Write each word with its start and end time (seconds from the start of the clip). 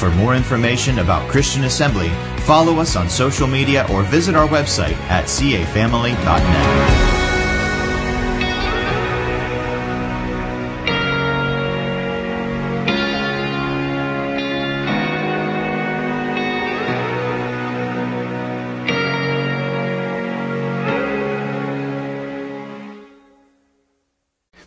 For 0.00 0.10
more 0.12 0.34
information 0.34 1.00
about 1.00 1.28
Christian 1.28 1.64
Assembly, 1.64 2.08
follow 2.46 2.78
us 2.78 2.96
on 2.96 3.10
social 3.10 3.46
media 3.46 3.86
or 3.92 4.02
visit 4.02 4.34
our 4.34 4.48
website 4.48 4.96
at 5.10 5.26
cafamily.net. 5.26 7.10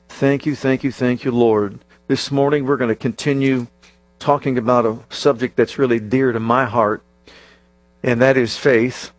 Thank 0.09 0.45
you, 0.45 0.55
thank 0.55 0.83
you, 0.83 0.91
thank 0.91 1.25
you, 1.25 1.31
Lord. 1.31 1.79
This 2.05 2.29
morning 2.29 2.67
we're 2.67 2.77
going 2.77 2.89
to 2.89 2.95
continue 2.95 3.65
talking 4.23 4.57
about 4.57 4.85
a 4.85 4.97
subject 5.09 5.57
that's 5.57 5.77
really 5.77 5.99
dear 5.99 6.31
to 6.31 6.39
my 6.39 6.63
heart, 6.63 7.03
and 8.01 8.21
that 8.21 8.37
is 8.37 8.57
faith, 8.57 9.11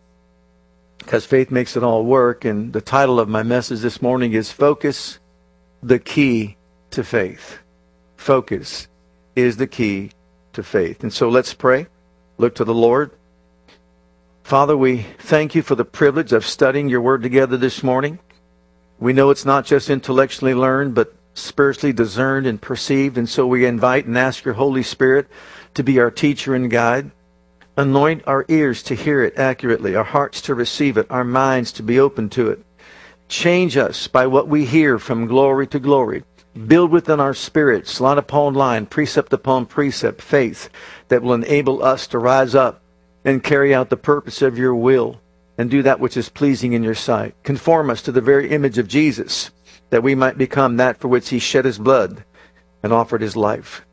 because 0.97 1.27
faith 1.27 1.51
makes 1.51 1.77
it 1.77 1.83
all 1.83 2.03
work. 2.03 2.43
And 2.43 2.73
the 2.73 2.81
title 2.81 3.19
of 3.19 3.29
my 3.29 3.43
message 3.43 3.81
this 3.81 4.01
morning 4.01 4.33
is 4.33 4.51
Focus, 4.51 5.19
the 5.83 5.99
Key 5.99 6.57
to 6.89 7.03
Faith. 7.03 7.59
Focus 8.17 8.87
is 9.35 9.57
the 9.57 9.67
key 9.67 10.09
to 10.53 10.63
faith. 10.63 11.03
And 11.03 11.13
so 11.13 11.29
let's 11.29 11.53
pray. 11.53 11.85
Look 12.39 12.55
to 12.55 12.63
the 12.63 12.73
Lord. 12.73 13.11
Father, 14.41 14.75
we 14.75 15.03
thank 15.19 15.53
you 15.53 15.61
for 15.61 15.75
the 15.75 15.85
privilege 15.85 16.33
of 16.33 16.47
studying 16.47 16.89
your 16.89 17.01
word 17.01 17.21
together 17.21 17.57
this 17.57 17.83
morning. 17.83 18.17
We 18.99 19.13
know 19.13 19.29
it's 19.29 19.45
not 19.45 19.65
just 19.65 19.91
intellectually 19.91 20.55
learned, 20.55 20.95
but 20.95 21.13
spiritually 21.35 21.93
discerned 21.93 22.47
and 22.47 22.59
perceived. 22.59 23.17
And 23.17 23.29
so 23.29 23.45
we 23.45 23.65
invite 23.65 24.07
and 24.07 24.17
ask 24.17 24.43
your 24.43 24.55
Holy 24.55 24.81
Spirit 24.81 25.27
to 25.75 25.83
be 25.83 25.99
our 25.99 26.09
teacher 26.09 26.55
and 26.55 26.71
guide. 26.71 27.11
Anoint 27.77 28.23
our 28.25 28.45
ears 28.47 28.81
to 28.83 28.95
hear 28.95 29.21
it 29.21 29.37
accurately, 29.37 29.95
our 29.95 30.03
hearts 30.03 30.41
to 30.41 30.55
receive 30.55 30.97
it, 30.97 31.05
our 31.11 31.25
minds 31.25 31.71
to 31.73 31.83
be 31.83 31.99
open 31.99 32.29
to 32.29 32.49
it. 32.49 32.65
Change 33.27 33.75
us 33.75 34.07
by 34.07 34.25
what 34.25 34.47
we 34.47 34.65
hear 34.65 34.97
from 34.97 35.27
glory 35.27 35.67
to 35.67 35.79
glory. 35.79 36.23
Build 36.67 36.89
within 36.89 37.19
our 37.19 37.33
spirits, 37.33 37.99
line 37.99 38.17
upon 38.17 38.53
line, 38.53 38.85
precept 38.85 39.33
upon 39.33 39.65
precept, 39.65 40.21
faith 40.21 40.69
that 41.09 41.21
will 41.21 41.33
enable 41.33 41.83
us 41.83 42.07
to 42.07 42.17
rise 42.17 42.55
up 42.55 42.81
and 43.25 43.43
carry 43.43 43.75
out 43.75 43.89
the 43.89 43.97
purpose 43.97 44.41
of 44.41 44.57
your 44.57 44.73
will 44.73 45.19
and 45.57 45.69
do 45.69 45.81
that 45.83 45.99
which 45.99 46.15
is 46.15 46.29
pleasing 46.29 46.71
in 46.71 46.83
your 46.83 46.95
sight. 46.95 47.35
Conform 47.43 47.89
us 47.89 48.01
to 48.03 48.11
the 48.11 48.21
very 48.21 48.51
image 48.51 48.77
of 48.77 48.87
Jesus, 48.87 49.51
that 49.95 50.03
we 50.03 50.13
might 50.13 50.37
become 50.37 50.75
that 50.75 50.97
for 50.97 51.07
which 51.07 51.29
he 51.29 51.39
shed 51.39 51.63
his 51.63 51.79
blood 51.79 52.25
and 52.83 52.91
offered 52.91 53.21
his 53.21 53.37
life. 53.37 53.85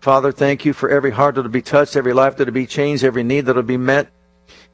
Father, 0.00 0.30
thank 0.30 0.64
you 0.64 0.72
for 0.72 0.88
every 0.88 1.10
heart 1.10 1.34
that 1.34 1.42
will 1.42 1.48
be 1.48 1.60
touched, 1.60 1.96
every 1.96 2.12
life 2.12 2.36
that 2.36 2.46
will 2.46 2.54
be 2.54 2.64
changed, 2.64 3.02
every 3.02 3.24
need 3.24 3.44
that 3.46 3.56
will 3.56 3.64
be 3.64 3.76
met. 3.76 4.06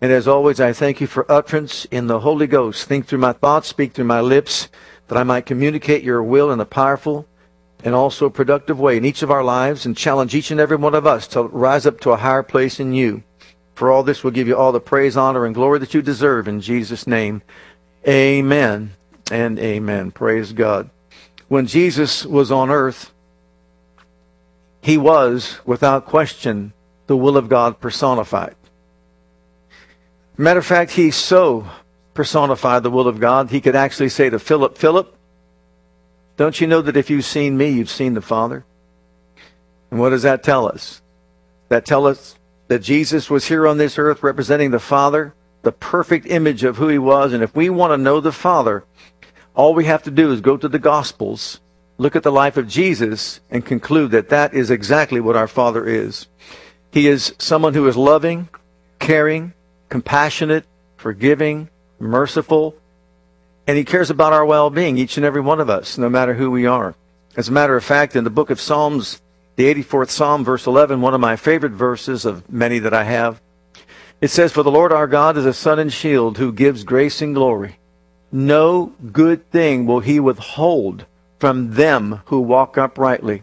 And 0.02 0.12
as 0.12 0.28
always, 0.28 0.60
I 0.60 0.74
thank 0.74 1.00
you 1.00 1.06
for 1.06 1.24
utterance 1.32 1.86
in 1.86 2.06
the 2.06 2.20
Holy 2.20 2.46
Ghost. 2.46 2.86
Think 2.86 3.06
through 3.06 3.20
my 3.20 3.32
thoughts, 3.32 3.68
speak 3.68 3.94
through 3.94 4.05
my 4.05 4.20
lips, 4.20 4.68
that 5.08 5.16
I 5.16 5.22
might 5.22 5.46
communicate 5.46 6.05
your 6.05 6.22
will 6.22 6.52
in 6.52 6.60
a 6.60 6.66
powerful 6.66 7.27
and 7.82 7.94
also 7.94 8.28
productive 8.28 8.78
way 8.78 8.98
in 8.98 9.06
each 9.06 9.22
of 9.22 9.30
our 9.30 9.42
lives 9.42 9.86
and 9.86 9.96
challenge 9.96 10.34
each 10.34 10.51
and 10.51 10.61
every 10.61 10.77
one 10.77 10.95
of 10.95 11.06
us 11.06 11.27
to 11.28 11.45
rise 11.45 11.86
up 11.86 11.98
to 12.01 12.11
a 12.11 12.18
higher 12.18 12.42
place 12.42 12.78
in 12.78 12.92
you. 12.92 13.22
For 13.74 13.90
all 13.90 14.02
this, 14.02 14.22
we'll 14.22 14.34
give 14.34 14.48
you 14.48 14.56
all 14.58 14.72
the 14.72 14.80
praise, 14.80 15.16
honor, 15.16 15.46
and 15.46 15.55
glory 15.55 15.78
that 15.78 15.95
you 15.95 16.02
deserve 16.02 16.46
in 16.46 16.61
Jesus' 16.61 17.06
name. 17.06 17.40
Amen 18.06 18.95
and 19.30 19.58
amen. 19.58 20.11
Praise 20.11 20.52
God. 20.52 20.90
When 21.48 21.67
Jesus 21.67 22.24
was 22.24 22.51
on 22.51 22.70
earth, 22.70 23.12
he 24.80 24.98
was, 24.98 25.58
without 25.64 26.07
question, 26.07 26.73
the 27.07 27.17
will 27.17 27.36
of 27.36 27.48
God 27.48 27.80
personified. 27.80 28.55
Matter 30.36 30.58
of 30.58 30.67
fact, 30.67 30.92
he 30.92 31.11
so 31.11 31.67
personified 32.13 32.83
the 32.83 32.90
will 32.90 33.08
of 33.08 33.20
God, 33.20 33.51
he 33.51 33.61
could 33.61 33.77
actually 33.77 34.08
say 34.08 34.30
to 34.30 34.39
Philip, 34.39 34.77
Philip, 34.77 35.17
don't 36.36 36.61
you 36.61 36.67
know 36.67 36.83
that 36.83 36.96
if 36.96 37.11
you've 37.11 37.24
seen 37.24 37.57
me, 37.57 37.70
you've 37.70 37.90
seen 37.90 38.14
the 38.14 38.20
Father? 38.20 38.64
And 39.90 40.01
what 40.01 40.11
does 40.11 40.23
that 40.23 40.42
tell 40.42 40.67
us? 40.67 41.01
That 41.68 41.86
tell 41.86 42.07
us 42.07 42.36
that 42.68 42.80
Jesus 42.80 43.30
was 43.30 43.46
here 43.46 43.67
on 43.67 43.79
this 43.79 43.98
earth 43.98 44.23
representing 44.23 44.70
the 44.70 44.80
Father, 44.80 45.34
the 45.63 45.73
perfect 45.73 46.27
image 46.27 46.64
of 46.64 46.77
who 46.77 46.89
he 46.89 46.98
was. 46.98 47.33
And 47.33 47.42
if 47.42 47.55
we 47.55 47.70
want 47.70 47.92
to 47.92 47.96
know 47.96 48.20
the 48.20 48.33
Father, 48.33 48.84
all 49.54 49.74
we 49.74 49.84
have 49.84 50.02
to 50.04 50.10
do 50.10 50.32
is 50.32 50.40
go 50.40 50.56
to 50.56 50.68
the 50.68 50.78
Gospels, 50.78 51.60
look 51.98 52.16
at 52.16 52.22
the 52.22 52.32
life 52.32 52.56
of 52.56 52.68
Jesus, 52.68 53.40
and 53.50 53.64
conclude 53.64 54.10
that 54.10 54.30
that 54.30 54.52
is 54.54 54.70
exactly 54.70 55.20
what 55.20 55.36
our 55.36 55.48
Father 55.48 55.86
is. 55.86 56.26
He 56.90 57.06
is 57.06 57.34
someone 57.38 57.74
who 57.74 57.86
is 57.86 57.96
loving, 57.96 58.48
caring, 58.98 59.52
compassionate, 59.88 60.64
forgiving, 60.96 61.68
merciful, 61.98 62.74
and 63.66 63.76
he 63.76 63.84
cares 63.84 64.10
about 64.10 64.32
our 64.32 64.44
well-being, 64.44 64.98
each 64.98 65.16
and 65.16 65.24
every 65.24 65.40
one 65.40 65.60
of 65.60 65.70
us, 65.70 65.96
no 65.96 66.08
matter 66.08 66.34
who 66.34 66.50
we 66.50 66.66
are. 66.66 66.94
As 67.36 67.48
a 67.48 67.52
matter 67.52 67.76
of 67.76 67.84
fact, 67.84 68.14
in 68.16 68.24
the 68.24 68.30
book 68.30 68.50
of 68.50 68.60
Psalms, 68.60 69.20
the 69.56 69.72
84th 69.72 70.10
Psalm, 70.10 70.44
verse 70.44 70.66
11, 70.66 71.00
one 71.00 71.14
of 71.14 71.20
my 71.20 71.36
favorite 71.36 71.72
verses 71.72 72.24
of 72.24 72.50
many 72.50 72.78
that 72.80 72.92
I 72.92 73.04
have. 73.04 73.40
It 74.20 74.28
says, 74.28 74.52
For 74.52 74.62
the 74.62 74.70
Lord 74.70 74.92
our 74.92 75.06
God 75.06 75.36
is 75.36 75.46
a 75.46 75.52
sun 75.52 75.78
and 75.78 75.92
shield 75.92 76.38
who 76.38 76.52
gives 76.52 76.84
grace 76.84 77.22
and 77.22 77.34
glory. 77.34 77.78
No 78.33 78.92
good 79.12 79.51
thing 79.51 79.86
will 79.86 80.01
he 80.01 80.18
withhold 80.20 81.07
from 81.39 81.74
them 81.74 82.23
who 82.27 82.40
walk 82.40 82.77
uprightly. 82.77 83.42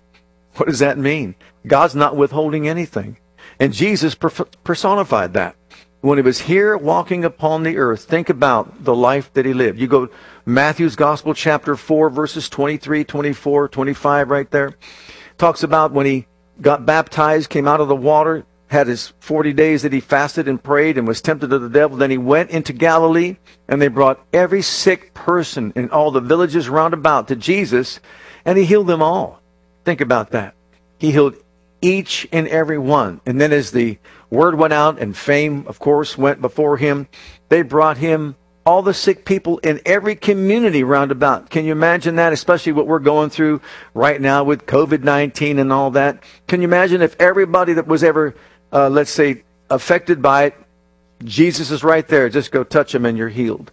What 0.55 0.67
does 0.67 0.79
that 0.79 0.97
mean? 0.97 1.35
God's 1.65 1.95
not 1.95 2.15
withholding 2.15 2.67
anything. 2.67 3.17
And 3.59 3.73
Jesus 3.73 4.15
personified 4.15 5.33
that. 5.33 5.55
When 6.01 6.17
he 6.17 6.23
was 6.23 6.41
here 6.41 6.75
walking 6.75 7.23
upon 7.23 7.63
the 7.63 7.77
earth, 7.77 8.03
think 8.05 8.29
about 8.29 8.83
the 8.83 8.95
life 8.95 9.31
that 9.33 9.45
he 9.45 9.53
lived. 9.53 9.79
You 9.79 9.87
go 9.87 10.09
Matthew's 10.45 10.95
Gospel, 10.95 11.33
chapter 11.35 11.75
4, 11.75 12.09
verses 12.09 12.49
23, 12.49 13.03
24, 13.03 13.67
25, 13.67 14.29
right 14.29 14.49
there 14.49 14.75
talks 15.41 15.63
about 15.63 15.91
when 15.91 16.05
he 16.05 16.27
got 16.61 16.85
baptized, 16.85 17.49
came 17.49 17.67
out 17.67 17.81
of 17.81 17.87
the 17.87 17.95
water, 17.95 18.45
had 18.71 18.87
his 18.87 19.11
40 19.19 19.51
days 19.51 19.81
that 19.81 19.91
he 19.91 19.99
fasted 19.99 20.47
and 20.47 20.63
prayed 20.63 20.97
and 20.97 21.05
was 21.05 21.21
tempted 21.21 21.51
of 21.51 21.61
the 21.61 21.69
devil. 21.69 21.97
Then 21.97 22.09
he 22.09 22.17
went 22.17 22.51
into 22.51 22.71
Galilee 22.71 23.35
and 23.67 23.81
they 23.81 23.89
brought 23.89 24.25
every 24.31 24.61
sick 24.61 25.13
person 25.13 25.73
in 25.75 25.89
all 25.89 26.09
the 26.09 26.21
villages 26.21 26.69
round 26.69 26.93
about 26.93 27.27
to 27.27 27.35
Jesus 27.35 27.99
and 28.45 28.57
he 28.57 28.63
healed 28.63 28.87
them 28.87 29.01
all. 29.01 29.41
Think 29.83 29.99
about 29.99 30.31
that. 30.31 30.55
He 30.99 31.11
healed 31.11 31.35
each 31.81 32.25
and 32.31 32.47
every 32.47 32.77
one. 32.77 33.19
And 33.25 33.41
then 33.41 33.51
as 33.51 33.71
the 33.71 33.97
word 34.29 34.55
went 34.55 34.71
out 34.71 34.99
and 34.99 35.17
fame, 35.17 35.65
of 35.67 35.77
course, 35.77 36.17
went 36.17 36.39
before 36.39 36.77
him, 36.77 37.09
they 37.49 37.63
brought 37.63 37.97
him 37.97 38.35
all 38.65 38.83
the 38.83 38.93
sick 38.93 39.25
people 39.25 39.57
in 39.59 39.81
every 39.85 40.15
community 40.15 40.83
round 40.83 41.11
about. 41.11 41.49
Can 41.49 41.65
you 41.65 41.71
imagine 41.71 42.15
that? 42.15 42.31
Especially 42.31 42.71
what 42.71 42.87
we're 42.87 42.99
going 42.99 43.29
through 43.29 43.61
right 43.93 44.21
now 44.21 44.43
with 44.43 44.65
COVID 44.65 45.03
19 45.03 45.59
and 45.59 45.73
all 45.73 45.91
that. 45.91 46.23
Can 46.47 46.61
you 46.61 46.67
imagine 46.67 47.01
if 47.01 47.19
everybody 47.19 47.73
that 47.73 47.87
was 47.87 48.03
ever, 48.03 48.35
uh, 48.71 48.89
let's 48.89 49.11
say, 49.11 49.43
affected 49.69 50.21
by 50.21 50.45
it, 50.45 50.55
Jesus 51.23 51.71
is 51.71 51.83
right 51.83 52.07
there. 52.07 52.29
Just 52.29 52.51
go 52.51 52.63
touch 52.63 52.93
him 52.93 53.05
and 53.05 53.17
you're 53.17 53.29
healed. 53.29 53.71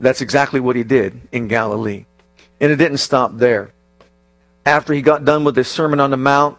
That's 0.00 0.20
exactly 0.20 0.60
what 0.60 0.76
he 0.76 0.82
did 0.82 1.20
in 1.32 1.48
Galilee. 1.48 2.04
And 2.60 2.72
it 2.72 2.76
didn't 2.76 2.98
stop 2.98 3.36
there. 3.36 3.72
After 4.64 4.92
he 4.92 5.02
got 5.02 5.24
done 5.24 5.44
with 5.44 5.56
his 5.56 5.68
Sermon 5.68 6.00
on 6.00 6.10
the 6.10 6.16
Mount, 6.16 6.58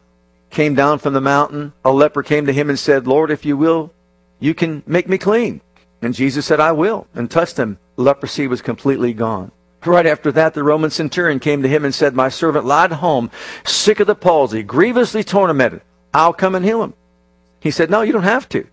came 0.50 0.75
down 0.75 1.00
from 1.00 1.14
the 1.14 1.22
mountain, 1.22 1.74
a 1.84 1.92
leper 1.92 2.24
came 2.24 2.46
to 2.46 2.54
him 2.54 2.69
and 2.69 2.80
said, 2.80 3.06
Lord, 3.08 3.31
if 3.31 3.46
you 3.46 3.58
will, 3.58 3.92
you 4.40 4.54
can 4.54 4.84
make 4.86 5.10
me 5.10 5.18
clean. 5.18 5.62
And 6.02 6.13
Jesus 6.13 6.46
said, 6.46 6.60
I 6.60 6.72
will, 6.72 7.08
and 7.13 7.30
touched 7.30 7.58
him. 7.58 7.80
Leprosy 7.98 8.48
was 8.48 8.62
completely 8.62 9.13
gone. 9.13 9.52
Right 9.86 10.06
after 10.06 10.31
that, 10.34 10.54
the 10.54 10.63
Roman 10.63 10.90
centurion 10.90 11.40
came 11.40 11.63
to 11.63 11.70
him 11.70 11.86
and 11.86 11.94
said, 11.94 12.13
My 12.13 12.30
servant 12.30 12.66
lied 12.66 12.92
home, 12.92 13.31
sick 13.63 14.00
of 14.00 14.08
the 14.08 14.16
palsy, 14.16 14.63
grievously 14.63 15.24
tormented. 15.24 15.81
I'll 16.13 16.34
come 16.34 16.56
and 16.56 16.66
heal 16.66 16.84
him. 16.84 16.94
He 17.59 17.71
said, 17.71 17.89
No, 17.89 18.01
you 18.01 18.13
don't 18.13 18.24
have 18.24 18.48
to. 18.50 18.68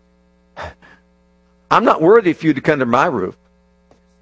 I'm 1.70 1.84
not 1.84 2.02
worthy 2.02 2.32
for 2.32 2.46
you 2.46 2.54
to 2.54 2.60
come 2.60 2.78
to 2.78 2.86
my 2.86 3.06
roof. 3.06 3.36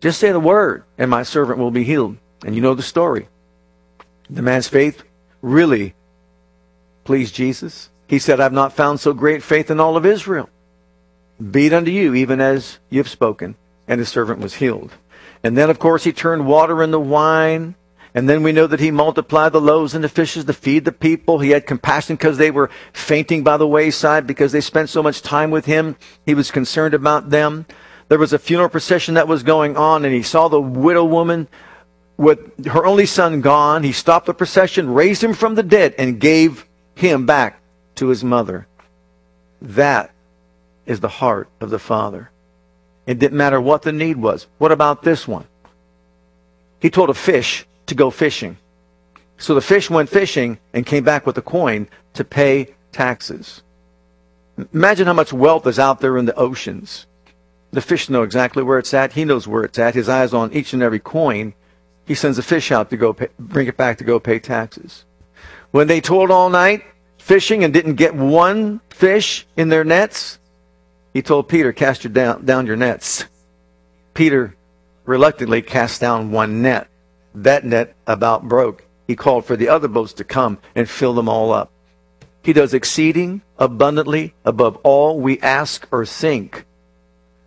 Just 0.01 0.19
say 0.19 0.33
the 0.33 0.41
word, 0.41 0.85
and 0.99 1.11
my 1.11 1.23
servant 1.23 1.59
will 1.59 1.71
be 1.71 1.85
healed. 1.85 2.17
And 2.45 2.55
you 2.55 2.61
know 2.61 2.75
the 2.75 2.83
story. 2.83 3.29
The 4.29 4.43
man's 4.43 4.69
faith 4.69 5.03
really 5.43 5.95
pleased 7.05 7.35
Jesus. 7.35 7.91
He 8.09 8.19
said, 8.19 8.41
I've 8.41 8.53
not 8.53 8.73
found 8.73 9.01
so 9.01 9.13
great 9.13 9.43
faith 9.43 9.71
in 9.71 9.81
all 9.81 9.97
of 9.97 10.07
Israel. 10.07 10.49
Be 11.51 11.67
it 11.67 11.73
unto 11.73 11.91
you, 11.91 12.15
even 12.15 12.41
as 12.41 12.79
you 12.91 12.99
have 12.99 13.09
spoken. 13.09 13.55
And 13.89 13.99
his 13.99 14.09
servant 14.09 14.41
was 14.41 14.55
healed. 14.55 14.93
And 15.43 15.57
then, 15.57 15.71
of 15.71 15.79
course, 15.79 16.05
he 16.05 16.13
turned 16.13 16.47
water 16.47 16.83
into 16.83 16.99
wine. 16.99 17.75
And 18.15 18.29
then 18.29 18.43
we 18.43 18.53
know 18.53 18.67
that 18.67 18.81
he 18.81 18.91
multiplied 18.91 19.53
the 19.53 19.61
loaves 19.61 19.95
and 19.95 20.05
the 20.05 20.09
fishes 20.09 20.45
to 20.45 20.53
feed 20.53 20.85
the 20.85 20.93
people. 20.93 21.39
He 21.39 21.51
had 21.51 21.67
compassion 21.67 22.17
because 22.17 22.37
they 22.37 22.51
were 22.51 22.71
fainting 22.93 23.43
by 23.43 23.57
the 23.57 23.67
wayside 23.67 24.27
because 24.27 24.53
they 24.53 24.61
spent 24.61 24.91
so 24.91 25.03
much 25.03 25.23
time 25.23 25.51
with 25.51 25.65
him. 25.65 25.97
He 26.27 26.35
was 26.35 26.51
concerned 26.51 26.93
about 26.93 27.31
them. 27.31 27.65
There 28.09 28.19
was 28.19 28.35
a 28.35 28.39
funeral 28.39 28.69
procession 28.69 29.15
that 29.15 29.29
was 29.29 29.43
going 29.43 29.79
on, 29.79 30.05
and 30.05 30.15
he 30.15 30.23
saw 30.23 30.49
the 30.49 30.61
widow 30.61 31.05
woman 31.05 31.49
with 32.19 32.67
her 32.67 32.85
only 32.85 33.07
son 33.07 33.41
gone. 33.41 33.83
He 33.83 33.93
stopped 33.93 34.27
the 34.27 34.35
procession, 34.35 34.93
raised 34.93 35.25
him 35.25 35.33
from 35.33 35.55
the 35.55 35.63
dead, 35.63 35.95
and 35.97 36.21
gave 36.21 36.67
him 36.95 37.25
back 37.25 37.61
to 37.95 38.09
his 38.09 38.23
mother. 38.23 38.67
That 39.63 40.11
is 40.85 41.01
the 41.01 41.09
heart 41.09 41.49
of 41.61 41.71
the 41.71 41.79
Father. 41.79 42.31
It 43.07 43.19
didn't 43.19 43.39
matter 43.39 43.61
what 43.61 43.83
the 43.83 43.93
need 43.93 44.19
was. 44.19 44.47
What 44.59 44.73
about 44.73 45.03
this 45.03 45.27
one? 45.27 45.47
He 46.79 46.91
told 46.91 47.09
a 47.09 47.15
fish 47.15 47.65
to 47.93 47.99
go 47.99 48.11
fishing. 48.11 48.57
So 49.39 49.55
the 49.55 49.61
fish 49.61 49.91
went 49.91 50.09
fishing 50.09 50.59
and 50.73 50.87
came 50.87 51.05
back 51.05 51.27
with 51.27 51.37
a 51.39 51.43
coin 51.43 51.89
to 52.15 52.25
pay 52.25 52.75
taxes. 52.91 53.63
Imagine 54.73 55.07
how 55.07 55.13
much 55.13 55.33
wealth 55.33 55.67
is 55.67 55.79
out 55.79 56.01
there 56.01 56.17
in 56.17 56.27
the 56.27 56.35
oceans. 56.35 57.07
The 57.73 57.81
fish 57.81 58.09
know 58.09 58.23
exactly 58.23 58.63
where 58.63 58.79
it's 58.79 58.95
at. 58.95 59.13
He 59.13 59.25
knows 59.25 59.49
where 59.49 59.65
it's 59.65 59.79
at. 59.79 59.95
His 59.95 60.09
eyes 60.09 60.35
on 60.35 60.53
each 60.53 60.73
and 60.73 60.83
every 60.83 61.01
coin. 61.01 61.55
He 62.07 62.15
sends 62.15 62.39
a 62.39 62.43
fish 62.43 62.71
out 62.71 62.91
to 62.91 62.97
go 62.97 63.13
pay, 63.13 63.29
bring 63.39 63.67
it 63.67 63.77
back 63.77 63.99
to 63.99 64.05
go 64.05 64.21
pay 64.21 64.39
taxes. 64.39 65.05
When 65.71 65.87
they 65.87 66.01
toiled 66.01 66.31
all 66.31 66.51
night 66.51 66.85
fishing 67.19 67.65
and 67.65 67.73
didn't 67.73 67.95
get 67.95 68.15
one 68.15 68.81
fish 68.91 69.47
in 69.57 69.69
their 69.69 69.85
nets, 69.85 70.39
he 71.15 71.23
told 71.23 71.49
Peter, 71.49 71.73
cast 71.73 72.05
your 72.05 72.13
down, 72.13 72.45
down 72.45 72.67
your 72.67 72.77
nets. 72.77 73.25
Peter 74.13 74.55
reluctantly 75.05 75.63
cast 75.63 76.01
down 76.01 76.31
one 76.31 76.63
net. 76.63 76.89
That 77.35 77.65
net 77.65 77.95
about 78.07 78.49
broke. 78.49 78.85
He 79.07 79.17
called 79.17 79.45
for 79.45 79.57
the 79.57 79.69
other 79.69 79.89
boats 79.89 80.13
to 80.15 80.25
come 80.25 80.59
and 80.75 80.89
fill 80.89 81.15
them 81.15 81.29
all 81.29 81.53
up. 81.53 81.71
He 82.43 82.53
does 82.53 82.75
exceeding 82.75 83.43
abundantly 83.59 84.35
above 84.45 84.77
all 84.83 85.21
we 85.21 85.41
ask 85.41 85.87
or 85.91 86.05
think. 86.05 86.65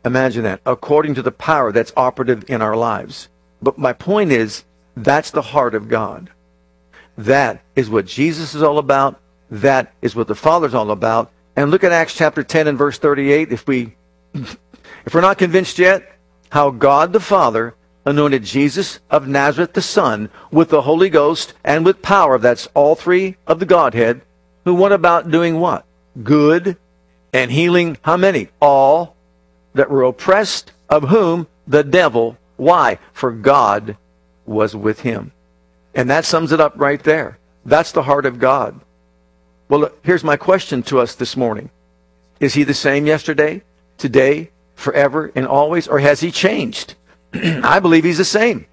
Imagine 0.05 0.43
that, 0.43 0.61
according 0.65 1.15
to 1.15 1.21
the 1.21 1.31
power 1.31 1.71
that's 1.71 1.91
operative 1.97 2.49
in 2.49 2.61
our 2.61 2.75
lives. 2.75 3.27
But 3.61 3.77
my 3.77 3.93
point 3.93 4.31
is, 4.31 4.63
that's 4.95 5.31
the 5.31 5.41
heart 5.41 5.75
of 5.75 5.89
God. 5.89 6.29
That 7.17 7.61
is 7.75 7.89
what 7.89 8.05
Jesus 8.05 8.55
is 8.55 8.61
all 8.61 8.77
about. 8.77 9.19
That 9.49 9.93
is 10.01 10.15
what 10.15 10.27
the 10.27 10.35
Father's 10.35 10.73
all 10.73 10.91
about. 10.91 11.31
And 11.55 11.71
look 11.71 11.83
at 11.83 11.91
Acts 11.91 12.15
chapter 12.15 12.43
10 12.43 12.67
and 12.67 12.77
verse 12.77 12.97
38. 12.97 13.51
If 13.51 13.67
we, 13.67 13.95
if 14.33 15.13
we're 15.13 15.21
not 15.21 15.37
convinced 15.37 15.79
yet, 15.79 16.17
how 16.49 16.69
God 16.69 17.11
the 17.11 17.19
Father 17.19 17.75
anointed 18.05 18.43
Jesus 18.43 18.99
of 19.09 19.27
Nazareth 19.27 19.73
the 19.73 19.81
Son 19.81 20.29
with 20.51 20.69
the 20.69 20.83
Holy 20.83 21.09
Ghost 21.09 21.53
and 21.63 21.83
with 21.83 22.01
power. 22.01 22.37
That's 22.37 22.67
all 22.73 22.95
three 22.95 23.37
of 23.47 23.59
the 23.59 23.65
Godhead 23.65 24.21
who 24.63 24.75
went 24.75 24.93
about 24.93 25.31
doing 25.31 25.59
what? 25.59 25.85
Good 26.23 26.77
and 27.33 27.51
healing 27.51 27.97
how 28.03 28.17
many? 28.17 28.49
All 28.61 29.15
that 29.73 29.89
were 29.89 30.03
oppressed 30.03 30.71
of 30.89 31.09
whom? 31.09 31.47
The 31.67 31.83
devil. 31.83 32.37
Why? 32.57 32.99
For 33.11 33.31
God 33.31 33.97
was 34.45 34.75
with 34.75 35.01
him. 35.01 35.31
And 35.93 36.09
that 36.09 36.25
sums 36.25 36.51
it 36.51 36.59
up 36.59 36.73
right 36.77 37.01
there. 37.03 37.37
That's 37.65 37.91
the 37.91 38.03
heart 38.03 38.25
of 38.25 38.39
God. 38.39 38.79
Well, 39.67 39.91
here's 40.03 40.23
my 40.23 40.37
question 40.37 40.83
to 40.83 40.99
us 40.99 41.15
this 41.15 41.35
morning. 41.35 41.71
Is 42.39 42.53
he 42.53 42.63
the 42.63 42.73
same 42.73 43.07
yesterday, 43.07 43.63
today, 43.97 44.51
forever, 44.75 45.31
and 45.35 45.47
always, 45.47 45.87
or 45.87 45.99
has 45.99 46.19
he 46.19 46.31
changed? 46.31 46.95
I 47.63 47.79
believe 47.79 48.03
he's 48.03 48.17
the 48.17 48.25
same. 48.25 48.65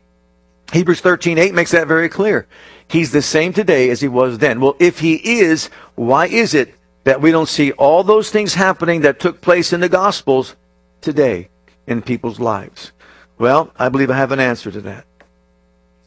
Hebrews 0.73 1.03
13:8 1.03 1.53
makes 1.53 1.73
that 1.73 1.87
very 1.87 2.09
clear. 2.09 2.47
He's 2.89 3.13
the 3.13 3.23
same 3.23 3.53
today 3.53 3.91
as 3.91 4.01
he 4.01 4.09
was 4.09 4.39
then. 4.39 4.61
Well, 4.61 4.77
if 4.79 5.01
he 5.01 5.15
is, 5.41 5.71
why 5.95 6.27
is 6.27 6.55
it 6.55 6.75
that 7.05 7.21
we 7.21 7.31
don't 7.31 7.49
see 7.49 7.73
all 7.73 8.05
those 8.05 8.31
things 8.31 8.55
happening 8.55 9.01
that 9.03 9.21
took 9.21 9.41
place 9.41 9.73
in 9.73 9.81
the 9.81 9.89
gospels 9.89 10.57
today 11.01 11.49
in 11.87 12.03
people's 12.03 12.41
lives? 12.41 12.93
Well, 13.39 13.73
I 13.79 13.89
believe 13.89 14.11
I 14.11 14.17
have 14.17 14.33
an 14.33 14.41
answer 14.41 14.71
to 14.71 14.81
that. 14.83 15.05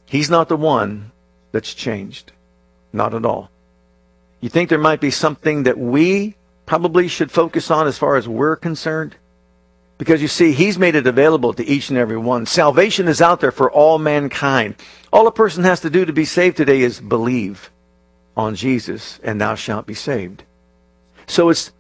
He's 0.05 0.29
not 0.29 0.47
the 0.47 0.57
one 0.57 1.11
that's 1.51 1.73
changed. 1.73 2.31
Not 2.93 3.13
at 3.13 3.25
all. 3.25 3.49
You 4.39 4.49
think 4.49 4.69
there 4.69 4.77
might 4.77 5.01
be 5.01 5.11
something 5.11 5.63
that 5.63 5.77
we 5.77 6.35
probably 6.65 7.07
should 7.07 7.31
focus 7.31 7.69
on 7.69 7.87
as 7.87 7.97
far 7.97 8.15
as 8.15 8.27
we're 8.27 8.55
concerned? 8.55 9.15
Because 9.97 10.21
you 10.21 10.27
see, 10.27 10.51
He's 10.51 10.77
made 10.77 10.95
it 10.95 11.07
available 11.07 11.53
to 11.53 11.65
each 11.65 11.89
and 11.89 11.97
every 11.97 12.17
one. 12.17 12.45
Salvation 12.45 13.07
is 13.07 13.21
out 13.21 13.39
there 13.39 13.51
for 13.51 13.71
all 13.71 13.97
mankind. 13.97 14.75
All 15.13 15.27
a 15.27 15.31
person 15.31 15.63
has 15.63 15.81
to 15.81 15.89
do 15.89 16.05
to 16.05 16.13
be 16.13 16.25
saved 16.25 16.57
today 16.57 16.81
is 16.81 16.99
believe 16.99 17.71
on 18.35 18.55
Jesus, 18.55 19.19
and 19.23 19.39
thou 19.39 19.55
shalt 19.55 19.85
be 19.85 19.93
saved. 19.93 20.43
So 21.27 21.49
it's 21.49 21.71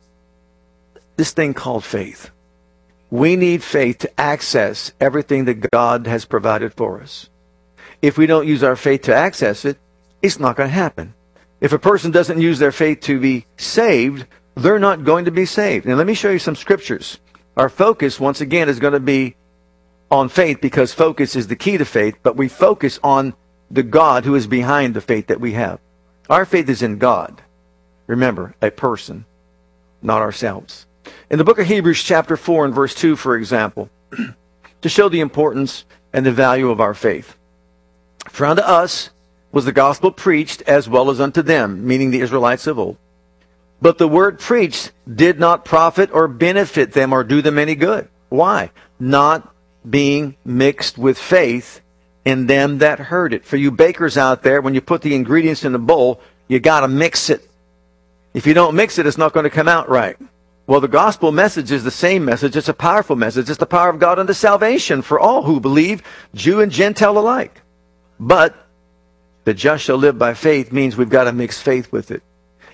this 1.17 1.31
thing 1.31 1.53
called 1.53 1.83
faith. 1.83 2.31
We 3.09 3.35
need 3.35 3.63
faith 3.63 3.99
to 3.99 4.19
access 4.19 4.91
everything 4.99 5.45
that 5.45 5.69
God 5.71 6.07
has 6.07 6.25
provided 6.25 6.73
for 6.73 7.01
us. 7.01 7.29
If 8.01 8.17
we 8.17 8.25
don't 8.25 8.47
use 8.47 8.63
our 8.63 8.75
faith 8.75 9.03
to 9.03 9.15
access 9.15 9.65
it, 9.65 9.77
it's 10.21 10.39
not 10.39 10.55
going 10.55 10.69
to 10.69 10.73
happen. 10.75 11.13
If 11.61 11.71
a 11.71 11.79
person 11.79 12.11
doesn't 12.11 12.41
use 12.41 12.59
their 12.59 12.71
faith 12.71 13.01
to 13.01 13.19
be 13.19 13.45
saved, 13.57 14.25
they're 14.55 14.79
not 14.79 15.03
going 15.03 15.25
to 15.25 15.31
be 15.31 15.45
saved. 15.45 15.85
Now, 15.85 15.95
let 15.95 16.07
me 16.07 16.13
show 16.13 16.31
you 16.31 16.39
some 16.39 16.55
scriptures. 16.55 17.19
Our 17.57 17.69
focus, 17.69 18.19
once 18.19 18.41
again, 18.41 18.67
is 18.67 18.79
going 18.79 18.93
to 18.93 18.99
be 18.99 19.35
on 20.11 20.29
faith 20.29 20.59
because 20.61 20.93
focus 20.93 21.35
is 21.35 21.47
the 21.47 21.55
key 21.55 21.77
to 21.77 21.85
faith, 21.85 22.17
but 22.21 22.35
we 22.35 22.47
focus 22.47 22.99
on 23.03 23.33
the 23.71 23.83
God 23.83 24.25
who 24.25 24.35
is 24.35 24.47
behind 24.47 24.93
the 24.93 25.01
faith 25.01 25.27
that 25.27 25.39
we 25.39 25.53
have. 25.53 25.79
Our 26.29 26.45
faith 26.45 26.69
is 26.69 26.81
in 26.81 26.97
God. 26.97 27.41
Remember, 28.07 28.55
a 28.61 28.71
person, 28.71 29.25
not 30.01 30.21
ourselves. 30.21 30.85
In 31.29 31.37
the 31.37 31.43
book 31.43 31.59
of 31.59 31.67
Hebrews, 31.67 32.03
chapter 32.03 32.37
4 32.37 32.65
and 32.65 32.73
verse 32.73 32.93
2, 32.93 33.15
for 33.15 33.35
example, 33.35 33.89
to 34.81 34.89
show 34.89 35.09
the 35.09 35.21
importance 35.21 35.85
and 36.13 36.25
the 36.25 36.31
value 36.31 36.69
of 36.69 36.79
our 36.79 36.93
faith. 36.93 37.35
For 38.29 38.45
unto 38.45 38.61
us 38.61 39.09
was 39.51 39.65
the 39.65 39.71
gospel 39.71 40.11
preached 40.11 40.61
as 40.63 40.89
well 40.89 41.09
as 41.09 41.19
unto 41.19 41.41
them, 41.41 41.87
meaning 41.87 42.11
the 42.11 42.21
Israelites 42.21 42.67
of 42.67 42.77
old. 42.77 42.97
But 43.81 43.97
the 43.97 44.07
word 44.07 44.39
preached 44.39 44.91
did 45.11 45.39
not 45.39 45.65
profit 45.65 46.11
or 46.11 46.27
benefit 46.27 46.93
them 46.93 47.13
or 47.13 47.23
do 47.23 47.41
them 47.41 47.59
any 47.59 47.75
good. 47.75 48.07
Why? 48.29 48.71
Not 48.99 49.53
being 49.87 50.35
mixed 50.43 50.97
with 50.97 51.17
faith 51.17 51.81
in 52.23 52.47
them 52.47 52.79
that 52.79 52.99
heard 52.99 53.33
it. 53.33 53.45
For 53.45 53.57
you 53.57 53.71
bakers 53.71 54.17
out 54.17 54.43
there, 54.43 54.61
when 54.61 54.73
you 54.73 54.81
put 54.81 55.01
the 55.01 55.15
ingredients 55.15 55.63
in 55.63 55.73
the 55.73 55.79
bowl, 55.79 56.21
you 56.47 56.59
gotta 56.59 56.87
mix 56.87 57.29
it. 57.29 57.47
If 58.33 58.45
you 58.45 58.53
don't 58.53 58.75
mix 58.75 58.97
it, 58.99 59.05
it's 59.07 59.17
not 59.17 59.31
going 59.31 59.45
to 59.45 59.49
come 59.49 59.69
out 59.69 59.87
right. 59.87 60.17
Well, 60.67 60.81
the 60.81 60.89
gospel 60.89 61.31
message 61.31 61.71
is 61.71 61.85
the 61.85 61.91
same 61.91 62.25
message. 62.25 62.57
It's 62.57 62.67
a 62.67 62.73
powerful 62.73 63.15
message. 63.15 63.49
It's 63.49 63.59
the 63.59 63.65
power 63.65 63.89
of 63.89 63.97
God 63.97 64.19
unto 64.19 64.33
salvation 64.33 65.01
for 65.03 65.17
all 65.17 65.43
who 65.43 65.61
believe, 65.61 66.03
Jew 66.33 66.59
and 66.59 66.69
Gentile 66.69 67.17
alike. 67.17 67.61
But 68.19 68.55
the 69.45 69.53
just 69.53 69.85
shall 69.85 69.95
live 69.97 70.17
by 70.17 70.33
faith 70.33 70.73
means 70.73 70.97
we've 70.97 71.09
got 71.09 71.25
to 71.25 71.31
mix 71.31 71.61
faith 71.61 71.93
with 71.93 72.11
it. 72.11 72.23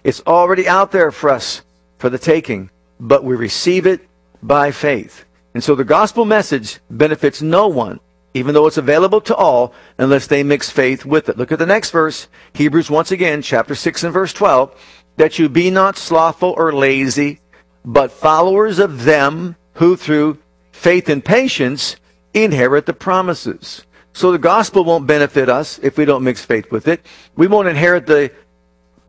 It's 0.03 0.21
already 0.25 0.67
out 0.67 0.91
there 0.91 1.11
for 1.11 1.29
us 1.29 1.61
for 1.97 2.09
the 2.09 2.17
taking, 2.17 2.71
but 2.99 3.23
we 3.23 3.35
receive 3.35 3.85
it 3.85 4.07
by 4.41 4.71
faith. 4.71 5.25
And 5.53 5.63
so 5.63 5.75
the 5.75 5.83
gospel 5.83 6.25
message 6.25 6.79
benefits 6.89 7.41
no 7.41 7.67
one, 7.67 7.99
even 8.33 8.53
though 8.53 8.67
it's 8.67 8.77
available 8.77 9.21
to 9.21 9.35
all, 9.35 9.73
unless 9.97 10.27
they 10.27 10.43
mix 10.43 10.69
faith 10.69 11.05
with 11.05 11.29
it. 11.29 11.37
Look 11.37 11.51
at 11.51 11.59
the 11.59 11.65
next 11.65 11.91
verse, 11.91 12.27
Hebrews 12.53 12.89
once 12.89 13.11
again, 13.11 13.41
chapter 13.41 13.75
6 13.75 14.03
and 14.03 14.13
verse 14.13 14.33
12, 14.33 14.75
that 15.17 15.37
you 15.37 15.49
be 15.49 15.69
not 15.69 15.97
slothful 15.97 16.53
or 16.57 16.73
lazy, 16.73 17.39
but 17.83 18.11
followers 18.11 18.79
of 18.79 19.03
them 19.03 19.55
who 19.73 19.95
through 19.95 20.39
faith 20.71 21.09
and 21.09 21.23
patience 21.23 21.97
inherit 22.33 22.85
the 22.85 22.93
promises. 22.93 23.83
So 24.13 24.31
the 24.31 24.37
gospel 24.37 24.83
won't 24.83 25.07
benefit 25.07 25.47
us 25.47 25.79
if 25.79 25.97
we 25.97 26.05
don't 26.05 26.23
mix 26.23 26.43
faith 26.43 26.71
with 26.71 26.87
it. 26.87 27.05
We 27.35 27.47
won't 27.47 27.67
inherit 27.67 28.07
the 28.07 28.31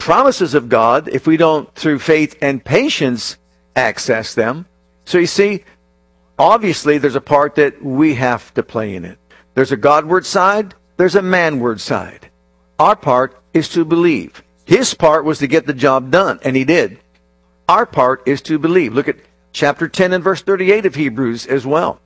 promises 0.02 0.54
of 0.54 0.68
God 0.68 1.06
if 1.06 1.28
we 1.28 1.36
don't, 1.36 1.72
through 1.76 2.00
faith 2.00 2.36
and 2.42 2.64
patience, 2.64 3.38
access 3.76 4.34
them. 4.34 4.66
So 5.04 5.18
you 5.18 5.28
see, 5.28 5.62
obviously 6.36 6.98
there's 6.98 7.14
a 7.14 7.20
part 7.20 7.54
that 7.54 7.80
we 7.84 8.14
have 8.14 8.52
to 8.54 8.64
play 8.64 8.96
in 8.96 9.04
it. 9.04 9.16
There's 9.54 9.70
a 9.70 9.76
Godward 9.76 10.26
side, 10.26 10.74
there's 10.96 11.14
a 11.14 11.22
manward 11.22 11.78
side. 11.78 12.30
Our 12.80 12.96
part 12.96 13.40
is 13.54 13.68
to 13.70 13.84
believe. 13.84 14.42
His 14.64 14.92
part 14.92 15.24
was 15.24 15.38
to 15.38 15.46
get 15.46 15.66
the 15.66 15.72
job 15.72 16.10
done, 16.10 16.40
and 16.42 16.56
he 16.56 16.64
did. 16.64 16.98
Our 17.68 17.86
part 17.86 18.26
is 18.26 18.42
to 18.42 18.58
believe. 18.58 18.94
Look 18.94 19.06
at 19.06 19.20
chapter 19.52 19.86
10 19.86 20.14
and 20.14 20.24
verse 20.24 20.42
38 20.42 20.84
of 20.84 20.96
Hebrews 20.96 21.46
as 21.46 21.64
well. 21.64 22.00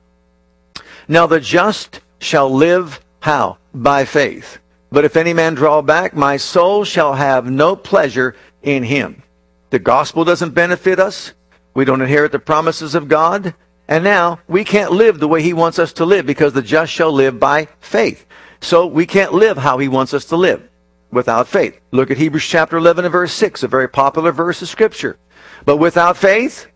Now 1.07 1.25
the 1.25 1.39
just 1.39 2.01
shall 2.19 2.53
live 2.53 3.03
how? 3.21 3.57
By 3.73 4.05
faith. 4.05 4.59
But 4.89 5.05
if 5.05 5.17
any 5.17 5.33
man 5.33 5.53
draw 5.53 5.81
back, 5.81 6.15
my 6.15 6.37
soul 6.37 6.83
shall 6.83 7.13
have 7.13 7.49
no 7.49 7.75
pleasure 7.75 8.35
in 8.61 8.83
him. 8.83 9.23
The 9.69 9.79
gospel 9.79 10.23
doesn't 10.23 10.51
benefit 10.51 10.99
us. 10.99 11.33
We 11.73 11.85
don't 11.85 12.01
inherit 12.01 12.31
the 12.31 12.39
promises 12.39 12.95
of 12.95 13.07
God. 13.07 13.53
And 13.87 14.03
now 14.03 14.39
we 14.47 14.63
can't 14.63 14.91
live 14.91 15.19
the 15.19 15.27
way 15.27 15.41
he 15.41 15.53
wants 15.53 15.79
us 15.79 15.93
to 15.93 16.05
live 16.05 16.25
because 16.25 16.53
the 16.53 16.61
just 16.61 16.91
shall 16.91 17.11
live 17.11 17.39
by 17.39 17.67
faith. 17.79 18.25
So 18.61 18.87
we 18.87 19.05
can't 19.05 19.33
live 19.33 19.57
how 19.57 19.77
he 19.77 19.87
wants 19.87 20.13
us 20.13 20.25
to 20.25 20.35
live 20.37 20.67
without 21.11 21.47
faith. 21.47 21.79
Look 21.91 22.11
at 22.11 22.17
Hebrews 22.17 22.45
chapter 22.45 22.77
11 22.77 23.05
and 23.05 23.11
verse 23.11 23.33
6, 23.33 23.63
a 23.63 23.67
very 23.67 23.87
popular 23.87 24.31
verse 24.31 24.61
of 24.61 24.69
scripture. 24.69 25.17
But 25.65 25.77
without 25.77 26.17
faith, 26.17 26.67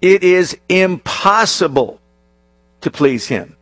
it 0.00 0.22
is 0.22 0.56
impossible 0.68 2.00
to 2.82 2.90
please 2.90 3.26
him. 3.28 3.56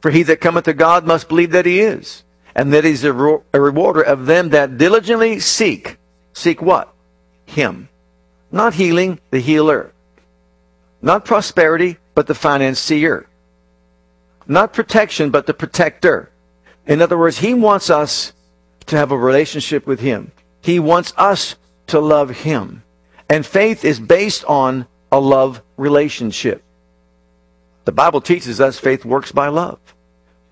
For 0.00 0.10
he 0.10 0.22
that 0.24 0.40
cometh 0.40 0.64
to 0.64 0.72
God 0.72 1.06
must 1.06 1.28
believe 1.28 1.52
that 1.52 1.66
he 1.66 1.80
is, 1.80 2.24
and 2.54 2.72
that 2.72 2.84
he's 2.84 3.04
a, 3.04 3.12
a 3.52 3.60
rewarder 3.60 4.02
of 4.02 4.26
them 4.26 4.50
that 4.50 4.78
diligently 4.78 5.40
seek. 5.40 5.96
Seek 6.32 6.60
what? 6.60 6.92
Him. 7.46 7.88
Not 8.50 8.74
healing, 8.74 9.20
the 9.30 9.40
healer. 9.40 9.92
Not 11.00 11.24
prosperity, 11.24 11.98
but 12.14 12.26
the 12.26 12.34
financier. 12.34 13.26
Not 14.46 14.72
protection, 14.72 15.30
but 15.30 15.46
the 15.46 15.54
protector. 15.54 16.30
In 16.86 17.00
other 17.00 17.16
words, 17.16 17.38
he 17.38 17.54
wants 17.54 17.90
us 17.90 18.32
to 18.86 18.96
have 18.96 19.12
a 19.12 19.16
relationship 19.16 19.86
with 19.86 20.00
him. 20.00 20.32
He 20.60 20.78
wants 20.78 21.12
us 21.16 21.56
to 21.88 22.00
love 22.00 22.30
him. 22.30 22.82
And 23.28 23.46
faith 23.46 23.84
is 23.84 23.98
based 23.98 24.44
on 24.44 24.86
a 25.10 25.20
love 25.20 25.62
relationship. 25.76 26.62
The 27.84 27.92
Bible 27.92 28.20
teaches 28.20 28.60
us 28.60 28.78
faith 28.78 29.04
works 29.04 29.32
by 29.32 29.48
love. 29.48 29.78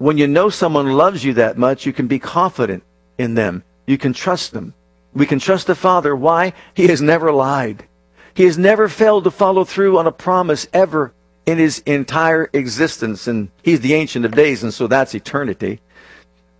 When 0.00 0.16
you 0.16 0.26
know 0.26 0.48
someone 0.48 0.94
loves 0.94 1.26
you 1.26 1.34
that 1.34 1.58
much, 1.58 1.84
you 1.84 1.92
can 1.92 2.06
be 2.06 2.18
confident 2.18 2.84
in 3.18 3.34
them. 3.34 3.62
You 3.86 3.98
can 3.98 4.14
trust 4.14 4.52
them. 4.52 4.72
We 5.12 5.26
can 5.26 5.38
trust 5.38 5.66
the 5.66 5.74
Father. 5.74 6.16
Why? 6.16 6.54
He 6.72 6.86
has 6.86 7.02
never 7.02 7.30
lied. 7.30 7.84
He 8.32 8.44
has 8.44 8.56
never 8.56 8.88
failed 8.88 9.24
to 9.24 9.30
follow 9.30 9.62
through 9.62 9.98
on 9.98 10.06
a 10.06 10.12
promise 10.12 10.66
ever 10.72 11.12
in 11.44 11.58
his 11.58 11.80
entire 11.80 12.48
existence. 12.54 13.26
And 13.26 13.50
he's 13.62 13.82
the 13.82 13.92
Ancient 13.92 14.24
of 14.24 14.32
Days, 14.32 14.62
and 14.62 14.72
so 14.72 14.86
that's 14.86 15.14
eternity. 15.14 15.82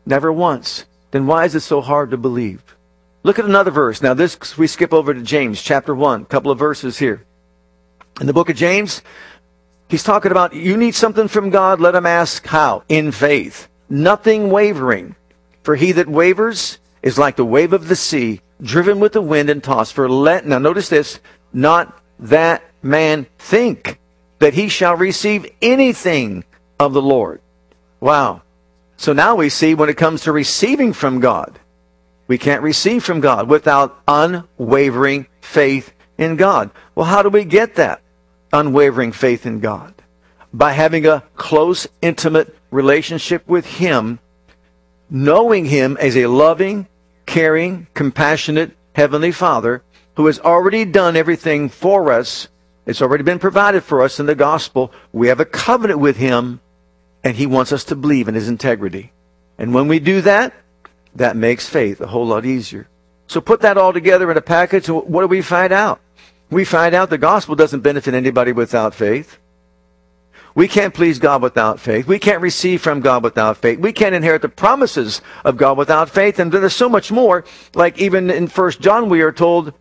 Never 0.05 0.31
once. 0.31 0.85
Then 1.11 1.27
why 1.27 1.47
is 1.47 1.55
it 1.55 1.61
so 1.61 1.81
hard 1.81 2.11
to 2.11 2.19
believe? 2.19 2.63
Look 3.23 3.39
at 3.39 3.47
another 3.47 3.71
verse. 3.71 4.03
Now, 4.03 4.13
this, 4.13 4.59
we 4.59 4.67
skip 4.67 4.93
over 4.93 5.15
to 5.15 5.23
James 5.23 5.63
chapter 5.63 5.95
1, 5.95 6.23
a 6.23 6.25
couple 6.27 6.51
of 6.51 6.59
verses 6.59 6.99
here. 6.99 7.25
In 8.21 8.27
the 8.27 8.35
book 8.35 8.51
of 8.51 8.57
James, 8.57 9.01
he's 9.91 10.03
talking 10.03 10.31
about 10.31 10.55
you 10.55 10.77
need 10.77 10.95
something 10.95 11.29
from 11.29 11.51
God, 11.51 11.81
let 11.81 11.95
him 11.95 12.07
ask 12.07 12.47
how? 12.47 12.85
In 12.89 13.13
faith. 13.13 13.69
Nothing 13.89 14.51
wavering. 14.51 15.17
For 15.63 15.77
he 15.77 15.93
that 15.93 16.09
wavers 16.09 16.79
is 17.03 17.19
like 17.19 17.37
the 17.37 17.45
wave 17.45 17.73
of 17.73 17.89
the 17.89 17.97
sea, 17.97 18.41
driven 18.63 19.01
with 19.01 19.13
the 19.13 19.23
wind 19.23 19.51
and 19.51 19.63
tossed. 19.63 19.93
For 19.93 20.09
let, 20.09 20.47
now 20.47 20.59
notice 20.59 20.89
this, 20.89 21.21
not 21.53 22.01
that 22.19 22.63
man 22.83 23.27
think 23.39 23.99
that 24.39 24.55
he 24.55 24.69
shall 24.69 24.97
receive 24.97 25.51
anything 25.61 26.45
of 26.79 26.93
the 26.93 27.03
Lord. 27.03 27.41
Wow. 28.01 28.43
So 28.97 29.13
now 29.13 29.35
we 29.35 29.49
see 29.49 29.75
when 29.75 29.89
it 29.89 29.97
comes 29.97 30.23
to 30.23 30.33
receiving 30.33 30.93
from 30.93 31.21
God, 31.21 31.59
we 32.27 32.39
can't 32.39 32.63
receive 32.63 33.03
from 33.03 33.21
God 33.21 33.49
without 33.49 34.01
unwavering 34.07 35.27
faith 35.41 35.93
in 36.17 36.37
God. 36.37 36.71
Well, 36.95 37.07
how 37.07 37.23
do 37.23 37.29
we 37.29 37.45
get 37.45 37.75
that 37.75 38.03
unwavering 38.53 39.13
faith 39.13 39.47
in 39.47 39.61
God? 39.61 39.95
By 40.53 40.73
having 40.73 41.07
a 41.07 41.23
close, 41.37 41.87
intimate 42.03 42.57
relationship 42.71 43.47
with 43.49 43.67
Him, 43.67 44.19
knowing 45.09 45.67
Him 45.67 45.97
as 45.99 46.17
a 46.17 46.27
loving, 46.27 46.87
caring, 47.27 47.87
compassionate 47.95 48.77
Heavenly 48.95 49.33
Father 49.33 49.83
who 50.21 50.27
has 50.27 50.39
already 50.41 50.85
done 50.85 51.17
everything 51.17 51.69
for 51.69 52.13
us. 52.13 52.49
It's 52.87 53.01
already 53.01 53.25
been 53.25 53.39
provided 53.39 53.85
for 53.85 54.03
us 54.03 54.21
in 54.21 54.27
the 54.27 54.35
gospel. 54.35 54.93
We 55.13 55.29
have 55.29 55.41
a 55.41 55.45
covenant 55.45 56.01
with 56.01 56.17
Him, 56.17 56.61
and 57.25 57.37
He 57.37 57.47
wants 57.47 57.73
us 57.73 57.85
to 57.85 57.97
believe 57.97 58.29
in 58.29 58.35
His 58.35 58.49
integrity. 58.49 59.13
And 59.59 59.73
when 59.73 59.89
we 59.89 59.99
do 59.99 60.21
that, 60.23 60.53
that 61.15 61.37
makes 61.37 61.69
faith 61.69 62.01
a 62.01 62.07
whole 62.07 62.27
lot 62.27 62.45
easier. 62.45 62.89
So 63.29 63.41
put 63.41 63.61
that 63.61 63.79
all 63.79 63.93
together 63.93 64.31
in 64.31 64.37
a 64.37 64.43
package, 64.43 64.89
and 64.89 65.05
what 65.05 65.23
do 65.23 65.29
we 65.29 65.41
find 65.41 65.73
out? 65.73 66.01
We 66.51 66.65
find 66.65 66.95
out 66.95 67.11
the 67.11 67.19
gospel 67.19 67.55
doesn't 67.55 67.81
benefit 67.81 68.13
anybody 68.13 68.53
without 68.53 68.95
faith. 68.95 69.39
We 70.55 70.67
can't 70.67 70.93
please 70.93 71.21
God 71.21 71.43
without 71.43 71.79
faith. 71.79 72.09
We 72.09 72.19
can't 72.19 72.43
receive 72.43 72.83
from 72.83 73.01
God 73.01 73.23
without 73.23 73.59
faith. 73.59 73.79
We 73.79 73.93
can't 73.93 74.17
inherit 74.17 74.43
the 74.43 74.49
promises 74.49 75.23
of 75.45 75.57
God 75.57 75.79
without 75.79 76.11
faith. 76.11 76.41
And 76.41 76.51
there's 76.51 76.75
so 76.75 76.89
much 76.89 77.13
more. 77.13 77.45
Like 77.75 77.99
even 77.99 78.31
in 78.31 78.49
First 78.49 78.81
John, 78.81 79.09
we 79.09 79.21
are 79.21 79.31
told, 79.31 79.73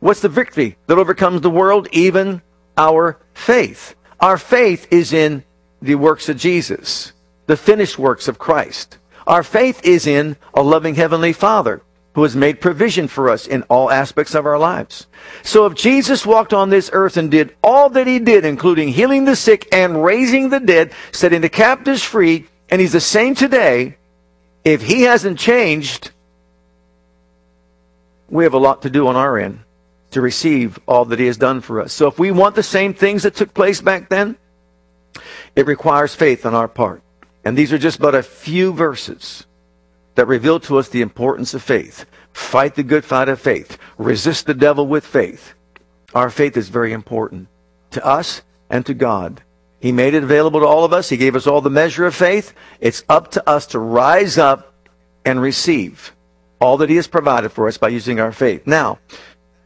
what's 0.00 0.20
the 0.20 0.28
victory 0.28 0.76
that 0.88 0.98
overcomes 0.98 1.42
the 1.42 1.50
world? 1.50 1.86
Even 1.92 2.42
our 2.76 3.18
faith. 3.34 3.94
Our 4.18 4.36
faith 4.36 4.88
is 4.90 5.12
in 5.12 5.44
the 5.80 5.94
works 5.94 6.28
of 6.28 6.36
Jesus, 6.36 7.12
the 7.46 7.56
finished 7.56 7.98
works 7.98 8.26
of 8.26 8.38
Christ. 8.38 8.98
Our 9.28 9.44
faith 9.44 9.80
is 9.84 10.08
in 10.08 10.36
a 10.54 10.62
loving 10.62 10.96
Heavenly 10.96 11.32
Father 11.32 11.82
who 12.20 12.24
has 12.24 12.36
made 12.36 12.60
provision 12.60 13.08
for 13.08 13.30
us 13.30 13.46
in 13.46 13.62
all 13.62 13.90
aspects 13.90 14.34
of 14.34 14.44
our 14.44 14.58
lives. 14.58 15.06
So 15.42 15.64
if 15.64 15.74
Jesus 15.74 16.26
walked 16.26 16.52
on 16.52 16.68
this 16.68 16.90
earth 16.92 17.16
and 17.16 17.30
did 17.30 17.56
all 17.64 17.88
that 17.88 18.06
he 18.06 18.18
did, 18.18 18.44
including 18.44 18.88
healing 18.88 19.24
the 19.24 19.34
sick 19.34 19.66
and 19.72 20.04
raising 20.04 20.50
the 20.50 20.60
dead, 20.60 20.92
setting 21.12 21.40
the 21.40 21.48
captives 21.48 22.02
free, 22.02 22.46
and 22.68 22.78
he's 22.78 22.92
the 22.92 23.00
same 23.00 23.34
today, 23.34 23.96
if 24.66 24.82
he 24.82 25.00
hasn't 25.00 25.38
changed, 25.38 26.10
we 28.28 28.44
have 28.44 28.52
a 28.52 28.58
lot 28.58 28.82
to 28.82 28.90
do 28.90 29.08
on 29.08 29.16
our 29.16 29.38
end 29.38 29.60
to 30.10 30.20
receive 30.20 30.78
all 30.86 31.06
that 31.06 31.18
he 31.18 31.24
has 31.24 31.38
done 31.38 31.62
for 31.62 31.80
us. 31.80 31.90
So 31.90 32.06
if 32.06 32.18
we 32.18 32.30
want 32.32 32.54
the 32.54 32.62
same 32.62 32.92
things 32.92 33.22
that 33.22 33.34
took 33.34 33.54
place 33.54 33.80
back 33.80 34.10
then, 34.10 34.36
it 35.56 35.66
requires 35.66 36.14
faith 36.14 36.44
on 36.44 36.54
our 36.54 36.68
part. 36.68 37.02
And 37.46 37.56
these 37.56 37.72
are 37.72 37.78
just 37.78 37.98
but 37.98 38.14
a 38.14 38.22
few 38.22 38.74
verses 38.74 39.46
that 40.20 40.26
reveal 40.26 40.60
to 40.60 40.76
us 40.76 40.90
the 40.90 41.00
importance 41.00 41.54
of 41.54 41.62
faith. 41.62 42.04
Fight 42.34 42.74
the 42.74 42.82
good 42.82 43.06
fight 43.06 43.30
of 43.30 43.40
faith. 43.40 43.78
Resist 43.96 44.44
the 44.44 44.52
devil 44.52 44.86
with 44.86 45.06
faith. 45.06 45.54
Our 46.14 46.28
faith 46.28 46.58
is 46.58 46.68
very 46.68 46.92
important 46.92 47.48
to 47.92 48.04
us 48.04 48.42
and 48.68 48.84
to 48.84 48.92
God. 48.92 49.40
He 49.80 49.92
made 49.92 50.12
it 50.12 50.22
available 50.22 50.60
to 50.60 50.66
all 50.66 50.84
of 50.84 50.92
us. 50.92 51.08
He 51.08 51.16
gave 51.16 51.34
us 51.34 51.46
all 51.46 51.62
the 51.62 51.70
measure 51.70 52.04
of 52.04 52.14
faith. 52.14 52.52
It's 52.80 53.02
up 53.08 53.30
to 53.30 53.48
us 53.48 53.64
to 53.68 53.78
rise 53.78 54.36
up 54.36 54.74
and 55.24 55.40
receive 55.40 56.14
all 56.60 56.76
that 56.76 56.90
He 56.90 56.96
has 56.96 57.08
provided 57.08 57.48
for 57.48 57.66
us 57.66 57.78
by 57.78 57.88
using 57.88 58.20
our 58.20 58.30
faith. 58.30 58.66
Now, 58.66 58.98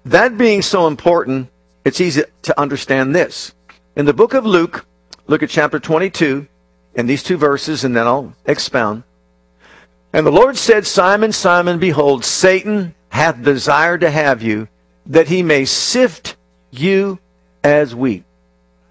that 0.04 0.38
being 0.38 0.62
so 0.62 0.86
important, 0.86 1.48
it's 1.84 2.00
easy 2.00 2.22
to 2.42 2.60
understand 2.60 3.12
this. 3.12 3.56
In 3.96 4.06
the 4.06 4.14
book 4.14 4.34
of 4.34 4.46
Luke, 4.46 4.86
look 5.26 5.42
at 5.42 5.50
chapter 5.50 5.80
22 5.80 6.46
and 6.94 7.10
these 7.10 7.24
two 7.24 7.38
verses, 7.38 7.82
and 7.82 7.96
then 7.96 8.06
I'll 8.06 8.34
expound. 8.46 9.02
And 10.14 10.24
the 10.24 10.30
Lord 10.30 10.56
said, 10.56 10.86
Simon, 10.86 11.32
Simon, 11.32 11.80
behold, 11.80 12.24
Satan 12.24 12.94
hath 13.08 13.42
desired 13.42 14.02
to 14.02 14.10
have 14.10 14.42
you, 14.42 14.68
that 15.06 15.26
he 15.26 15.42
may 15.42 15.64
sift 15.64 16.36
you 16.70 17.18
as 17.64 17.96
wheat. 17.96 18.22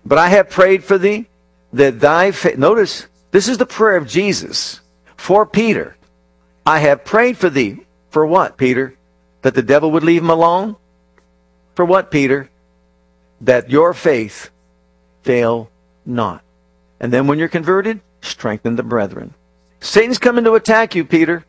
But 0.06 0.18
I 0.18 0.27
have 0.27 0.50
prayed 0.50 0.84
for 0.84 0.98
thee, 0.98 1.27
that 1.72 2.01
thy 2.01 2.32
faith. 2.32 2.58
Notice, 2.58 3.08
this 3.32 3.48
is 3.48 3.58
the 3.58 3.65
prayer 3.65 3.96
of 3.96 4.06
Jesus 4.06 4.82
for 5.15 5.46
Peter. 5.46 5.96
I 6.65 6.80
have 6.80 7.06
prayed 7.06 7.38
for 7.38 7.50
thee. 7.50 7.80
For 8.10 8.25
what, 8.25 8.58
Peter? 8.58 8.94
That 9.44 9.56
the 9.56 9.63
devil 9.63 9.92
would 9.92 10.03
leave 10.03 10.24
him 10.24 10.30
alone? 10.30 10.75
For 11.75 11.86
what, 11.86 12.12
Peter? 12.12 12.50
That 13.39 13.72
your 13.72 13.94
faith 13.94 14.50
fail 15.22 15.72
not. 16.06 16.44
And 17.00 17.13
then 17.13 17.27
when 17.27 17.39
you're 17.39 17.48
converted, 17.48 18.01
strengthen 18.22 18.75
the 18.75 18.84
brethren. 18.84 19.34
Satan's 19.83 20.17
coming 20.17 20.45
to 20.45 20.53
attack 20.53 20.95
you, 20.95 21.03
Peter, 21.03 21.45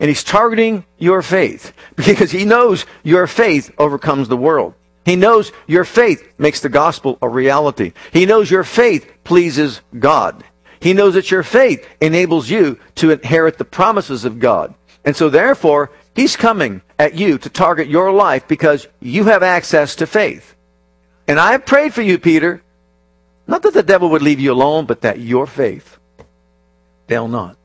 and 0.00 0.08
he's 0.08 0.24
targeting 0.24 0.84
your 0.98 1.20
faith 1.20 1.74
because 1.96 2.30
he 2.30 2.44
knows 2.44 2.86
your 3.02 3.26
faith 3.26 3.70
overcomes 3.78 4.28
the 4.28 4.36
world. 4.36 4.74
He 5.04 5.16
knows 5.16 5.52
your 5.66 5.84
faith 5.84 6.32
makes 6.38 6.60
the 6.60 6.70
gospel 6.70 7.18
a 7.20 7.28
reality. 7.28 7.92
He 8.10 8.24
knows 8.24 8.50
your 8.50 8.64
faith 8.64 9.06
pleases 9.22 9.82
God. 9.98 10.42
He 10.80 10.94
knows 10.94 11.12
that 11.12 11.30
your 11.30 11.42
faith 11.42 11.86
enables 12.00 12.48
you 12.48 12.78
to 12.96 13.10
inherit 13.10 13.58
the 13.58 13.66
promises 13.66 14.24
of 14.24 14.38
God. 14.38 14.74
And 15.04 15.14
so 15.14 15.28
therefore, 15.28 15.90
he's 16.16 16.36
coming 16.36 16.80
at 16.98 17.14
you 17.14 17.36
to 17.36 17.50
target 17.50 17.88
your 17.88 18.12
life 18.12 18.48
because 18.48 18.88
you 19.00 19.24
have 19.24 19.42
access 19.42 19.94
to 19.96 20.06
faith. 20.06 20.54
And 21.28 21.38
I 21.38 21.52
have 21.52 21.66
prayed 21.66 21.92
for 21.92 22.02
you, 22.02 22.18
Peter, 22.18 22.62
not 23.46 23.62
that 23.62 23.74
the 23.74 23.82
devil 23.82 24.08
would 24.10 24.22
leave 24.22 24.40
you 24.40 24.52
alone, 24.52 24.86
but 24.86 25.02
that 25.02 25.20
your 25.20 25.46
faith 25.46 25.98
fail 27.06 27.28
not. 27.28 27.58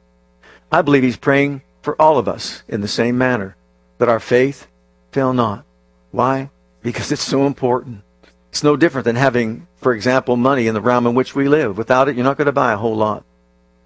I 0.72 0.82
believe 0.82 1.04
he's 1.04 1.18
praying 1.18 1.64
for 1.82 2.00
all 2.00 2.18
of 2.18 2.28
us 2.28 2.64
in 2.68 2.82
the 2.82 2.88
same 2.88 3.18
manner 3.18 3.56
that 3.98 4.10
our 4.10 4.20
faith 4.20 4.68
fail 5.12 5.34
not. 5.34 5.66
Why? 6.12 6.50
Because 6.82 7.12
it's 7.12 7.24
so 7.24 7.46
important. 7.48 8.04
It's 8.50 8.64
no 8.64 8.76
different 8.76 9.06
than 9.06 9.16
having, 9.16 9.68
for 9.78 9.94
example, 9.94 10.38
money 10.38 10.68
in 10.68 10.74
the 10.74 10.82
realm 10.82 11.08
in 11.08 11.16
which 11.16 11.36
we 11.36 11.48
live. 11.48 11.78
Without 11.78 12.08
it, 12.08 12.16
you're 12.16 12.24
not 12.24 12.38
going 12.38 12.48
to 12.48 12.52
buy 12.52 12.74
a 12.74 12.78
whole 12.78 12.96
lot. 12.96 13.24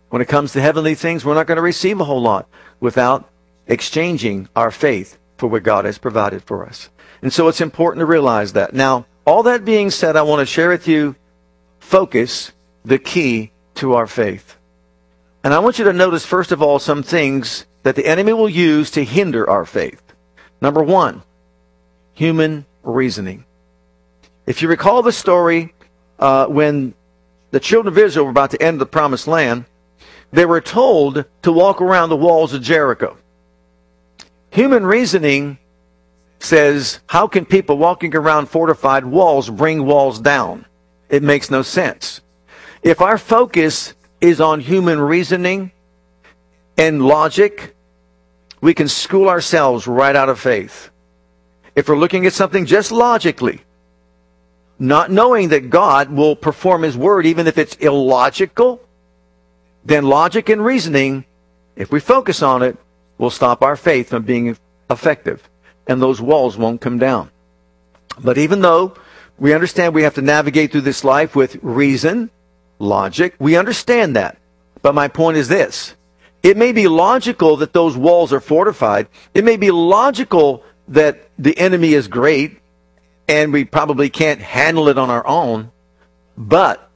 When 0.09 0.21
it 0.21 0.27
comes 0.27 0.53
to 0.53 0.61
heavenly 0.61 0.95
things, 0.95 1.25
we're 1.25 1.33
not 1.33 1.47
going 1.47 1.55
to 1.57 1.61
receive 1.61 1.99
a 1.99 2.05
whole 2.05 2.21
lot 2.21 2.47
without 2.79 3.29
exchanging 3.67 4.47
our 4.55 4.71
faith 4.71 5.17
for 5.37 5.47
what 5.47 5.63
God 5.63 5.85
has 5.85 5.97
provided 5.97 6.43
for 6.43 6.65
us. 6.65 6.89
And 7.21 7.33
so 7.33 7.47
it's 7.47 7.61
important 7.61 8.01
to 8.01 8.05
realize 8.05 8.53
that. 8.53 8.73
Now, 8.73 9.05
all 9.25 9.43
that 9.43 9.65
being 9.65 9.89
said, 9.89 10.15
I 10.15 10.21
want 10.21 10.41
to 10.41 10.45
share 10.45 10.69
with 10.69 10.87
you 10.87 11.15
focus 11.79 12.51
the 12.85 12.99
key 12.99 13.51
to 13.75 13.93
our 13.93 14.07
faith. 14.07 14.57
And 15.43 15.53
I 15.53 15.59
want 15.59 15.77
you 15.77 15.85
to 15.85 15.93
notice, 15.93 16.25
first 16.25 16.51
of 16.51 16.61
all, 16.61 16.79
some 16.79 17.03
things 17.03 17.65
that 17.83 17.95
the 17.95 18.05
enemy 18.05 18.31
will 18.31 18.49
use 18.49 18.91
to 18.91 19.03
hinder 19.03 19.49
our 19.49 19.65
faith. 19.65 20.01
Number 20.61 20.81
one, 20.81 21.21
human 22.13 22.65
reasoning. 22.81 23.43
If 24.47 24.61
you 24.61 24.69
recall 24.69 25.01
the 25.01 25.11
story 25.11 25.73
uh, 26.19 26.45
when 26.45 26.93
the 27.51 27.59
children 27.59 27.93
of 27.93 27.97
Israel 27.97 28.25
were 28.25 28.31
about 28.31 28.51
to 28.51 28.61
enter 28.61 28.79
the 28.79 28.85
promised 28.85 29.27
land, 29.27 29.65
they 30.31 30.45
were 30.45 30.61
told 30.61 31.25
to 31.41 31.51
walk 31.51 31.81
around 31.81 32.09
the 32.09 32.15
walls 32.17 32.53
of 32.53 32.61
Jericho. 32.61 33.17
Human 34.51 34.85
reasoning 34.85 35.57
says, 36.39 36.99
how 37.07 37.27
can 37.27 37.45
people 37.45 37.77
walking 37.77 38.15
around 38.15 38.47
fortified 38.47 39.05
walls 39.05 39.49
bring 39.49 39.85
walls 39.85 40.19
down? 40.19 40.65
It 41.09 41.21
makes 41.21 41.51
no 41.51 41.61
sense. 41.61 42.21
If 42.81 43.01
our 43.01 43.17
focus 43.17 43.93
is 44.23 44.39
on 44.39 44.61
human 44.61 45.01
reasoning 45.01 45.69
and 46.77 47.05
logic, 47.05 47.75
we 48.61 48.73
can 48.73 48.87
school 48.87 49.27
ourselves 49.27 49.85
right 49.85 50.15
out 50.15 50.29
of 50.29 50.39
faith. 50.39 50.89
If 51.75 51.89
we're 51.89 51.97
looking 51.97 52.25
at 52.25 52.31
something 52.31 52.65
just 52.65 52.89
logically, 52.89 53.59
not 54.79 55.11
knowing 55.11 55.49
that 55.49 55.69
God 55.69 56.09
will 56.09 56.37
perform 56.37 56.83
His 56.83 56.95
word 56.95 57.25
even 57.25 57.47
if 57.47 57.57
it's 57.57 57.75
illogical, 57.75 58.81
then 59.83 60.05
logic 60.05 60.47
and 60.47 60.63
reasoning, 60.63 61.25
if 61.75 61.91
we 61.91 61.99
focus 61.99 62.41
on 62.41 62.63
it, 62.63 62.77
will 63.17 63.29
stop 63.29 63.61
our 63.61 63.75
faith 63.75 64.07
from 64.07 64.23
being 64.23 64.57
effective. 64.89 65.49
And 65.85 66.01
those 66.01 66.21
walls 66.21 66.57
won't 66.57 66.79
come 66.79 66.97
down. 66.97 67.29
But 68.23 68.37
even 68.37 68.61
though 68.61 68.95
we 69.37 69.53
understand 69.53 69.93
we 69.93 70.03
have 70.03 70.15
to 70.15 70.21
navigate 70.21 70.71
through 70.71 70.81
this 70.81 71.03
life 71.03 71.35
with 71.35 71.57
reason, 71.61 72.29
logic, 72.79 73.35
we 73.39 73.55
understand 73.57 74.15
that. 74.15 74.37
But 74.81 74.95
my 74.95 75.07
point 75.07 75.37
is 75.37 75.47
this. 75.47 75.95
It 76.41 76.57
may 76.57 76.73
be 76.73 76.87
logical 76.87 77.57
that 77.57 77.73
those 77.73 77.95
walls 77.95 78.33
are 78.33 78.41
fortified. 78.41 79.07
It 79.33 79.45
may 79.45 79.55
be 79.55 79.71
logical 79.71 80.63
that 80.89 81.29
the 81.39 81.57
enemy 81.57 81.93
is 81.93 82.07
great 82.07 82.59
and 83.27 83.53
we 83.53 83.63
probably 83.63 84.09
can't 84.09 84.41
handle 84.41 84.89
it 84.89 84.97
on 84.97 85.09
our 85.09 85.25
own. 85.25 85.71
But 86.37 86.89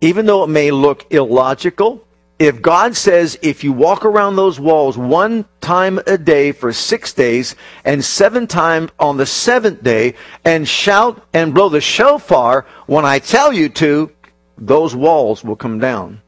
even 0.00 0.26
though 0.26 0.44
it 0.44 0.48
may 0.48 0.70
look 0.70 1.12
illogical, 1.12 2.04
if 2.38 2.60
God 2.60 2.96
says 2.96 3.38
if 3.42 3.62
you 3.62 3.72
walk 3.72 4.04
around 4.04 4.36
those 4.36 4.58
walls 4.58 4.98
one 4.98 5.44
time 5.60 6.00
a 6.06 6.18
day 6.18 6.52
for 6.52 6.72
six 6.72 7.12
days 7.12 7.54
and 7.84 8.04
seven 8.04 8.46
times 8.46 8.90
on 8.98 9.18
the 9.18 9.26
seventh 9.26 9.82
day 9.82 10.14
and 10.44 10.66
shout 10.66 11.24
and 11.32 11.54
blow 11.54 11.68
the 11.68 11.80
shofar 11.80 12.66
when 12.86 13.04
I 13.04 13.18
tell 13.18 13.52
you 13.52 13.68
to, 13.70 14.10
those 14.56 14.94
walls 14.94 15.42
will 15.44 15.56
come 15.56 15.78
down. 15.78 16.20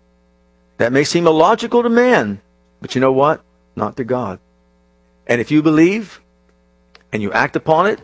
That 0.78 0.92
may 0.92 1.04
seem 1.04 1.26
illogical 1.26 1.83
to 1.83 1.88
man, 1.88 2.40
but 2.80 2.95
you 2.95 3.00
know 3.00 3.12
what? 3.12 3.42
Not 3.75 3.97
to 3.97 4.04
God. 4.04 4.38
And 5.26 5.40
if 5.40 5.50
you 5.50 5.62
believe 5.62 6.21
and 7.12 7.23
you 7.23 7.33
act 7.33 7.56
upon 7.56 7.87
it, 7.87 8.00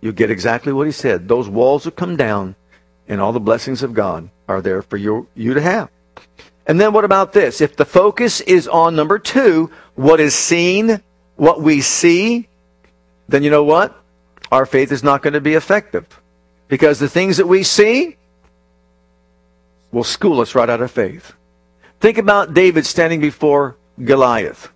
you 0.00 0.12
get 0.12 0.30
exactly 0.30 0.72
what 0.72 0.86
he 0.86 0.92
said. 0.92 1.28
Those 1.28 1.48
walls 1.48 1.84
will 1.84 1.92
come 1.92 2.16
down 2.16 2.56
and 3.08 3.20
all 3.20 3.32
the 3.32 3.40
blessings 3.40 3.82
of 3.82 3.94
God 3.94 4.30
are 4.48 4.60
there 4.60 4.82
for 4.82 4.96
you, 4.96 5.28
you 5.34 5.54
to 5.54 5.60
have. 5.60 5.90
And 6.66 6.80
then 6.80 6.92
what 6.92 7.04
about 7.04 7.32
this? 7.32 7.60
If 7.60 7.76
the 7.76 7.84
focus 7.84 8.40
is 8.40 8.66
on 8.66 8.96
number 8.96 9.18
two, 9.18 9.70
what 9.94 10.20
is 10.20 10.34
seen, 10.34 11.02
what 11.36 11.60
we 11.60 11.80
see, 11.80 12.48
then 13.28 13.42
you 13.42 13.50
know 13.50 13.64
what? 13.64 13.94
Our 14.50 14.66
faith 14.66 14.92
is 14.92 15.02
not 15.02 15.22
going 15.22 15.34
to 15.34 15.40
be 15.40 15.54
effective. 15.54 16.06
Because 16.68 16.98
the 16.98 17.08
things 17.08 17.36
that 17.36 17.46
we 17.46 17.62
see 17.62 18.16
will 19.94 20.04
school 20.04 20.40
us 20.40 20.54
right 20.54 20.68
out 20.68 20.82
of 20.82 20.90
faith. 20.90 21.32
Think 22.00 22.18
about 22.18 22.52
David 22.52 22.84
standing 22.84 23.20
before 23.20 23.76
Goliath. 24.02 24.68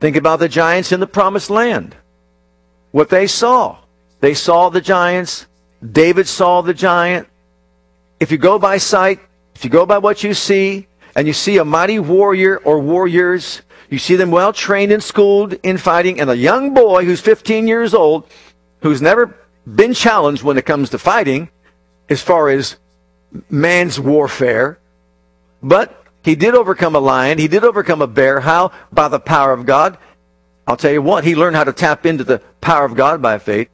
Think 0.00 0.16
about 0.16 0.40
the 0.40 0.48
giants 0.48 0.90
in 0.90 0.98
the 0.98 1.06
promised 1.06 1.48
land. 1.48 1.96
What 2.90 3.08
they 3.08 3.28
saw. 3.28 3.78
They 4.20 4.34
saw 4.34 4.68
the 4.68 4.80
giants. 4.80 5.46
David 5.80 6.26
saw 6.26 6.60
the 6.62 6.74
giant. 6.74 7.28
If 8.18 8.32
you 8.32 8.38
go 8.38 8.58
by 8.58 8.78
sight, 8.78 9.20
if 9.54 9.64
you 9.64 9.70
go 9.70 9.86
by 9.86 9.98
what 9.98 10.24
you 10.24 10.34
see, 10.34 10.88
and 11.14 11.26
you 11.26 11.32
see 11.32 11.58
a 11.58 11.64
mighty 11.64 12.00
warrior 12.00 12.58
or 12.58 12.80
warriors, 12.80 13.62
you 13.90 13.98
see 13.98 14.16
them 14.16 14.30
well 14.30 14.52
trained 14.52 14.92
and 14.92 15.02
schooled 15.02 15.54
in 15.62 15.78
fighting, 15.78 16.20
and 16.20 16.30
a 16.30 16.36
young 16.36 16.74
boy 16.74 17.04
who's 17.04 17.20
15 17.20 17.68
years 17.68 17.94
old, 17.94 18.28
who's 18.82 19.00
never 19.00 19.36
been 19.66 19.94
challenged 19.94 20.42
when 20.42 20.58
it 20.58 20.66
comes 20.66 20.90
to 20.90 20.98
fighting, 20.98 21.48
as 22.08 22.22
far 22.22 22.48
as 22.48 22.76
man's 23.50 23.98
warfare, 23.98 24.78
but 25.62 26.04
he 26.22 26.34
did 26.34 26.54
overcome 26.54 26.94
a 26.94 27.00
lion. 27.00 27.38
He 27.38 27.48
did 27.48 27.64
overcome 27.64 28.02
a 28.02 28.06
bear. 28.06 28.40
How? 28.40 28.72
By 28.92 29.08
the 29.08 29.20
power 29.20 29.52
of 29.52 29.66
God. 29.66 29.98
I'll 30.66 30.76
tell 30.76 30.92
you 30.92 31.00
what, 31.00 31.24
he 31.24 31.34
learned 31.34 31.56
how 31.56 31.64
to 31.64 31.72
tap 31.72 32.04
into 32.04 32.24
the 32.24 32.42
power 32.60 32.84
of 32.84 32.94
God 32.94 33.22
by 33.22 33.38
faith. 33.38 33.70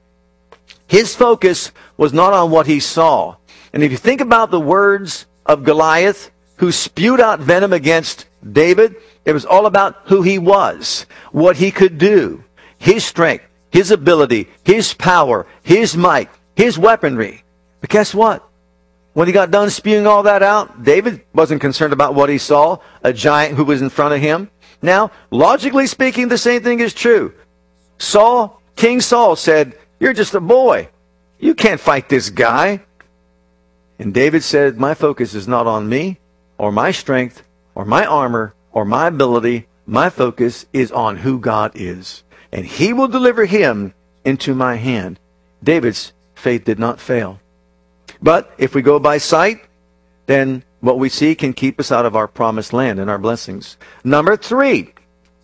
His 0.86 1.14
focus 1.16 1.72
was 1.96 2.12
not 2.12 2.32
on 2.32 2.50
what 2.50 2.66
he 2.66 2.78
saw. 2.78 3.36
And 3.72 3.82
if 3.82 3.90
you 3.90 3.98
think 3.98 4.20
about 4.20 4.50
the 4.50 4.60
words 4.60 5.26
of 5.44 5.64
Goliath, 5.64 6.30
who 6.58 6.70
spewed 6.70 7.20
out 7.20 7.40
venom 7.40 7.72
against 7.72 8.26
David, 8.48 8.94
it 9.24 9.32
was 9.32 9.44
all 9.44 9.66
about 9.66 10.02
who 10.04 10.22
he 10.22 10.38
was, 10.38 11.06
what 11.32 11.56
he 11.56 11.72
could 11.72 11.98
do, 11.98 12.44
his 12.78 13.04
strength, 13.04 13.44
his 13.72 13.90
ability, 13.90 14.48
his 14.62 14.94
power, 14.94 15.46
his 15.64 15.96
might, 15.96 16.30
his 16.54 16.78
weaponry. 16.78 17.42
But 17.80 17.90
guess 17.90 18.14
what? 18.14 18.48
When 19.14 19.28
he 19.28 19.32
got 19.32 19.52
done 19.52 19.70
spewing 19.70 20.06
all 20.06 20.24
that 20.24 20.42
out, 20.42 20.82
David 20.82 21.24
wasn't 21.32 21.60
concerned 21.60 21.92
about 21.92 22.14
what 22.14 22.28
he 22.28 22.38
saw, 22.38 22.78
a 23.02 23.12
giant 23.12 23.56
who 23.56 23.64
was 23.64 23.80
in 23.80 23.88
front 23.88 24.12
of 24.12 24.20
him. 24.20 24.50
Now, 24.82 25.12
logically 25.30 25.86
speaking, 25.86 26.28
the 26.28 26.36
same 26.36 26.62
thing 26.62 26.80
is 26.80 26.92
true. 26.92 27.32
Saul, 27.98 28.60
King 28.74 29.00
Saul 29.00 29.36
said, 29.36 29.78
You're 30.00 30.12
just 30.12 30.34
a 30.34 30.40
boy. 30.40 30.88
You 31.38 31.54
can't 31.54 31.80
fight 31.80 32.08
this 32.08 32.28
guy. 32.28 32.82
And 34.00 34.12
David 34.12 34.42
said, 34.42 34.78
My 34.78 34.94
focus 34.94 35.32
is 35.32 35.46
not 35.46 35.68
on 35.68 35.88
me 35.88 36.18
or 36.58 36.72
my 36.72 36.90
strength 36.90 37.44
or 37.74 37.84
my 37.84 38.04
armor 38.04 38.52
or 38.72 38.84
my 38.84 39.06
ability. 39.06 39.68
My 39.86 40.10
focus 40.10 40.66
is 40.72 40.90
on 40.90 41.18
who 41.18 41.38
God 41.38 41.72
is. 41.74 42.24
And 42.50 42.66
he 42.66 42.92
will 42.92 43.08
deliver 43.08 43.44
him 43.44 43.94
into 44.24 44.54
my 44.54 44.74
hand. 44.74 45.20
David's 45.62 46.12
faith 46.34 46.64
did 46.64 46.80
not 46.80 47.00
fail. 47.00 47.40
But 48.24 48.50
if 48.56 48.74
we 48.74 48.80
go 48.80 48.98
by 48.98 49.18
sight, 49.18 49.60
then 50.24 50.64
what 50.80 50.98
we 50.98 51.10
see 51.10 51.34
can 51.34 51.52
keep 51.52 51.78
us 51.78 51.92
out 51.92 52.06
of 52.06 52.16
our 52.16 52.26
promised 52.26 52.72
land 52.72 52.98
and 52.98 53.10
our 53.10 53.18
blessings. 53.18 53.76
Number 54.02 54.34
three, 54.34 54.94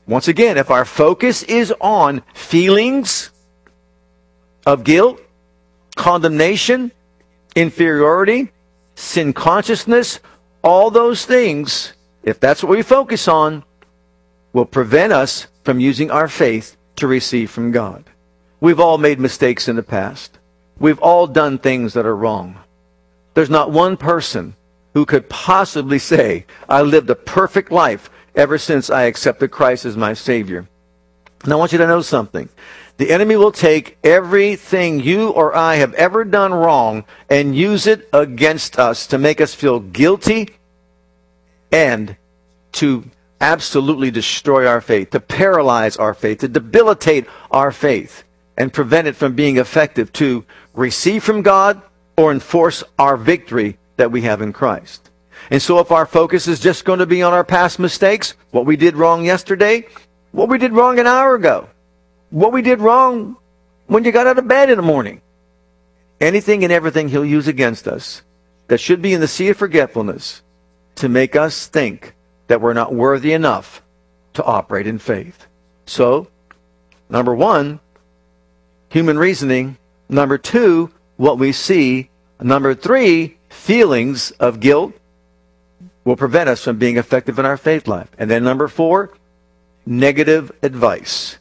once 0.06 0.28
again, 0.28 0.56
if 0.56 0.70
our 0.70 0.86
focus 0.86 1.42
is 1.42 1.74
on 1.82 2.22
feelings 2.32 3.30
of 4.64 4.82
guilt, 4.82 5.20
condemnation, 5.94 6.90
inferiority, 7.54 8.50
sin 8.94 9.34
consciousness, 9.34 10.18
all 10.62 10.90
those 10.90 11.26
things, 11.26 11.92
if 12.22 12.40
that's 12.40 12.62
what 12.62 12.70
we 12.70 12.80
focus 12.82 13.28
on, 13.28 13.62
will 14.54 14.64
prevent 14.64 15.12
us 15.12 15.48
from 15.64 15.80
using 15.80 16.10
our 16.10 16.28
faith 16.28 16.78
to 16.96 17.06
receive 17.06 17.50
from 17.50 17.72
God. 17.72 18.04
We've 18.58 18.80
all 18.80 18.96
made 18.96 19.20
mistakes 19.20 19.68
in 19.68 19.76
the 19.76 19.82
past. 19.82 20.38
We've 20.78 20.98
all 21.00 21.26
done 21.26 21.58
things 21.58 21.92
that 21.92 22.06
are 22.06 22.16
wrong. 22.16 22.56
There's 23.34 23.50
not 23.50 23.70
one 23.70 23.96
person 23.96 24.54
who 24.94 25.06
could 25.06 25.28
possibly 25.28 25.98
say, 25.98 26.46
I 26.68 26.82
lived 26.82 27.10
a 27.10 27.14
perfect 27.14 27.70
life 27.70 28.10
ever 28.34 28.58
since 28.58 28.90
I 28.90 29.02
accepted 29.02 29.50
Christ 29.50 29.84
as 29.84 29.96
my 29.96 30.14
Savior. 30.14 30.68
And 31.44 31.52
I 31.52 31.56
want 31.56 31.72
you 31.72 31.78
to 31.78 31.86
know 31.86 32.02
something. 32.02 32.48
The 32.98 33.10
enemy 33.10 33.36
will 33.36 33.52
take 33.52 33.96
everything 34.04 35.00
you 35.00 35.30
or 35.30 35.56
I 35.56 35.76
have 35.76 35.94
ever 35.94 36.24
done 36.24 36.52
wrong 36.52 37.04
and 37.30 37.56
use 37.56 37.86
it 37.86 38.08
against 38.12 38.78
us 38.78 39.06
to 39.06 39.18
make 39.18 39.40
us 39.40 39.54
feel 39.54 39.80
guilty 39.80 40.50
and 41.72 42.16
to 42.72 43.04
absolutely 43.40 44.10
destroy 44.10 44.66
our 44.66 44.82
faith, 44.82 45.10
to 45.10 45.20
paralyze 45.20 45.96
our 45.96 46.12
faith, 46.12 46.40
to 46.40 46.48
debilitate 46.48 47.26
our 47.50 47.72
faith, 47.72 48.24
and 48.58 48.70
prevent 48.70 49.08
it 49.08 49.16
from 49.16 49.34
being 49.34 49.56
effective 49.56 50.12
to 50.12 50.44
receive 50.74 51.24
from 51.24 51.40
God 51.40 51.80
or 52.20 52.30
enforce 52.30 52.84
our 52.98 53.16
victory 53.16 53.78
that 53.96 54.12
we 54.12 54.20
have 54.20 54.42
in 54.42 54.52
Christ. 54.52 55.10
And 55.50 55.62
so 55.62 55.78
if 55.78 55.90
our 55.90 56.04
focus 56.04 56.46
is 56.48 56.60
just 56.60 56.84
going 56.84 56.98
to 56.98 57.06
be 57.06 57.22
on 57.22 57.32
our 57.32 57.44
past 57.44 57.78
mistakes, 57.78 58.34
what 58.50 58.66
we 58.66 58.76
did 58.76 58.94
wrong 58.94 59.24
yesterday, 59.24 59.86
what 60.32 60.50
we 60.50 60.58
did 60.58 60.72
wrong 60.72 60.98
an 60.98 61.06
hour 61.06 61.34
ago, 61.34 61.70
what 62.28 62.52
we 62.52 62.60
did 62.60 62.80
wrong 62.80 63.38
when 63.86 64.04
you 64.04 64.12
got 64.12 64.26
out 64.26 64.38
of 64.38 64.46
bed 64.46 64.68
in 64.68 64.76
the 64.76 64.82
morning. 64.82 65.22
Anything 66.20 66.62
and 66.62 66.70
everything 66.70 67.08
he'll 67.08 67.24
use 67.24 67.48
against 67.48 67.88
us 67.88 68.20
that 68.68 68.80
should 68.80 69.00
be 69.00 69.14
in 69.14 69.22
the 69.22 69.26
sea 69.26 69.48
of 69.48 69.56
forgetfulness 69.56 70.42
to 70.96 71.08
make 71.08 71.34
us 71.34 71.68
think 71.68 72.14
that 72.48 72.60
we're 72.60 72.74
not 72.74 72.94
worthy 72.94 73.32
enough 73.32 73.82
to 74.34 74.44
operate 74.44 74.86
in 74.86 74.98
faith. 74.98 75.46
So, 75.86 76.28
number 77.08 77.34
one, 77.34 77.80
human 78.90 79.18
reasoning. 79.18 79.78
Number 80.10 80.36
two, 80.36 80.90
what 81.20 81.38
we 81.38 81.52
see. 81.52 82.08
Number 82.40 82.74
three, 82.74 83.36
feelings 83.50 84.30
of 84.40 84.58
guilt 84.58 84.94
will 86.02 86.16
prevent 86.16 86.48
us 86.48 86.64
from 86.64 86.78
being 86.78 86.96
effective 86.96 87.38
in 87.38 87.44
our 87.44 87.58
faith 87.58 87.86
life. 87.86 88.08
And 88.16 88.30
then 88.30 88.42
number 88.42 88.68
four, 88.68 89.12
negative 89.84 90.50
advice. 90.62 91.36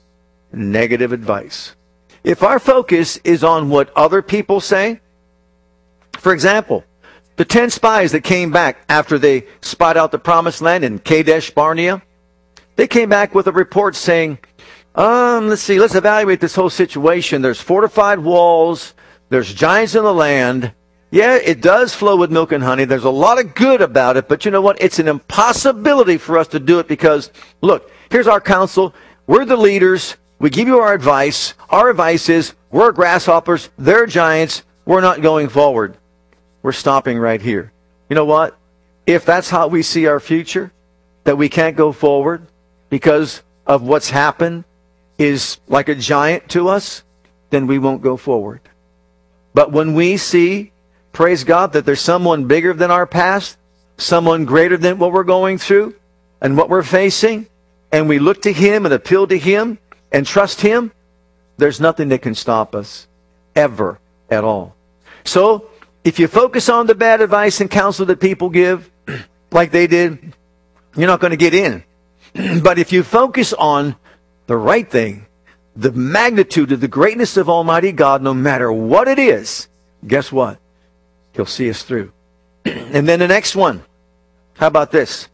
Negative 0.51 1.13
advice. 1.13 1.77
If 2.25 2.43
our 2.43 2.59
focus 2.59 3.17
is 3.23 3.41
on 3.41 3.69
what 3.69 3.89
other 3.95 4.21
people 4.21 4.59
say, 4.59 4.99
for 6.17 6.33
example, 6.33 6.83
the 7.37 7.45
10 7.45 7.69
spies 7.69 8.11
that 8.11 8.25
came 8.25 8.51
back 8.51 8.83
after 8.89 9.17
they 9.17 9.47
spied 9.61 9.95
out 9.95 10.11
the 10.11 10.19
promised 10.19 10.61
land 10.61 10.83
in 10.83 10.99
Kadesh 10.99 11.51
Barnea, 11.51 12.01
they 12.75 12.87
came 12.87 13.07
back 13.07 13.33
with 13.33 13.47
a 13.47 13.53
report 13.53 13.95
saying, 13.95 14.39
um, 14.95 15.47
let's 15.47 15.61
see, 15.61 15.79
let's 15.79 15.95
evaluate 15.95 16.41
this 16.41 16.55
whole 16.55 16.69
situation. 16.69 17.41
There's 17.41 17.61
fortified 17.61 18.19
walls, 18.19 18.93
there's 19.29 19.53
giants 19.53 19.95
in 19.95 20.03
the 20.03 20.13
land. 20.13 20.73
Yeah, 21.11 21.35
it 21.35 21.61
does 21.61 21.95
flow 21.95 22.15
with 22.15 22.31
milk 22.31 22.51
and 22.51 22.63
honey. 22.63 22.85
There's 22.85 23.03
a 23.03 23.09
lot 23.09 23.39
of 23.39 23.55
good 23.55 23.81
about 23.81 24.17
it, 24.17 24.27
but 24.27 24.45
you 24.45 24.51
know 24.51 24.61
what? 24.61 24.81
It's 24.81 24.99
an 24.99 25.07
impossibility 25.07 26.17
for 26.17 26.37
us 26.37 26.47
to 26.49 26.59
do 26.59 26.79
it 26.79 26.87
because, 26.87 27.31
look, 27.61 27.91
here's 28.11 28.27
our 28.27 28.41
counsel. 28.41 28.93
We're 29.25 29.45
the 29.45 29.57
leaders. 29.57 30.17
We 30.39 30.49
give 30.49 30.67
you 30.67 30.79
our 30.79 30.93
advice. 30.93 31.53
Our 31.69 31.89
advice 31.89 32.29
is 32.29 32.53
we're 32.71 32.91
grasshoppers. 32.91 33.69
They're 33.77 34.05
giants. 34.05 34.63
We're 34.85 35.01
not 35.01 35.21
going 35.21 35.49
forward. 35.49 35.97
We're 36.61 36.71
stopping 36.71 37.17
right 37.17 37.41
here. 37.41 37.71
You 38.09 38.15
know 38.15 38.25
what? 38.25 38.57
If 39.07 39.25
that's 39.25 39.49
how 39.49 39.67
we 39.67 39.81
see 39.81 40.07
our 40.07 40.19
future, 40.19 40.71
that 41.23 41.37
we 41.37 41.49
can't 41.49 41.75
go 41.75 41.91
forward 41.91 42.47
because 42.89 43.41
of 43.65 43.81
what's 43.83 44.09
happened 44.09 44.63
is 45.17 45.59
like 45.67 45.89
a 45.89 45.95
giant 45.95 46.49
to 46.49 46.69
us, 46.69 47.03
then 47.49 47.67
we 47.67 47.77
won't 47.77 48.01
go 48.01 48.17
forward. 48.17 48.61
But 49.53 49.71
when 49.71 49.93
we 49.93 50.17
see, 50.17 50.71
praise 51.11 51.43
God, 51.43 51.73
that 51.73 51.85
there's 51.85 52.01
someone 52.01 52.45
bigger 52.45 52.73
than 52.73 52.91
our 52.91 53.07
past, 53.07 53.57
someone 53.97 54.45
greater 54.45 54.77
than 54.77 54.99
what 54.99 55.11
we're 55.11 55.23
going 55.23 55.57
through 55.57 55.95
and 56.41 56.55
what 56.55 56.69
we're 56.69 56.83
facing, 56.83 57.47
and 57.91 58.07
we 58.07 58.19
look 58.19 58.41
to 58.43 58.53
Him 58.53 58.85
and 58.85 58.93
appeal 58.93 59.27
to 59.27 59.37
Him 59.37 59.79
and 60.11 60.25
trust 60.25 60.61
Him, 60.61 60.91
there's 61.57 61.79
nothing 61.79 62.09
that 62.09 62.21
can 62.21 62.35
stop 62.35 62.73
us 62.73 63.07
ever 63.55 63.99
at 64.29 64.43
all. 64.43 64.75
So 65.25 65.69
if 66.03 66.19
you 66.19 66.27
focus 66.27 66.69
on 66.69 66.87
the 66.87 66.95
bad 66.95 67.21
advice 67.21 67.59
and 67.61 67.69
counsel 67.69 68.05
that 68.07 68.19
people 68.19 68.49
give, 68.49 68.89
like 69.51 69.71
they 69.71 69.87
did, 69.87 70.33
you're 70.95 71.07
not 71.07 71.19
going 71.19 71.31
to 71.31 71.37
get 71.37 71.53
in. 71.53 71.83
but 72.63 72.79
if 72.79 72.93
you 72.93 73.03
focus 73.03 73.53
on 73.53 73.95
the 74.47 74.55
right 74.55 74.89
thing, 74.89 75.25
the 75.75 75.91
magnitude 75.91 76.71
of 76.71 76.81
the 76.81 76.87
greatness 76.87 77.37
of 77.37 77.49
Almighty 77.49 77.91
God, 77.91 78.21
no 78.21 78.33
matter 78.33 78.71
what 78.71 79.07
it 79.07 79.19
is, 79.19 79.67
guess 80.05 80.31
what? 80.31 80.59
He'll 81.33 81.45
see 81.45 81.69
us 81.69 81.83
through. 81.83 82.11
and 82.65 83.07
then 83.07 83.19
the 83.19 83.27
next 83.27 83.55
one. 83.55 83.83
How 84.55 84.67
about 84.67 84.91
this? 84.91 85.29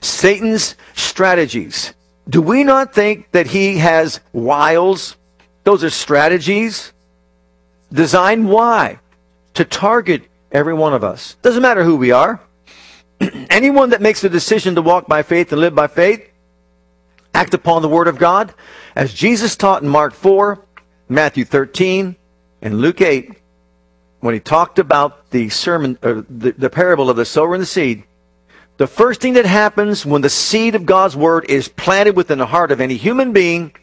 Satan's 0.00 0.76
strategies. 0.94 1.92
Do 2.28 2.40
we 2.40 2.64
not 2.64 2.94
think 2.94 3.30
that 3.32 3.48
he 3.48 3.78
has 3.78 4.20
wiles? 4.32 5.16
Those 5.64 5.84
are 5.84 5.90
strategies 5.90 6.92
designed 7.92 8.48
why? 8.48 8.98
to 9.54 9.64
target 9.64 10.22
every 10.50 10.74
one 10.74 10.94
of 10.94 11.04
us. 11.04 11.36
Doesn't 11.42 11.62
matter 11.62 11.84
who 11.84 11.96
we 11.96 12.10
are. 12.10 12.40
Anyone 13.50 13.90
that 13.90 14.00
makes 14.00 14.20
the 14.20 14.28
decision 14.28 14.74
to 14.76 14.82
walk 14.82 15.06
by 15.06 15.22
faith 15.22 15.52
and 15.52 15.60
live 15.60 15.74
by 15.74 15.86
faith, 15.86 16.28
act 17.34 17.54
upon 17.54 17.82
the 17.82 17.88
Word 17.88 18.08
of 18.08 18.18
God, 18.18 18.54
as 18.94 19.12
Jesus 19.14 19.56
taught 19.56 19.82
in 19.82 19.88
Mark 19.88 20.14
4, 20.14 20.62
Matthew 21.08 21.44
13, 21.44 22.16
and 22.60 22.80
Luke 22.80 23.00
8, 23.00 23.32
when 24.20 24.34
he 24.34 24.40
talked 24.40 24.78
about 24.78 25.30
the 25.30 25.48
sermon, 25.48 25.98
or 26.02 26.24
the, 26.28 26.52
the 26.52 26.70
parable 26.70 27.10
of 27.10 27.16
the 27.16 27.24
sower 27.24 27.54
and 27.54 27.62
the 27.62 27.66
seed, 27.66 28.04
the 28.76 28.86
first 28.86 29.20
thing 29.20 29.34
that 29.34 29.46
happens 29.46 30.06
when 30.06 30.22
the 30.22 30.30
seed 30.30 30.74
of 30.74 30.86
God's 30.86 31.16
Word 31.16 31.44
is 31.48 31.68
planted 31.68 32.16
within 32.16 32.38
the 32.38 32.46
heart 32.46 32.72
of 32.72 32.80
any 32.80 32.96
human 32.96 33.32
being, 33.32 33.74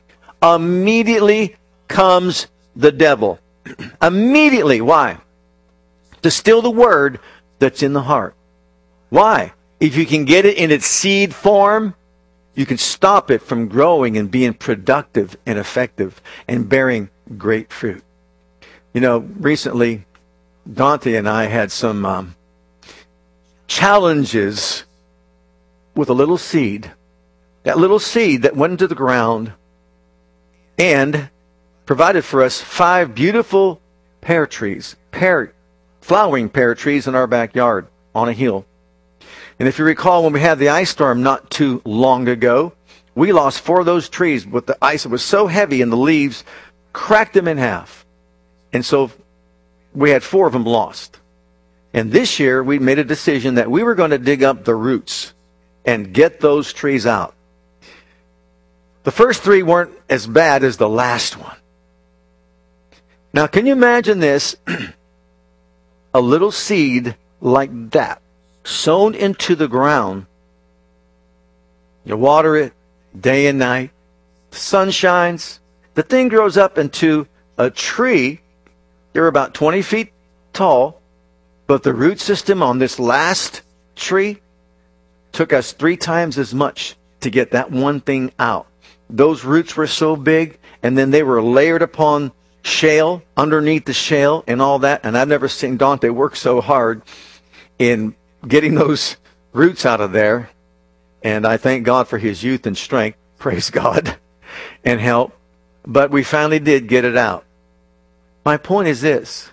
immediately 0.42 1.56
comes 1.88 2.48
the 2.76 2.92
devil. 2.92 3.40
immediately. 4.02 4.82
Why? 4.82 5.20
to 6.22 6.32
steal 6.32 6.62
the 6.62 6.70
word 6.70 7.20
that's 7.60 7.84
in 7.84 7.94
the 7.94 8.04
heart. 8.04 8.36
Why? 9.10 9.54
If 9.80 9.96
you 9.96 10.06
can 10.06 10.26
get 10.26 10.46
it 10.46 10.58
in 10.58 10.72
its 10.72 10.86
seed 10.86 11.34
form, 11.34 11.96
you 12.60 12.66
can 12.66 12.78
stop 12.78 13.32
it 13.32 13.42
from 13.42 13.70
growing 13.70 14.18
and 14.18 14.30
being 14.30 14.54
productive 14.54 15.38
and 15.46 15.58
effective 15.58 16.22
and 16.46 16.68
bearing 16.68 17.10
great 17.38 17.72
fruit. 17.72 18.04
You 18.94 19.00
know, 19.00 19.20
recently, 19.20 20.04
Dante 20.70 21.14
and 21.16 21.30
I 21.30 21.46
had 21.46 21.72
some 21.72 22.06
um, 22.06 22.36
challenges 23.66 24.84
with 25.96 26.10
a 26.10 26.14
little 26.14 26.38
seed. 26.38 26.92
That 27.64 27.78
little 27.78 27.98
seed 27.98 28.42
that 28.42 28.58
went 28.58 28.72
into 28.72 28.90
the 28.90 28.94
ground 28.94 29.54
and 30.78 31.30
provided 31.86 32.26
for 32.26 32.44
us 32.44 32.60
five 32.60 33.16
beautiful 33.16 33.80
pear 34.20 34.46
trees, 34.46 34.98
pear 35.12 35.54
flowering 36.02 36.50
pear 36.50 36.76
trees 36.76 37.08
in 37.08 37.16
our 37.16 37.26
backyard 37.26 37.88
on 38.14 38.28
a 38.28 38.34
hill. 38.34 38.66
And 39.60 39.68
if 39.68 39.78
you 39.78 39.84
recall, 39.84 40.24
when 40.24 40.34
we 40.34 40.40
had 40.40 40.58
the 40.58 40.70
ice 40.70 40.90
storm 40.90 41.22
not 41.22 41.50
too 41.50 41.82
long 41.84 42.30
ago, 42.30 42.72
we 43.14 43.34
lost 43.34 43.60
four 43.60 43.82
of 43.82 43.86
those 43.86 44.08
trees 44.08 44.48
with 44.48 44.66
the 44.66 44.78
ice. 44.82 45.06
Was 45.06 45.24
so 45.24 45.48
heavy 45.48 45.82
and 45.82 45.92
the 45.92 45.98
leaves 45.98 46.46
cracked 46.94 47.34
them 47.34 47.48
in 47.48 47.58
half. 47.58 48.06
And 48.72 48.86
so 48.86 49.12
we 49.94 50.12
had 50.12 50.24
four 50.24 50.48
of 50.48 50.54
them 50.54 50.64
lost. 50.64 51.20
And 51.94 52.12
this 52.12 52.40
year 52.40 52.64
we 52.64 52.80
made 52.80 53.00
a 53.00 53.04
decision 53.04 53.56
that 53.56 53.70
we 53.70 53.84
were 53.84 53.96
going 53.96 54.12
to 54.12 54.18
dig 54.18 54.44
up 54.44 54.64
the 54.64 54.76
roots 54.76 55.34
and 55.84 56.14
get 56.14 56.40
those 56.40 56.72
trees 56.72 57.06
out. 57.06 57.36
The 59.04 59.12
first 59.12 59.42
three 59.42 59.64
weren't 59.64 59.92
as 60.10 60.26
bad 60.26 60.64
as 60.64 60.78
the 60.78 60.90
last 60.90 61.38
one. 61.38 61.56
Now, 63.34 63.48
can 63.48 63.66
you 63.66 63.74
imagine 63.74 64.20
this? 64.20 64.56
a 66.14 66.22
little 66.22 66.52
seed 66.52 67.16
like 67.42 67.92
that 67.92 68.22
sown 68.70 69.16
into 69.16 69.56
the 69.56 69.68
ground. 69.68 70.26
You 72.06 72.18
water 72.18 72.56
it 72.56 72.74
day 73.20 73.48
and 73.48 73.60
night. 73.60 73.92
The 74.52 74.58
sun 74.58 74.92
shines. 74.92 75.60
The 75.96 76.04
thing 76.04 76.30
grows 76.30 76.58
up 76.58 76.78
into 76.78 77.28
a 77.58 77.70
tree. 77.70 78.42
They're 79.14 79.28
about 79.28 79.54
20 79.54 79.82
feet 79.82 80.14
tall. 80.54 81.02
But 81.68 81.84
the 81.84 81.94
root 81.94 82.20
system 82.20 82.64
on 82.64 82.80
this 82.80 83.00
last 83.00 83.62
tree 83.96 84.40
took 85.32 85.54
us 85.54 85.72
three 85.72 85.98
times 85.98 86.38
as 86.38 86.54
much 86.54 86.96
to 87.22 87.30
get 87.30 87.52
that 87.52 87.72
one 87.72 88.02
thing 88.02 88.32
out. 88.40 88.68
Those 89.10 89.44
roots 89.44 89.76
were 89.76 89.88
so 89.88 90.16
big, 90.16 90.58
and 90.82 90.98
then 90.98 91.12
they 91.12 91.24
were 91.24 91.42
layered 91.42 91.82
upon 91.82 92.32
shale, 92.64 93.22
underneath 93.36 93.86
the 93.86 93.94
shale 93.94 94.44
and 94.48 94.62
all 94.62 94.80
that. 94.80 95.02
And 95.04 95.18
I've 95.18 95.28
never 95.28 95.48
seen 95.48 95.78
Dante 95.78 96.10
work 96.10 96.36
so 96.36 96.62
hard 96.62 97.02
in 97.78 98.16
getting 98.48 98.76
those 98.76 99.18
roots 99.54 99.86
out 99.86 100.02
of 100.02 100.12
there. 100.12 100.50
And 101.22 101.46
I 101.46 101.58
thank 101.58 101.86
God 101.86 102.08
for 102.08 102.18
his 102.18 102.44
youth 102.44 102.66
and 102.66 102.78
strength. 102.78 103.18
Praise 103.38 103.70
God 103.70 104.18
and 104.84 105.00
help. 105.00 105.34
But 105.86 106.12
we 106.12 106.24
finally 106.24 106.60
did 106.60 106.88
get 106.88 107.06
it 107.06 107.18
out. 107.18 107.46
My 108.46 108.58
point 108.58 108.88
is 108.88 109.02
this. 109.02 109.50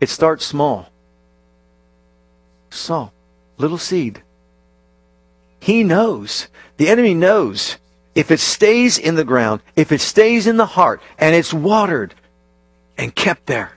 It 0.00 0.08
starts 0.08 0.44
small. 0.44 0.90
So, 2.70 3.10
little 3.58 3.78
seed. 3.78 4.22
He 5.60 5.82
knows. 5.82 6.48
The 6.76 6.88
enemy 6.88 7.14
knows. 7.14 7.78
If 8.14 8.30
it 8.30 8.40
stays 8.40 8.98
in 8.98 9.14
the 9.16 9.24
ground, 9.24 9.60
if 9.74 9.90
it 9.90 10.00
stays 10.00 10.46
in 10.46 10.56
the 10.56 10.66
heart, 10.66 11.00
and 11.18 11.34
it's 11.34 11.52
watered, 11.52 12.14
and 12.96 13.14
kept 13.14 13.46
there, 13.46 13.72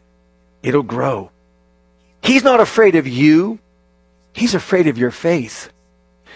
it'll 0.61 0.83
grow. 0.83 1.31
He's 2.21 2.43
not 2.43 2.59
afraid 2.59 2.95
of 2.95 3.07
you. 3.07 3.59
He's 4.37 4.53
afraid 4.53 4.85
of 4.85 4.99
your 4.99 5.09
faith. 5.09 5.73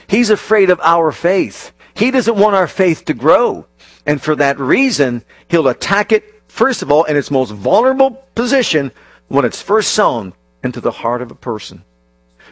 He's 0.07 0.31
afraid 0.31 0.71
of 0.71 0.79
our 0.81 1.11
faith. 1.11 1.71
He 1.93 2.09
doesn't 2.09 2.35
want 2.35 2.55
our 2.55 2.67
faith 2.67 3.05
to 3.05 3.13
grow. 3.13 3.67
And 4.07 4.19
for 4.19 4.35
that 4.37 4.59
reason, 4.59 5.23
he'll 5.49 5.67
attack 5.67 6.11
it, 6.11 6.41
first 6.47 6.81
of 6.81 6.91
all, 6.91 7.03
in 7.03 7.15
its 7.15 7.29
most 7.29 7.51
vulnerable 7.51 8.25
position 8.33 8.91
when 9.27 9.45
it's 9.45 9.61
first 9.61 9.91
sown 9.91 10.33
into 10.63 10.81
the 10.81 10.89
heart 10.89 11.21
of 11.21 11.29
a 11.29 11.35
person. 11.35 11.83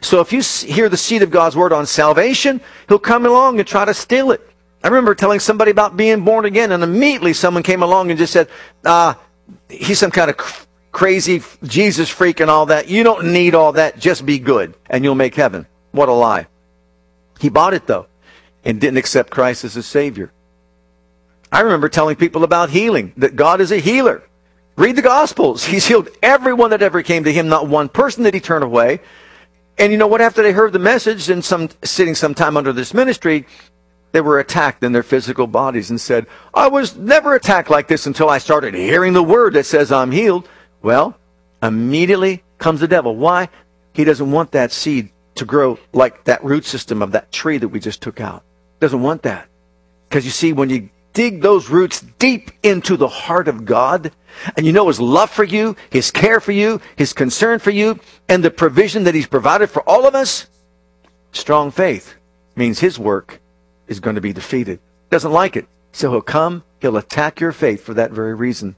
So 0.02 0.22
if 0.22 0.32
you 0.32 0.44
hear 0.72 0.88
the 0.88 0.98
seed 0.98 1.24
of 1.24 1.32
God's 1.32 1.56
word 1.56 1.74
on 1.74 1.88
salvation, 1.88 2.62
he'll 2.88 3.00
come 3.00 3.26
along 3.26 3.58
and 3.58 3.68
try 3.68 3.86
to 3.86 3.94
steal 3.96 4.30
it. 4.30 4.48
I 4.84 4.90
remember 4.90 5.16
telling 5.16 5.40
somebody 5.40 5.72
about 5.72 5.98
being 5.98 6.24
born 6.24 6.46
again, 6.46 6.72
and 6.72 6.84
immediately 6.84 7.34
someone 7.34 7.64
came 7.64 7.82
along 7.82 8.12
and 8.12 8.20
just 8.20 8.34
said, 8.34 8.50
uh, 8.86 9.16
he's 9.68 9.98
some 9.98 10.12
kind 10.12 10.30
of 10.30 10.68
crazy 10.92 11.42
Jesus 11.64 12.10
freak 12.10 12.40
and 12.40 12.50
all 12.50 12.68
that. 12.68 12.88
You 12.88 13.04
don't 13.04 13.32
need 13.32 13.56
all 13.56 13.74
that. 13.74 14.00
Just 14.00 14.26
be 14.26 14.40
good 14.40 14.76
and 14.90 15.04
you'll 15.04 15.16
make 15.16 15.36
heaven. 15.36 15.68
What 15.92 16.10
a 16.10 16.14
lie. 16.14 16.48
He 17.40 17.50
bought 17.50 17.74
it 17.74 17.88
though 17.88 18.08
and 18.64 18.82
didn't 18.82 18.98
accept 18.98 19.30
Christ 19.30 19.64
as 19.64 19.74
his 19.74 19.86
Savior. 19.86 20.32
I 21.52 21.62
remember 21.62 21.90
telling 21.90 22.16
people 22.16 22.44
about 22.44 22.70
healing, 22.70 23.14
that 23.18 23.36
God 23.36 23.62
is 23.62 23.72
a 23.72 23.78
healer. 23.78 24.24
Read 24.76 24.96
the 24.96 25.02
Gospels. 25.02 25.66
He's 25.66 25.88
healed 25.88 26.10
everyone 26.22 26.70
that 26.72 26.82
ever 26.82 27.02
came 27.02 27.24
to 27.24 27.34
him, 27.34 27.48
not 27.48 27.68
one 27.68 27.90
person 27.90 28.24
did 28.24 28.34
he 28.34 28.40
turn 28.40 28.64
away. 28.64 29.00
And 29.78 29.92
you 29.92 29.98
know 29.98 30.08
what? 30.08 30.22
After 30.22 30.44
they 30.44 30.52
heard 30.52 30.74
the 30.74 30.80
message 30.80 31.30
and 31.30 31.44
some 31.44 31.70
sitting 31.84 32.14
some 32.14 32.36
time 32.36 32.58
under 32.58 32.74
this 32.74 32.94
ministry, 32.94 33.46
they 34.12 34.22
were 34.22 34.40
attacked 34.40 34.84
in 34.84 34.92
their 34.92 35.04
physical 35.04 35.48
bodies 35.48 35.90
and 35.90 36.02
said, 36.02 36.28
I 36.54 36.68
was 36.68 36.98
never 36.98 37.36
attacked 37.36 37.70
like 37.70 37.88
this 37.88 38.06
until 38.06 38.30
I 38.30 38.40
started 38.40 38.74
hearing 38.74 39.14
the 39.14 39.24
word 39.24 39.54
that 39.54 39.66
says 39.66 39.92
I'm 39.92 40.12
healed. 40.12 40.50
Well, 40.82 41.18
immediately 41.62 42.44
comes 42.58 42.80
the 42.80 42.88
devil. 42.88 43.16
Why? 43.16 43.50
He 43.94 44.04
doesn't 44.04 44.32
want 44.32 44.52
that 44.52 44.72
seed 44.72 45.12
to 45.36 45.46
grow 45.46 45.80
like 45.94 46.26
that 46.26 46.44
root 46.44 46.66
system 46.66 47.02
of 47.02 47.12
that 47.14 47.32
tree 47.32 47.58
that 47.58 47.68
we 47.68 47.80
just 47.80 48.02
took 48.02 48.20
out. 48.20 48.44
Doesn't 48.80 49.02
want 49.02 49.24
that. 49.24 49.48
Because 50.08 50.26
you 50.26 50.32
see, 50.32 50.54
when 50.54 50.70
you 50.70 50.90
dig 51.14 51.42
those 51.42 51.70
roots 51.70 52.02
deep 52.18 52.52
into 52.64 52.98
the 52.98 53.08
heart 53.08 53.48
of 53.48 53.66
God, 53.66 54.12
and 54.56 54.66
you 54.66 54.72
know 54.72 54.88
His 54.88 55.00
love 55.00 55.30
for 55.30 55.44
you, 55.44 55.76
His 55.90 56.12
care 56.12 56.40
for 56.40 56.52
you, 56.52 56.82
His 56.96 57.14
concern 57.14 57.60
for 57.60 57.72
you, 57.72 58.00
and 58.28 58.44
the 58.44 58.52
provision 58.52 59.04
that 59.04 59.16
He's 59.16 59.28
provided 59.28 59.70
for 59.70 59.88
all 59.88 60.08
of 60.08 60.16
us, 60.16 60.48
strong 61.32 61.72
faith 61.72 62.16
means 62.56 62.80
His 62.80 62.98
work 62.98 63.40
is 63.88 64.00
going 64.00 64.16
to 64.16 64.22
be 64.22 64.34
defeated. 64.34 64.80
Doesn't 65.10 65.32
like 65.32 65.56
it. 65.56 65.68
So 65.92 66.12
He'll 66.12 66.22
come, 66.22 66.64
He'll 66.82 66.98
attack 66.98 67.40
your 67.40 67.52
faith 67.52 67.84
for 67.84 67.94
that 67.96 68.12
very 68.12 68.34
reason. 68.34 68.76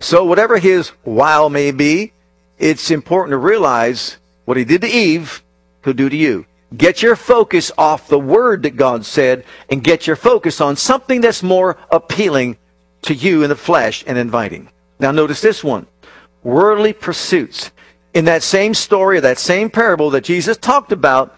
So 0.00 0.24
whatever 0.24 0.58
His 0.58 0.92
wile 1.04 1.50
may 1.50 1.70
be, 1.70 2.12
it's 2.58 2.90
important 2.90 3.32
to 3.32 3.38
realize 3.38 4.18
what 4.44 4.56
He 4.56 4.64
did 4.64 4.80
to 4.82 4.88
Eve, 4.88 5.42
He'll 5.84 5.94
do 5.94 6.08
to 6.08 6.16
you. 6.16 6.46
Get 6.76 7.02
your 7.02 7.16
focus 7.16 7.70
off 7.76 8.08
the 8.08 8.18
word 8.18 8.62
that 8.62 8.76
God 8.76 9.04
said 9.04 9.44
and 9.68 9.84
get 9.84 10.06
your 10.06 10.16
focus 10.16 10.60
on 10.60 10.76
something 10.76 11.20
that's 11.20 11.42
more 11.42 11.76
appealing 11.90 12.56
to 13.02 13.14
you 13.14 13.42
in 13.42 13.50
the 13.50 13.56
flesh 13.56 14.04
and 14.06 14.16
inviting. 14.16 14.70
Now 14.98 15.10
notice 15.10 15.40
this 15.40 15.62
one. 15.62 15.86
Worldly 16.42 16.92
pursuits. 16.94 17.70
In 18.14 18.24
that 18.26 18.42
same 18.42 18.74
story, 18.74 19.20
that 19.20 19.38
same 19.38 19.70
parable 19.70 20.10
that 20.10 20.24
Jesus 20.24 20.56
talked 20.56 20.92
about, 20.92 21.36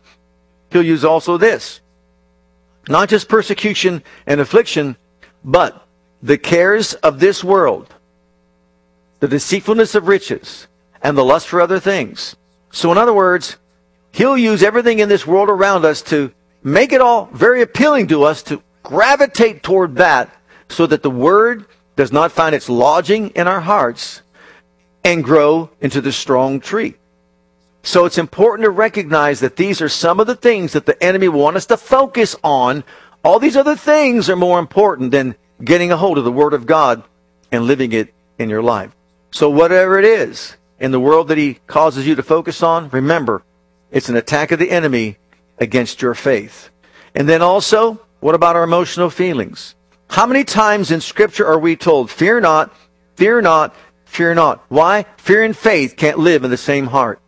he'll 0.71 0.83
use 0.83 1.05
also 1.05 1.37
this. 1.37 1.81
Not 2.89 3.09
just 3.09 3.29
persecution 3.29 4.03
and 4.27 4.41
affliction, 4.41 4.97
but 5.45 5.87
the 6.23 6.39
cares 6.39 6.95
of 6.95 7.21
this 7.21 7.43
world, 7.43 7.95
the 9.25 9.29
deceitfulness 9.29 9.95
of 9.95 10.07
riches, 10.07 10.69
and 11.01 11.17
the 11.17 11.25
lust 11.25 11.49
for 11.49 11.59
other 11.59 11.81
things. 11.81 12.37
So 12.71 12.93
in 12.93 12.99
other 12.99 13.15
words, 13.15 13.57
He'll 14.13 14.37
use 14.37 14.63
everything 14.63 14.99
in 14.99 15.09
this 15.09 15.27
world 15.27 15.49
around 15.49 15.87
us 15.87 16.03
to 16.03 16.31
make 16.63 16.93
it 16.93 17.01
all 17.01 17.31
very 17.33 17.63
appealing 17.63 18.09
to 18.09 18.25
us 18.25 18.43
to 18.43 18.63
gravitate 18.83 19.63
toward 19.63 19.97
that 19.97 20.31
so 20.69 20.87
that 20.87 21.03
the 21.03 21.11
word 21.11 21.65
does 21.97 22.13
not 22.13 22.33
find 22.33 22.55
its 22.55 22.69
lodging 22.69 23.31
in 23.31 23.49
our 23.49 23.63
hearts 23.63 24.21
and 25.03 25.25
grow 25.25 25.71
into 25.81 26.03
the 26.03 26.13
strong 26.13 26.61
tree. 26.61 26.95
So 27.83 28.05
it's 28.05 28.19
important 28.19 28.67
to 28.67 28.71
recognize 28.71 29.41
that 29.41 29.57
these 29.57 29.81
are 29.81 29.89
some 29.89 30.21
of 30.21 30.27
the 30.27 30.37
things 30.37 30.75
that 30.75 30.85
the 30.85 31.03
enemy 31.03 31.29
want 31.29 31.57
us 31.57 31.65
to 31.67 31.79
focus 31.79 32.37
on. 32.45 32.85
All 33.25 33.39
these 33.39 33.57
other 33.57 33.75
things 33.75 34.29
are 34.29 34.37
more 34.37 34.59
important 34.59 35.13
than 35.13 35.35
getting 35.65 35.91
a 35.91 35.97
hold 35.97 36.19
of 36.19 36.25
the 36.25 36.33
Word 36.33 36.53
of 36.53 36.67
God 36.67 37.03
and 37.51 37.65
living 37.65 37.93
it 37.93 38.13
in 38.39 38.51
your 38.51 38.63
life. 38.63 38.95
So 39.35 39.51
whatever 39.51 39.99
it 39.99 40.05
is 40.05 40.57
in 40.79 40.93
the 40.93 41.01
world 41.01 41.27
that 41.27 41.39
he 41.39 41.55
causes 41.67 42.07
you 42.07 42.15
to 42.15 42.23
focus 42.23 42.63
on, 42.63 42.89
remember, 42.91 43.43
it's 43.91 44.09
an 44.09 44.15
attack 44.15 44.53
of 44.53 44.61
the 44.61 44.71
enemy 44.71 45.19
against 45.59 46.01
your 46.01 46.15
faith. 46.15 46.71
And 47.17 47.29
then 47.29 47.43
also, 47.43 48.01
what 48.21 48.37
about 48.37 48.55
our 48.55 48.63
emotional 48.63 49.11
feelings? 49.11 49.75
How 50.09 50.25
many 50.25 50.45
times 50.45 50.93
in 50.93 51.01
Scripture 51.01 51.45
are 51.49 51.59
we 51.59 51.75
told, 51.75 52.13
fear 52.13 52.41
not, 52.41 52.73
fear 53.17 53.43
not, 53.43 53.75
fear 54.05 54.37
not? 54.37 54.65
Why? 54.69 55.05
Fear 55.17 55.43
and 55.43 55.57
faith 55.57 55.97
can't 55.97 56.21
live 56.21 56.45
in 56.45 56.53
the 56.53 56.57
same 56.57 56.87
heart. 56.87 57.19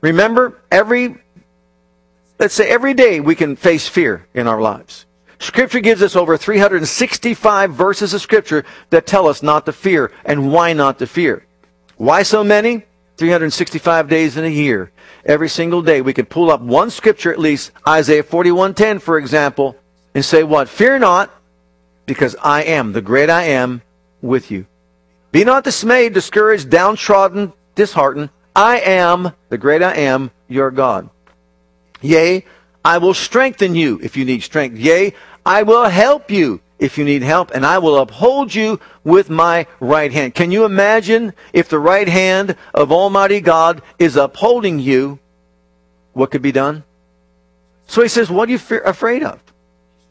Remember, 0.00 0.60
every, 0.72 1.18
let's 2.40 2.54
say 2.54 2.68
every 2.68 2.94
day 2.94 3.20
we 3.20 3.36
can 3.36 3.54
face 3.54 3.86
fear 3.86 4.26
in 4.34 4.48
our 4.48 4.60
lives. 4.60 5.05
Scripture 5.38 5.80
gives 5.80 6.02
us 6.02 6.16
over 6.16 6.36
365 6.36 7.74
verses 7.74 8.14
of 8.14 8.20
Scripture 8.20 8.64
that 8.90 9.06
tell 9.06 9.28
us 9.28 9.42
not 9.42 9.66
to 9.66 9.72
fear 9.72 10.12
and 10.24 10.52
why 10.52 10.72
not 10.72 10.98
to 10.98 11.06
fear. 11.06 11.44
Why 11.96 12.22
so 12.22 12.44
many? 12.44 12.84
365 13.16 14.08
days 14.08 14.36
in 14.36 14.44
a 14.44 14.48
year. 14.48 14.92
Every 15.24 15.48
single 15.48 15.82
day 15.82 16.00
we 16.00 16.12
could 16.12 16.28
pull 16.28 16.50
up 16.50 16.60
one 16.60 16.90
scripture 16.90 17.32
at 17.32 17.38
least, 17.38 17.72
Isaiah 17.88 18.22
41:10 18.22 19.00
for 19.00 19.18
example, 19.18 19.76
and 20.14 20.24
say 20.24 20.42
what? 20.42 20.68
Fear 20.68 20.98
not, 20.98 21.30
because 22.04 22.36
I 22.42 22.62
am 22.62 22.92
the 22.92 23.00
great 23.00 23.30
I 23.30 23.44
am 23.44 23.82
with 24.20 24.50
you. 24.50 24.66
Be 25.32 25.44
not 25.44 25.64
dismayed, 25.64 26.14
discouraged, 26.14 26.70
downtrodden, 26.70 27.52
disheartened. 27.74 28.30
I 28.54 28.80
am 28.80 29.32
the 29.48 29.58
great 29.58 29.82
I 29.82 29.94
am, 29.94 30.30
your 30.48 30.70
God. 30.70 31.10
Yea, 32.00 32.44
I 32.86 32.98
will 32.98 33.14
strengthen 33.14 33.74
you 33.74 33.98
if 34.00 34.16
you 34.16 34.24
need 34.24 34.44
strength. 34.44 34.78
Yea, 34.78 35.12
I 35.44 35.64
will 35.64 35.86
help 35.86 36.30
you 36.30 36.60
if 36.78 36.96
you 36.96 37.04
need 37.04 37.22
help, 37.22 37.50
and 37.50 37.66
I 37.66 37.78
will 37.78 37.98
uphold 37.98 38.54
you 38.54 38.78
with 39.02 39.28
my 39.28 39.66
right 39.80 40.12
hand. 40.12 40.36
Can 40.36 40.52
you 40.52 40.64
imagine 40.64 41.32
if 41.52 41.68
the 41.68 41.80
right 41.80 42.06
hand 42.06 42.54
of 42.72 42.92
Almighty 42.92 43.40
God 43.40 43.82
is 43.98 44.14
upholding 44.14 44.78
you, 44.78 45.18
what 46.12 46.30
could 46.30 46.42
be 46.42 46.52
done? 46.52 46.84
So 47.88 48.02
he 48.02 48.08
says, 48.08 48.30
What 48.30 48.48
are 48.48 48.52
you 48.52 48.58
fear- 48.58 48.82
afraid 48.82 49.24
of? 49.24 49.42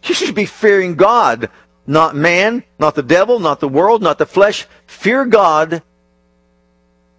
You 0.03 0.13
should 0.13 0.35
be 0.35 0.45
fearing 0.45 0.95
God, 0.95 1.49
not 1.87 2.13
man, 2.13 2.65
not 2.77 2.95
the 2.95 3.03
devil, 3.03 3.39
not 3.39 3.61
the 3.61 3.69
world, 3.69 4.01
not 4.01 4.17
the 4.17 4.25
flesh. 4.25 4.67
Fear 4.85 5.27
God, 5.27 5.81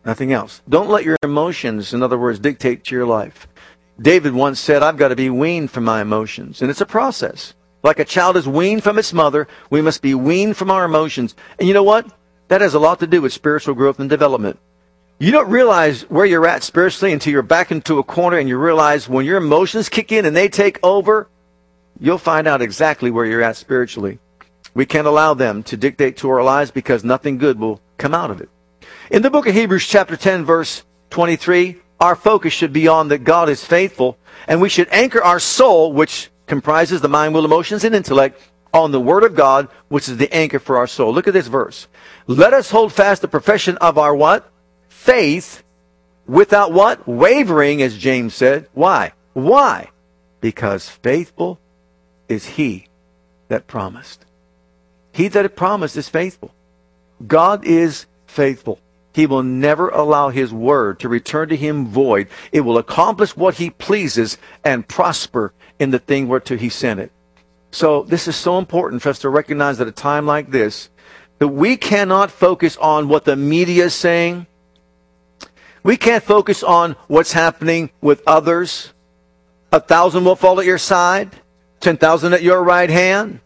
nothing 0.05 0.35
else. 0.35 0.61
Don't 0.69 0.90
let 0.90 1.05
your 1.05 1.16
emotions, 1.23 1.95
in 1.95 2.03
other 2.03 2.19
words, 2.19 2.38
dictate 2.38 2.85
to 2.85 2.95
your 2.95 3.07
life. 3.07 3.49
David 4.01 4.35
once 4.35 4.61
said, 4.61 4.83
I've 4.83 4.97
got 4.97 5.09
to 5.09 5.17
be 5.17 5.31
weaned 5.31 5.71
from 5.71 5.85
my 5.85 6.03
emotions. 6.03 6.61
And 6.61 6.71
it's 6.71 6.81
a 6.81 6.87
process. 6.87 7.55
Like 7.83 7.99
a 7.99 8.05
child 8.05 8.37
is 8.37 8.49
weaned 8.49 8.83
from 8.83 8.99
its 8.99 9.13
mother, 9.13 9.47
we 9.71 9.81
must 9.81 10.03
be 10.03 10.15
weaned 10.15 10.57
from 10.57 10.71
our 10.71 10.85
emotions. 10.85 11.35
And 11.59 11.69
you 11.69 11.75
know 11.75 11.83
what? 11.83 12.07
That 12.49 12.61
has 12.61 12.75
a 12.75 12.79
lot 12.79 13.01
to 13.01 13.07
do 13.07 13.23
with 13.23 13.33
spiritual 13.33 13.75
growth 13.75 13.99
and 13.99 14.11
development. 14.11 14.59
You 15.19 15.33
don't 15.33 15.49
realize 15.49 16.03
where 16.11 16.27
you're 16.27 16.47
at 16.47 16.63
spiritually 16.63 17.13
until 17.13 17.33
you're 17.33 17.43
back 17.43 17.71
into 17.71 17.99
a 17.99 18.03
corner 18.03 18.39
and 18.39 18.49
you 18.49 18.59
realize 18.59 19.09
when 19.09 19.25
your 19.25 19.39
emotions 19.39 19.89
kick 19.89 20.13
in 20.13 20.27
and 20.27 20.37
they 20.37 20.49
take 20.49 20.79
over, 20.83 21.29
you'll 21.99 22.19
find 22.19 22.47
out 22.47 22.61
exactly 22.61 23.11
where 23.11 23.25
you're 23.25 23.43
at 23.43 23.57
spiritually. 23.57 24.19
We 24.75 24.85
can't 24.85 25.07
allow 25.07 25.33
them 25.33 25.63
to 25.65 25.77
dictate 25.77 26.19
to 26.19 26.29
our 26.29 26.43
lives 26.43 26.71
because 26.71 27.03
nothing 27.03 27.39
good 27.39 27.59
will 27.59 27.81
come 27.97 28.15
out 28.15 28.31
of 28.31 28.43
it. 28.43 28.51
In 29.11 29.23
the 29.23 29.31
book 29.31 29.47
of 29.47 29.55
Hebrews, 29.55 29.87
chapter 29.87 30.17
10, 30.17 30.45
verse 30.45 30.85
23, 31.11 31.81
our 32.01 32.17
focus 32.17 32.53
should 32.53 32.73
be 32.73 32.89
on 32.89 33.09
that 33.09 33.25
God 33.25 33.49
is 33.49 33.65
faithful, 33.65 34.19
and 34.47 34.61
we 34.61 34.69
should 34.69 34.89
anchor 34.91 35.23
our 35.23 35.41
soul, 35.41 35.93
which 35.93 36.31
comprises 36.47 37.01
the 37.01 37.09
mind, 37.09 37.35
will, 37.35 37.45
emotions, 37.45 37.85
and 37.85 37.95
intellect 37.95 38.41
on 38.73 38.93
the 38.93 39.01
Word 39.01 39.25
of 39.25 39.35
God, 39.35 39.69
which 39.89 40.09
is 40.09 40.17
the 40.19 40.33
anchor 40.35 40.59
for 40.59 40.77
our 40.77 40.87
soul. 40.87 41.13
Look 41.13 41.27
at 41.27 41.33
this 41.33 41.47
verse. 41.47 41.89
Let 42.27 42.53
us 42.53 42.71
hold 42.71 42.93
fast 42.93 43.23
the 43.23 43.29
profession 43.29 43.77
of 43.79 43.99
our 43.99 44.15
what? 44.15 44.51
Faith 44.89 45.63
without 46.27 46.73
what? 46.73 47.07
Wavering, 47.09 47.81
as 47.81 47.97
James 47.97 48.35
said. 48.35 48.69
Why? 48.75 49.13
Why? 49.33 49.91
Because 50.41 50.89
faithful 50.89 51.59
is 52.29 52.45
he 52.47 52.89
that 53.49 53.67
promised. 53.67 54.25
He 55.13 55.29
that 55.29 55.57
promised 55.57 55.97
is 55.97 56.09
faithful. 56.09 56.53
God 57.27 57.65
is 57.65 58.07
faithful. 58.27 58.81
He 59.17 59.25
will 59.25 59.43
never 59.43 59.89
allow 59.89 60.29
his 60.29 60.53
word 60.53 61.01
to 61.01 61.09
return 61.09 61.49
to 61.49 61.57
him 61.57 61.87
void. 61.87 62.29
It 62.53 62.61
will 62.61 62.77
accomplish 62.77 63.35
what 63.35 63.55
he 63.55 63.71
pleases 63.71 64.37
and 64.63 64.87
prosper 64.87 65.55
in 65.79 65.91
the 65.91 65.99
thing 65.99 66.29
whereto 66.29 66.59
he 66.59 66.69
sent 66.69 67.01
it. 67.01 67.11
So 67.71 68.03
this 68.03 68.29
is 68.29 68.37
so 68.37 68.59
important 68.59 69.01
for 69.01 69.09
us 69.09 69.21
to 69.21 69.31
recognize 69.31 69.81
at 69.81 69.89
a 69.89 69.91
time 69.91 70.27
like 70.27 70.51
this 70.51 70.91
that 71.39 71.49
we 71.49 71.79
cannot 71.79 72.31
focus 72.31 72.77
on 72.77 73.09
what 73.09 73.25
the 73.25 73.37
media 73.37 73.87
is 73.87 73.95
saying. 73.95 74.47
We 75.83 75.97
can't 75.97 76.23
focus 76.23 76.63
on 76.63 76.95
what's 77.09 77.33
happening 77.33 77.89
with 78.03 78.23
others. 78.27 78.93
A 79.73 79.81
thousand 79.81 80.27
will 80.27 80.37
fall 80.37 80.61
at 80.61 80.67
your 80.67 80.77
side, 80.77 81.31
ten 81.81 81.97
thousand 81.97 82.35
at 82.35 82.43
your 82.43 82.63
right 82.63 82.91
hand, 82.91 83.41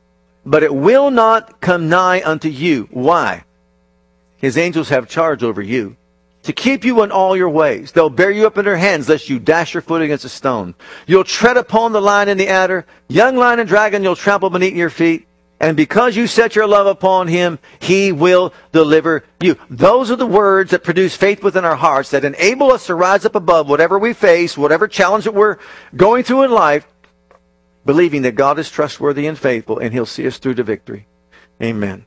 but 0.45 0.65
it 0.65 0.75
will 0.75 1.13
not 1.13 1.61
come 1.61 1.89
nigh 1.89 2.23
unto 2.25 2.49
you. 2.49 2.89
Why? 2.91 3.45
His 4.41 4.57
angels 4.57 4.89
have 4.89 5.09
charge 5.09 5.43
over 5.43 5.63
you 5.63 5.97
to 6.43 6.53
keep 6.53 6.85
you 6.85 7.03
in 7.03 7.13
all 7.13 7.37
your 7.37 7.51
ways. 7.51 7.93
They'll 7.93 8.11
bear 8.11 8.31
you 8.31 8.47
up 8.47 8.57
in 8.57 8.65
their 8.65 8.77
hands 8.77 9.09
lest 9.09 9.29
you 9.29 9.39
dash 9.39 9.75
your 9.75 9.83
foot 9.83 10.03
against 10.03 10.25
a 10.25 10.29
stone. 10.29 10.75
You'll 11.07 11.25
tread 11.25 11.57
upon 11.57 11.93
the 11.93 12.01
lion 12.01 12.29
and 12.29 12.41
the 12.41 12.49
adder, 12.49 12.87
young 13.09 13.37
lion 13.37 13.61
and 13.61 13.69
dragon 13.69 14.03
you'll 14.03 14.17
trample 14.17 14.51
beneath 14.51 14.75
your 14.75 14.91
feet. 14.91 15.27
And 15.63 15.77
because 15.77 16.17
you 16.17 16.27
set 16.27 16.57
your 16.57 16.67
love 16.67 16.87
upon 16.87 17.29
him, 17.29 17.59
he 17.81 18.13
will 18.13 18.55
deliver 18.73 19.25
you. 19.41 19.59
Those 19.69 20.11
are 20.11 20.17
the 20.17 20.25
words 20.25 20.71
that 20.71 20.83
produce 20.83 21.15
faith 21.15 21.43
within 21.43 21.67
our 21.67 21.77
hearts 21.77 22.13
that 22.13 22.25
enable 22.25 22.73
us 22.73 22.87
to 22.87 22.95
rise 22.95 23.27
up 23.27 23.35
above 23.35 23.69
whatever 23.69 23.99
we 23.99 24.15
face, 24.15 24.57
whatever 24.57 24.89
challenge 24.89 25.25
that 25.25 25.35
we're 25.35 25.59
going 25.95 26.25
through 26.25 26.45
in 26.45 26.51
life, 26.51 26.87
believing 27.85 28.23
that 28.23 28.37
God 28.37 28.59
is 28.59 28.71
trustworthy 28.71 29.27
and 29.27 29.39
faithful 29.39 29.79
and 29.79 29.93
he'll 29.93 30.07
see 30.07 30.27
us 30.27 30.39
through 30.39 30.55
to 30.55 30.63
victory. 30.63 31.07
Amen. 31.63 32.07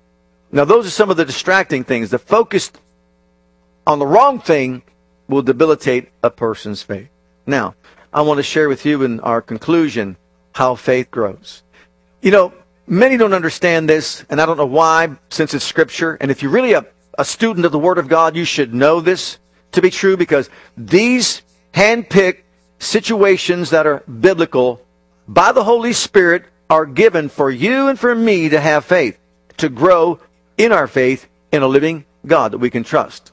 Now, 0.54 0.66
those 0.66 0.86
are 0.86 0.92
some 0.92 1.10
of 1.10 1.18
the 1.18 1.26
distracting 1.26 1.84
things. 1.84 2.12
The 2.12 2.20
focus 2.20 2.72
on 3.88 3.98
the 3.98 4.06
wrong 4.06 4.40
thing 4.40 4.84
will 5.28 5.42
debilitate 5.42 6.10
a 6.24 6.30
person's 6.30 6.84
faith. 6.84 7.10
Now, 7.48 7.74
I 8.14 8.22
want 8.22 8.38
to 8.38 8.44
share 8.44 8.70
with 8.70 8.86
you 8.86 9.02
in 9.02 9.20
our 9.22 9.42
conclusion 9.42 10.16
how 10.54 10.76
faith 10.76 11.10
grows. 11.10 11.64
You 12.22 12.30
know, 12.30 12.54
many 12.86 13.18
don't 13.18 13.34
understand 13.34 13.90
this, 13.90 14.24
and 14.30 14.40
I 14.40 14.46
don't 14.46 14.58
know 14.58 14.68
why, 14.68 15.18
since 15.32 15.56
it's 15.56 15.66
scripture. 15.66 16.20
And 16.22 16.30
if 16.30 16.44
you're 16.44 16.52
really 16.52 16.74
a, 16.74 16.86
a 17.18 17.26
student 17.26 17.66
of 17.66 17.72
the 17.72 17.80
Word 17.80 17.98
of 17.98 18.08
God, 18.08 18.36
you 18.36 18.46
should 18.46 18.76
know 18.76 19.02
this 19.02 19.40
to 19.72 19.82
be 19.82 19.90
true 19.90 20.16
because 20.16 20.52
these 20.78 21.42
handpicked 21.74 22.44
situations 22.78 23.72
that 23.72 23.88
are 23.88 24.02
biblical 24.02 24.86
by 25.28 25.52
the 25.52 25.64
Holy 25.64 25.94
Spirit 25.94 26.46
are 26.70 26.86
given 26.86 27.28
for 27.28 27.50
you 27.50 27.88
and 27.88 28.00
for 28.00 28.14
me 28.14 28.50
to 28.50 28.60
have 28.60 28.86
faith, 28.86 29.18
to 29.58 29.68
grow 29.68 30.20
in 30.58 30.72
our 30.72 30.88
faith 30.88 31.28
in 31.52 31.62
a 31.62 31.68
living 31.68 32.06
God 32.26 32.52
that 32.52 32.58
we 32.58 32.70
can 32.70 32.84
trust. 32.84 33.32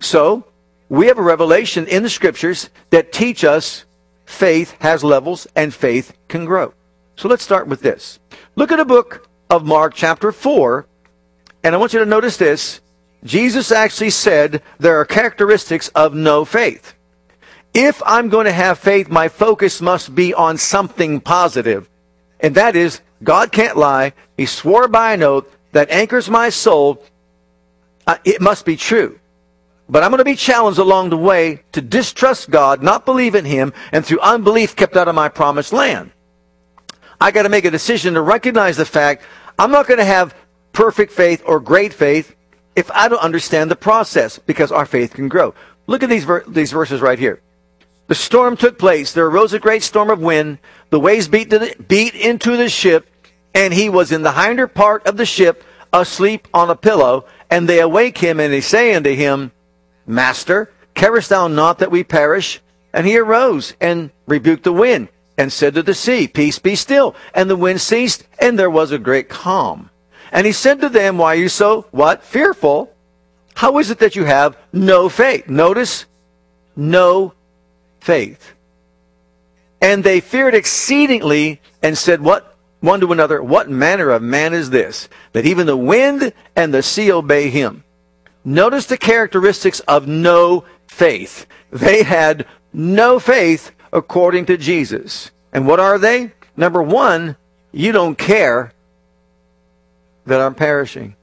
So, 0.00 0.46
we 0.88 1.06
have 1.06 1.18
a 1.18 1.22
revelation 1.22 1.86
in 1.86 2.02
the 2.02 2.10
scriptures 2.10 2.68
that 2.90 3.12
teach 3.12 3.44
us 3.44 3.84
faith 4.24 4.76
has 4.80 5.04
levels 5.04 5.46
and 5.54 5.72
faith 5.72 6.12
can 6.28 6.44
grow. 6.44 6.74
So 7.16 7.28
let's 7.28 7.44
start 7.44 7.68
with 7.68 7.80
this. 7.80 8.18
Look 8.56 8.72
at 8.72 8.76
the 8.76 8.84
book 8.84 9.28
of 9.48 9.64
Mark 9.64 9.94
chapter 9.94 10.32
4, 10.32 10.86
and 11.62 11.74
I 11.74 11.78
want 11.78 11.92
you 11.92 11.98
to 11.98 12.06
notice 12.06 12.36
this. 12.36 12.80
Jesus 13.22 13.70
actually 13.70 14.10
said 14.10 14.62
there 14.78 14.98
are 14.98 15.04
characteristics 15.04 15.88
of 15.88 16.14
no 16.14 16.44
faith. 16.44 16.94
If 17.74 18.02
I'm 18.04 18.30
going 18.30 18.46
to 18.46 18.52
have 18.52 18.78
faith, 18.78 19.08
my 19.08 19.28
focus 19.28 19.80
must 19.80 20.14
be 20.14 20.34
on 20.34 20.56
something 20.56 21.20
positive. 21.20 21.88
And 22.40 22.54
that 22.54 22.74
is, 22.74 23.00
God 23.22 23.52
can't 23.52 23.76
lie. 23.76 24.12
He 24.36 24.46
swore 24.46 24.88
by 24.88 25.12
an 25.12 25.22
oath 25.22 25.56
that 25.72 25.90
anchors 25.90 26.28
my 26.28 26.48
soul. 26.50 27.02
Uh, 28.06 28.16
it 28.24 28.40
must 28.40 28.64
be 28.64 28.76
true. 28.76 29.18
But 29.88 30.04
I'm 30.04 30.10
going 30.10 30.18
to 30.18 30.24
be 30.24 30.36
challenged 30.36 30.78
along 30.78 31.10
the 31.10 31.16
way 31.16 31.64
to 31.72 31.80
distrust 31.80 32.48
God, 32.48 32.82
not 32.82 33.04
believe 33.04 33.34
in 33.34 33.44
Him, 33.44 33.72
and 33.90 34.06
through 34.06 34.20
unbelief 34.20 34.76
kept 34.76 34.96
out 34.96 35.08
of 35.08 35.14
my 35.14 35.28
promised 35.28 35.72
land. 35.72 36.12
I 37.20 37.32
got 37.32 37.42
to 37.42 37.48
make 37.48 37.64
a 37.64 37.70
decision 37.70 38.14
to 38.14 38.22
recognize 38.22 38.76
the 38.76 38.84
fact 38.84 39.24
I'm 39.58 39.70
not 39.70 39.86
going 39.86 39.98
to 39.98 40.04
have 40.04 40.34
perfect 40.72 41.12
faith 41.12 41.42
or 41.44 41.60
great 41.60 41.92
faith 41.92 42.34
if 42.76 42.90
I 42.92 43.08
don't 43.08 43.20
understand 43.20 43.70
the 43.70 43.76
process 43.76 44.38
because 44.38 44.72
our 44.72 44.86
faith 44.86 45.12
can 45.12 45.28
grow. 45.28 45.54
Look 45.86 46.02
at 46.02 46.08
these, 46.08 46.24
ver- 46.24 46.44
these 46.46 46.72
verses 46.72 47.00
right 47.00 47.18
here. 47.18 47.42
The 48.06 48.14
storm 48.14 48.56
took 48.56 48.78
place. 48.78 49.12
There 49.12 49.26
arose 49.26 49.52
a 49.52 49.58
great 49.58 49.82
storm 49.82 50.08
of 50.08 50.20
wind. 50.20 50.58
The 50.90 50.98
waves 50.98 51.28
beat, 51.28 51.50
the, 51.50 51.74
beat 51.88 52.14
into 52.14 52.56
the 52.56 52.68
ship, 52.68 53.08
and 53.54 53.74
he 53.74 53.88
was 53.88 54.12
in 54.12 54.22
the 54.22 54.32
hinder 54.32 54.66
part 54.66 55.06
of 55.06 55.16
the 55.16 55.26
ship, 55.26 55.64
asleep 55.92 56.48
on 56.54 56.70
a 56.70 56.76
pillow. 56.76 57.24
And 57.50 57.68
they 57.68 57.80
awake 57.80 58.18
him, 58.18 58.38
and 58.38 58.52
they 58.52 58.60
say 58.60 58.94
unto 58.94 59.14
him, 59.14 59.52
Master, 60.06 60.70
carest 60.94 61.30
thou 61.30 61.48
not 61.48 61.78
that 61.78 61.90
we 61.90 62.04
perish? 62.04 62.60
And 62.92 63.06
he 63.06 63.18
arose 63.18 63.74
and 63.80 64.10
rebuked 64.26 64.64
the 64.64 64.72
wind, 64.72 65.08
and 65.36 65.52
said 65.52 65.74
to 65.74 65.82
the 65.82 65.94
sea, 65.94 66.28
Peace 66.28 66.58
be 66.58 66.76
still. 66.76 67.14
And 67.34 67.50
the 67.50 67.56
wind 67.56 67.80
ceased, 67.80 68.24
and 68.38 68.58
there 68.58 68.70
was 68.70 68.92
a 68.92 68.98
great 68.98 69.28
calm. 69.28 69.90
And 70.32 70.46
he 70.46 70.52
said 70.52 70.80
to 70.80 70.88
them, 70.88 71.18
Why 71.18 71.34
are 71.34 71.38
you 71.38 71.48
so, 71.48 71.86
what, 71.90 72.22
fearful? 72.22 72.92
How 73.54 73.78
is 73.78 73.90
it 73.90 73.98
that 73.98 74.16
you 74.16 74.24
have 74.24 74.56
no 74.72 75.08
faith? 75.08 75.48
Notice, 75.48 76.06
no 76.76 77.34
faith. 78.00 78.54
And 79.80 80.04
they 80.04 80.20
feared 80.20 80.54
exceedingly 80.54 81.60
and 81.82 81.96
said, 81.96 82.20
What 82.20 82.49
one 82.80 83.00
to 83.00 83.12
another, 83.12 83.42
what 83.42 83.70
manner 83.70 84.10
of 84.10 84.22
man 84.22 84.54
is 84.54 84.70
this, 84.70 85.08
that 85.32 85.46
even 85.46 85.66
the 85.66 85.76
wind 85.76 86.32
and 86.56 86.72
the 86.72 86.82
sea 86.82 87.12
obey 87.12 87.50
him? 87.50 87.84
Notice 88.44 88.86
the 88.86 88.96
characteristics 88.96 89.80
of 89.80 90.08
no 90.08 90.64
faith. 90.86 91.46
They 91.70 92.02
had 92.02 92.46
no 92.72 93.18
faith 93.18 93.72
according 93.92 94.46
to 94.46 94.56
Jesus. 94.56 95.30
And 95.52 95.66
what 95.66 95.80
are 95.80 95.98
they? 95.98 96.32
Number 96.56 96.82
one, 96.82 97.36
you 97.72 97.92
don't 97.92 98.16
care 98.16 98.72
that 100.26 100.40
I'm 100.40 100.54
perishing. 100.54 101.16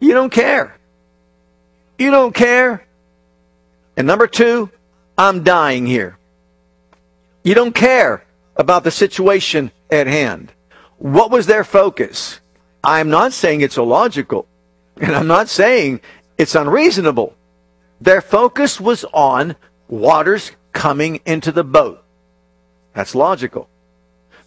You 0.00 0.14
don't 0.14 0.32
care. 0.32 0.76
You 1.98 2.10
don't 2.10 2.34
care. 2.34 2.84
And 3.96 4.06
number 4.06 4.26
two, 4.26 4.70
I'm 5.16 5.44
dying 5.44 5.86
here. 5.86 6.18
You 7.44 7.54
don't 7.54 7.74
care 7.74 8.24
about 8.56 8.84
the 8.84 8.90
situation 8.90 9.70
at 9.90 10.06
hand. 10.06 10.52
What 10.98 11.30
was 11.30 11.46
their 11.46 11.64
focus? 11.64 12.40
I'm 12.84 13.10
not 13.10 13.32
saying 13.32 13.60
it's 13.60 13.76
illogical, 13.76 14.46
and 15.00 15.14
I'm 15.14 15.26
not 15.26 15.48
saying 15.48 16.00
it's 16.38 16.54
unreasonable. 16.54 17.34
Their 18.00 18.20
focus 18.20 18.80
was 18.80 19.04
on 19.12 19.56
waters 19.88 20.52
coming 20.72 21.20
into 21.24 21.52
the 21.52 21.64
boat. 21.64 22.02
That's 22.94 23.14
logical. 23.14 23.68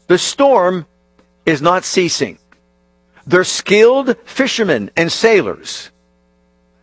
The 0.08 0.18
storm 0.18 0.86
is 1.46 1.62
not 1.62 1.84
ceasing. 1.84 2.38
They're 3.26 3.44
skilled 3.44 4.18
fishermen 4.26 4.92
and 4.96 5.12
sailors. 5.12 5.90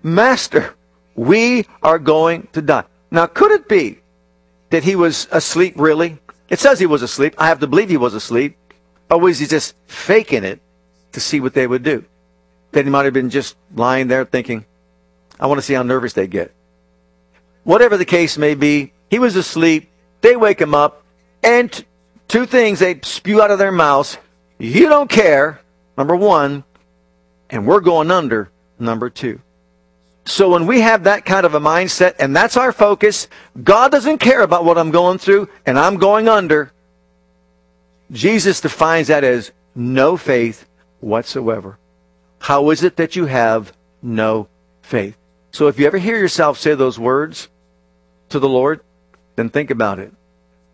Master, 0.03 0.75
we 1.15 1.67
are 1.83 1.99
going 1.99 2.49
to 2.53 2.63
die. 2.63 2.85
Now, 3.11 3.27
could 3.27 3.53
it 3.53 3.69
be 3.69 3.99
that 4.71 4.83
he 4.83 4.97
was 4.97 5.29
asleep 5.31 5.75
really? 5.77 6.19
It 6.53 6.61
says 6.61 6.79
he 6.79 6.85
was 6.85 7.01
asleep. 7.01 7.35
I 7.39 7.49
have 7.49 7.61
to 7.61 7.67
believe 7.67 7.89
he 7.89 7.97
was 7.97 8.13
asleep. 8.13 8.59
Or 9.11 9.19
was 9.19 9.39
he 9.39 9.47
just 9.47 9.75
faking 9.87 10.45
it 10.45 10.61
to 11.13 11.21
see 11.21 11.41
what 11.41 11.55
they 11.55 11.67
would 11.67 11.83
do? 11.83 12.05
That 12.73 12.85
he 12.85 12.91
might 12.91 13.07
have 13.07 13.15
been 13.15 13.31
just 13.31 13.57
lying 13.75 14.09
there 14.09 14.27
thinking, 14.27 14.67
I 15.41 15.47
want 15.47 15.59
to 15.59 15.63
see 15.63 15.73
how 15.73 15.83
nervous 15.83 16.13
they 16.13 16.27
get. 16.27 16.53
Whatever 17.65 17.97
the 17.97 18.05
case 18.05 18.37
may 18.37 18.55
be, 18.55 18.93
he 19.09 19.19
was 19.19 19.35
asleep. 19.35 19.89
They 20.21 20.37
wake 20.37 20.61
him 20.61 20.75
up, 20.75 21.03
and 21.43 21.73
t- 21.73 21.87
two 22.29 22.45
things 22.45 22.81
they 22.81 23.01
spew 23.03 23.41
out 23.41 23.51
of 23.51 23.59
their 23.59 23.73
mouths. 23.73 24.19
You 24.59 24.91
don't 24.91 25.09
care, 25.09 25.59
number 25.97 26.15
one, 26.15 26.65
and 27.49 27.67
we're 27.67 27.81
going 27.81 28.11
under, 28.11 28.51
number 28.79 29.09
two. 29.09 29.41
So 30.25 30.51
when 30.51 30.67
we 30.67 30.81
have 30.81 31.05
that 31.05 31.25
kind 31.25 31.45
of 31.45 31.55
a 31.55 31.61
mindset 31.61 32.15
and 32.19 32.35
that's 32.35 32.57
our 32.57 32.73
focus, 32.73 33.29
God 33.63 33.91
doesn't 33.91 34.19
care 34.19 34.43
about 34.43 34.65
what 34.65 34.79
I'm 34.79 34.91
going 34.91 35.19
through 35.19 35.49
and 35.67 35.79
I'm 35.79 35.97
going 35.97 36.29
under. 36.29 36.73
Jesus 38.11 38.61
defines 38.61 39.09
that 39.09 39.25
as 39.25 39.51
no 39.75 40.17
faith 40.17 40.69
whatsoever. 41.01 41.79
How 42.39 42.71
is 42.71 42.83
it 42.83 42.97
that 42.97 43.17
you 43.17 43.27
have 43.27 43.73
no 44.01 44.49
faith? 44.83 45.17
So 45.51 45.69
if 45.69 45.79
you 45.79 45.87
ever 45.87 45.99
hear 45.99 46.17
yourself 46.17 46.59
say 46.59 46.75
those 46.75 46.99
words 46.99 47.49
to 48.29 48.39
the 48.39 48.49
Lord, 48.49 48.81
then 49.37 49.49
think 49.49 49.71
about 49.71 49.99
it. 49.99 50.13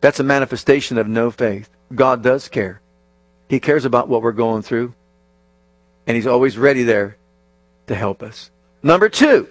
That's 0.01 0.21
a 0.21 0.25
manifestation 0.25 0.99
of 0.99 1.09
no 1.09 1.31
faith. 1.31 1.69
God 1.95 2.23
does 2.23 2.49
care. 2.49 2.81
He 3.49 3.61
cares 3.61 3.85
about 3.85 4.09
what 4.09 4.23
we're 4.23 4.33
going 4.33 4.63
through. 4.63 4.95
And 6.07 6.17
He's 6.17 6.27
always 6.27 6.57
ready 6.57 6.85
there 6.85 7.17
to 7.87 7.95
help 7.95 8.23
us. 8.23 8.51
Number 8.83 9.09
two, 9.09 9.49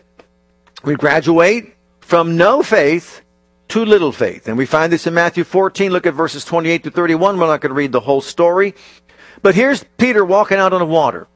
we 0.84 0.96
graduate 0.96 1.76
from 2.00 2.38
no 2.38 2.64
faith 2.64 3.22
to 3.70 3.84
little 3.84 4.12
faith. 4.12 4.48
And 4.48 4.58
we 4.58 4.66
find 4.66 4.92
this 4.92 5.08
in 5.08 5.14
Matthew 5.14 5.44
14. 5.44 5.92
Look 5.92 6.06
at 6.06 6.14
verses 6.14 6.46
28 6.46 6.84
to 6.86 6.92
31. 6.92 7.38
We're 7.38 7.48
not 7.48 7.62
going 7.62 7.72
to 7.72 7.76
read 7.76 7.92
the 7.92 8.00
whole 8.00 8.22
story. 8.22 8.76
But 9.42 9.56
here's 9.56 9.84
Peter 9.98 10.24
walking 10.24 10.58
out 10.58 10.74
on 10.74 10.80
the 10.80 10.86
water. 10.86 11.28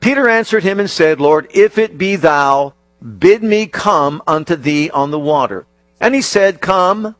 Peter 0.00 0.28
answered 0.28 0.62
him 0.62 0.80
and 0.80 0.90
said, 0.90 1.20
Lord, 1.20 1.48
if 1.50 1.78
it 1.78 1.98
be 1.98 2.16
thou, 2.16 2.74
bid 3.18 3.42
me 3.42 3.66
come 3.66 4.22
unto 4.26 4.56
thee 4.56 4.90
on 4.90 5.10
the 5.10 5.18
water. 5.18 5.66
And 6.00 6.14
he 6.14 6.22
said, 6.22 6.60
Come. 6.60 7.16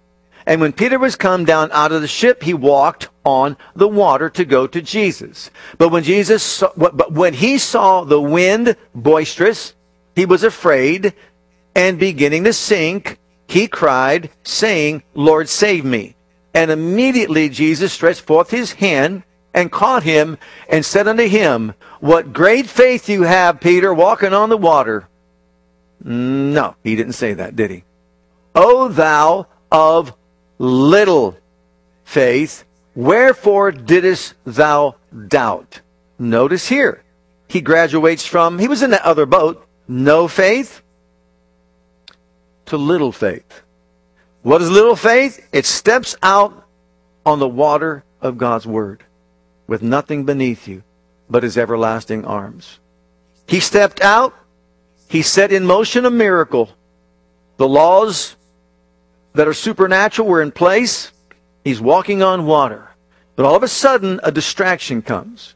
And 0.46 0.62
when 0.62 0.72
Peter 0.72 0.98
was 0.98 1.14
come 1.14 1.44
down 1.44 1.70
out 1.72 1.92
of 1.92 2.00
the 2.00 2.08
ship, 2.08 2.42
he 2.42 2.54
walked 2.54 3.10
on 3.22 3.56
the 3.76 3.88
water 3.88 4.30
to 4.30 4.44
go 4.46 4.66
to 4.66 4.80
Jesus. 4.80 5.50
But 5.76 5.90
when 5.90 6.02
Jesus, 6.02 6.42
saw, 6.42 6.72
but 6.74 7.12
when 7.12 7.34
he 7.34 7.58
saw 7.58 8.04
the 8.04 8.20
wind 8.20 8.74
boisterous, 8.94 9.74
he 10.18 10.26
was 10.26 10.42
afraid, 10.42 11.14
and 11.76 11.98
beginning 11.98 12.42
to 12.42 12.52
sink, 12.52 13.18
he 13.46 13.68
cried, 13.68 14.30
saying, 14.42 15.04
Lord, 15.14 15.48
save 15.48 15.84
me. 15.84 16.16
And 16.52 16.72
immediately 16.72 17.48
Jesus 17.48 17.92
stretched 17.92 18.22
forth 18.22 18.50
his 18.50 18.72
hand 18.72 19.22
and 19.54 19.70
caught 19.70 20.02
him 20.02 20.36
and 20.68 20.84
said 20.84 21.06
unto 21.06 21.28
him, 21.28 21.72
What 22.00 22.32
great 22.32 22.66
faith 22.66 23.08
you 23.08 23.22
have, 23.22 23.60
Peter, 23.60 23.94
walking 23.94 24.34
on 24.34 24.48
the 24.48 24.56
water. 24.56 25.08
No, 26.02 26.74
he 26.82 26.96
didn't 26.96 27.12
say 27.12 27.34
that, 27.34 27.54
did 27.54 27.70
he? 27.70 27.84
O 28.56 28.88
thou 28.88 29.46
of 29.70 30.14
little 30.58 31.36
faith, 32.02 32.64
wherefore 32.96 33.70
didst 33.70 34.34
thou 34.44 34.96
doubt? 35.28 35.80
Notice 36.18 36.68
here, 36.68 37.04
he 37.46 37.60
graduates 37.60 38.26
from, 38.26 38.58
he 38.58 38.66
was 38.66 38.82
in 38.82 38.90
that 38.90 39.02
other 39.02 39.24
boat, 39.24 39.64
no 39.88 40.28
faith 40.28 40.82
to 42.66 42.76
little 42.76 43.12
faith. 43.12 43.62
What 44.42 44.62
is 44.62 44.70
little 44.70 44.96
faith? 44.96 45.46
It 45.52 45.64
steps 45.64 46.14
out 46.22 46.66
on 47.26 47.38
the 47.38 47.48
water 47.48 48.04
of 48.20 48.38
God's 48.38 48.66
word 48.66 49.02
with 49.66 49.82
nothing 49.82 50.24
beneath 50.24 50.68
you 50.68 50.82
but 51.28 51.42
his 51.42 51.58
everlasting 51.58 52.24
arms. 52.24 52.78
He 53.46 53.60
stepped 53.60 54.00
out. 54.00 54.34
He 55.08 55.22
set 55.22 55.52
in 55.52 55.64
motion 55.64 56.04
a 56.04 56.10
miracle. 56.10 56.70
The 57.56 57.68
laws 57.68 58.36
that 59.32 59.48
are 59.48 59.54
supernatural 59.54 60.28
were 60.28 60.42
in 60.42 60.52
place. 60.52 61.12
He's 61.64 61.80
walking 61.80 62.22
on 62.22 62.46
water. 62.46 62.88
But 63.36 63.46
all 63.46 63.56
of 63.56 63.62
a 63.62 63.68
sudden, 63.68 64.20
a 64.22 64.32
distraction 64.32 65.02
comes. 65.02 65.54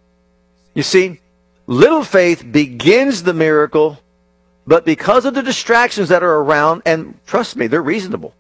You 0.75 0.83
see, 0.83 1.21
little 1.67 2.05
faith 2.05 2.45
begins 2.51 3.23
the 3.23 3.35
miracle, 3.35 3.99
but 4.67 4.85
because 4.85 5.25
of 5.25 5.35
the 5.35 5.43
distractions 5.43 6.09
that 6.09 6.23
are 6.23 6.37
around, 6.39 6.83
and 6.87 7.19
trust 7.27 7.57
me, 7.57 7.67
they're 7.67 7.83
reasonable. 7.83 8.35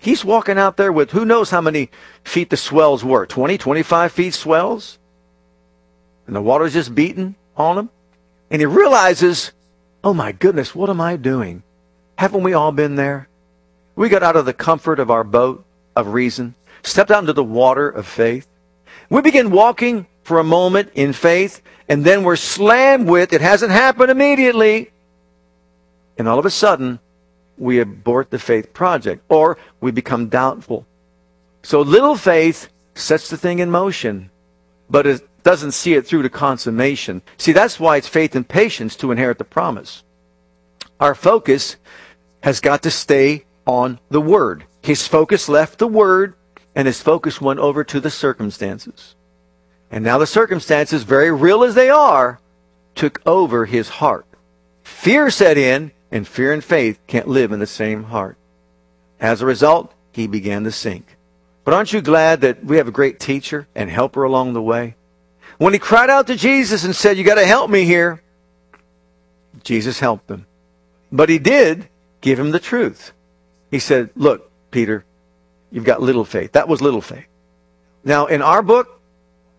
He's 0.00 0.24
walking 0.24 0.58
out 0.58 0.76
there 0.76 0.90
with 0.90 1.12
who 1.12 1.24
knows 1.24 1.50
how 1.50 1.60
many 1.60 1.90
feet 2.24 2.50
the 2.50 2.56
swells 2.56 3.04
were 3.04 3.24
20, 3.24 3.56
25 3.56 4.10
feet 4.10 4.34
swells. 4.34 4.98
And 6.26 6.34
the 6.34 6.42
water's 6.42 6.72
just 6.72 6.94
beating 6.94 7.36
on 7.56 7.78
him. 7.78 7.90
And 8.50 8.60
he 8.60 8.66
realizes, 8.66 9.52
oh 10.02 10.12
my 10.12 10.32
goodness, 10.32 10.74
what 10.74 10.90
am 10.90 11.00
I 11.00 11.16
doing? 11.16 11.62
Haven't 12.18 12.42
we 12.42 12.52
all 12.52 12.72
been 12.72 12.96
there? 12.96 13.28
We 13.94 14.08
got 14.08 14.22
out 14.24 14.36
of 14.36 14.44
the 14.44 14.52
comfort 14.52 14.98
of 14.98 15.10
our 15.10 15.22
boat 15.22 15.64
of 15.94 16.08
reason, 16.08 16.54
stepped 16.82 17.10
out 17.10 17.20
into 17.20 17.32
the 17.32 17.44
water 17.44 17.88
of 17.88 18.06
faith. 18.06 18.48
We 19.08 19.20
begin 19.20 19.50
walking 19.50 20.06
for 20.24 20.38
a 20.38 20.44
moment 20.44 20.90
in 20.94 21.12
faith, 21.12 21.62
and 21.88 22.04
then 22.04 22.24
we're 22.24 22.36
slammed 22.36 23.08
with, 23.08 23.32
it 23.32 23.40
hasn't 23.40 23.72
happened 23.72 24.10
immediately. 24.10 24.90
And 26.18 26.28
all 26.28 26.38
of 26.38 26.46
a 26.46 26.50
sudden, 26.50 27.00
we 27.58 27.80
abort 27.80 28.30
the 28.30 28.38
faith 28.38 28.72
project 28.72 29.22
or 29.28 29.58
we 29.80 29.90
become 29.90 30.28
doubtful. 30.28 30.86
So 31.62 31.80
little 31.80 32.16
faith 32.16 32.68
sets 32.94 33.30
the 33.30 33.36
thing 33.36 33.60
in 33.60 33.70
motion, 33.70 34.30
but 34.90 35.06
it 35.06 35.28
doesn't 35.42 35.72
see 35.72 35.94
it 35.94 36.06
through 36.06 36.22
to 36.22 36.30
consummation. 36.30 37.22
See, 37.36 37.52
that's 37.52 37.80
why 37.80 37.96
it's 37.96 38.08
faith 38.08 38.34
and 38.34 38.46
patience 38.46 38.96
to 38.96 39.10
inherit 39.10 39.38
the 39.38 39.44
promise. 39.44 40.02
Our 41.00 41.14
focus 41.14 41.76
has 42.42 42.60
got 42.60 42.82
to 42.82 42.90
stay 42.90 43.44
on 43.66 43.98
the 44.10 44.20
Word. 44.20 44.64
His 44.82 45.06
focus 45.06 45.48
left 45.48 45.78
the 45.78 45.86
Word, 45.86 46.34
and 46.74 46.86
his 46.86 47.00
focus 47.00 47.40
went 47.40 47.60
over 47.60 47.84
to 47.84 48.00
the 48.00 48.10
circumstances. 48.10 49.14
And 49.90 50.04
now 50.04 50.18
the 50.18 50.26
circumstances, 50.26 51.02
very 51.02 51.30
real 51.30 51.62
as 51.64 51.74
they 51.74 51.90
are, 51.90 52.40
took 52.94 53.20
over 53.26 53.66
his 53.66 53.88
heart. 53.88 54.26
Fear 54.82 55.30
set 55.30 55.58
in, 55.58 55.92
and 56.12 56.28
fear 56.28 56.52
and 56.52 56.62
faith 56.62 57.00
can't 57.08 57.26
live 57.26 57.50
in 57.50 57.58
the 57.58 57.66
same 57.66 58.04
heart. 58.04 58.36
As 59.18 59.40
a 59.40 59.46
result, 59.46 59.92
he 60.12 60.26
began 60.26 60.62
to 60.64 60.70
sink. 60.70 61.16
But 61.64 61.74
aren't 61.74 61.92
you 61.92 62.02
glad 62.02 62.42
that 62.42 62.64
we 62.64 62.76
have 62.76 62.86
a 62.86 62.92
great 62.92 63.18
teacher 63.18 63.66
and 63.74 63.88
helper 63.88 64.22
along 64.22 64.52
the 64.52 64.62
way? 64.62 64.94
When 65.58 65.72
he 65.72 65.78
cried 65.78 66.10
out 66.10 66.26
to 66.26 66.36
Jesus 66.36 66.84
and 66.84 66.94
said, 66.94 67.16
You 67.16 67.24
got 67.24 67.36
to 67.36 67.46
help 67.46 67.70
me 67.70 67.84
here, 67.84 68.20
Jesus 69.64 69.98
helped 69.98 70.30
him. 70.30 70.46
But 71.10 71.28
he 71.28 71.38
did 71.38 71.88
give 72.20 72.38
him 72.38 72.50
the 72.50 72.60
truth. 72.60 73.12
He 73.70 73.78
said, 73.78 74.10
Look, 74.14 74.50
Peter, 74.70 75.04
you've 75.70 75.84
got 75.84 76.02
little 76.02 76.24
faith. 76.24 76.52
That 76.52 76.68
was 76.68 76.82
little 76.82 77.00
faith. 77.00 77.26
Now, 78.04 78.26
in 78.26 78.42
our 78.42 78.62
book, 78.62 79.00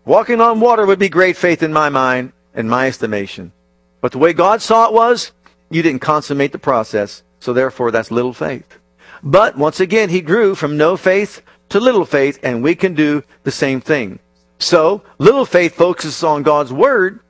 walking 0.04 0.40
on 0.40 0.60
water 0.60 0.86
would 0.86 0.98
be 0.98 1.08
great 1.08 1.36
faith 1.36 1.62
in 1.62 1.72
my 1.72 1.88
mind, 1.88 2.32
and 2.54 2.70
my 2.70 2.86
estimation. 2.86 3.52
But 4.00 4.12
the 4.12 4.18
way 4.18 4.32
God 4.32 4.62
saw 4.62 4.86
it 4.86 4.92
was, 4.92 5.32
you 5.70 5.82
didn't 5.82 6.00
consummate 6.00 6.52
the 6.52 6.58
process, 6.58 7.22
so 7.40 7.52
therefore 7.52 7.90
that's 7.90 8.10
little 8.10 8.32
faith. 8.32 8.78
But 9.22 9.56
once 9.56 9.80
again, 9.80 10.10
he 10.10 10.20
grew 10.20 10.54
from 10.54 10.76
no 10.76 10.96
faith 10.96 11.42
to 11.70 11.80
little 11.80 12.04
faith, 12.04 12.38
and 12.42 12.62
we 12.62 12.74
can 12.74 12.94
do 12.94 13.22
the 13.42 13.50
same 13.50 13.80
thing. 13.80 14.18
So, 14.58 15.02
little 15.18 15.44
faith 15.44 15.74
focuses 15.74 16.22
on 16.22 16.42
God's 16.42 16.72
word, 16.72 17.20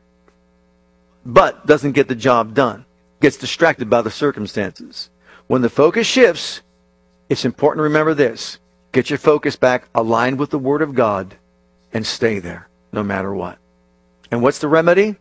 but 1.24 1.66
doesn't 1.66 1.92
get 1.92 2.08
the 2.08 2.14
job 2.14 2.54
done. 2.54 2.84
Gets 3.20 3.38
distracted 3.38 3.88
by 3.88 4.02
the 4.02 4.10
circumstances. 4.10 5.08
When 5.46 5.62
the 5.62 5.70
focus 5.70 6.06
shifts, 6.06 6.62
it's 7.28 7.44
important 7.44 7.78
to 7.78 7.84
remember 7.84 8.14
this. 8.14 8.58
Get 8.92 9.08
your 9.08 9.18
focus 9.18 9.56
back 9.56 9.88
aligned 9.94 10.38
with 10.38 10.50
the 10.50 10.58
word 10.58 10.82
of 10.82 10.94
God 10.94 11.36
and 11.92 12.06
stay 12.06 12.38
there 12.38 12.68
no 12.92 13.02
matter 13.02 13.34
what. 13.34 13.58
And 14.30 14.42
what's 14.42 14.58
the 14.58 14.68
remedy? 14.68 15.16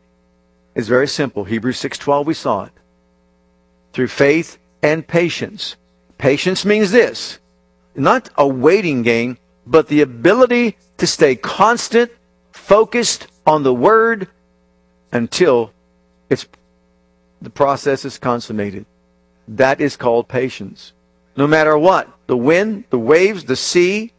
It's 0.76 0.88
very 0.88 1.08
simple. 1.08 1.44
Hebrews 1.46 1.80
6:12 1.80 2.26
we 2.26 2.34
saw 2.34 2.66
it 2.66 2.74
through 3.94 4.08
faith 4.08 4.58
and 4.82 5.08
patience. 5.08 5.76
Patience 6.18 6.66
means 6.66 6.92
this 6.92 7.40
not 7.96 8.30
a 8.38 8.48
waiting 8.48 9.04
game, 9.04 9.38
but 9.66 9.88
the 9.88 10.02
ability 10.02 10.78
to 10.98 11.08
stay 11.08 11.36
constant, 11.36 12.12
focused 12.52 13.28
on 13.46 13.64
the 13.64 13.74
word 13.74 14.28
until 15.12 15.72
it's 16.30 16.48
the 17.42 17.50
process 17.50 18.06
is 18.06 18.18
consummated. 18.18 18.86
That 19.48 19.82
is 19.82 19.98
called 19.98 20.28
patience. 20.28 20.94
No 21.36 21.46
matter 21.46 21.78
what, 21.78 22.10
the 22.28 22.38
wind, 22.38 22.86
the 22.90 23.00
waves, 23.00 23.46
the 23.46 23.56
sea, 23.56 24.14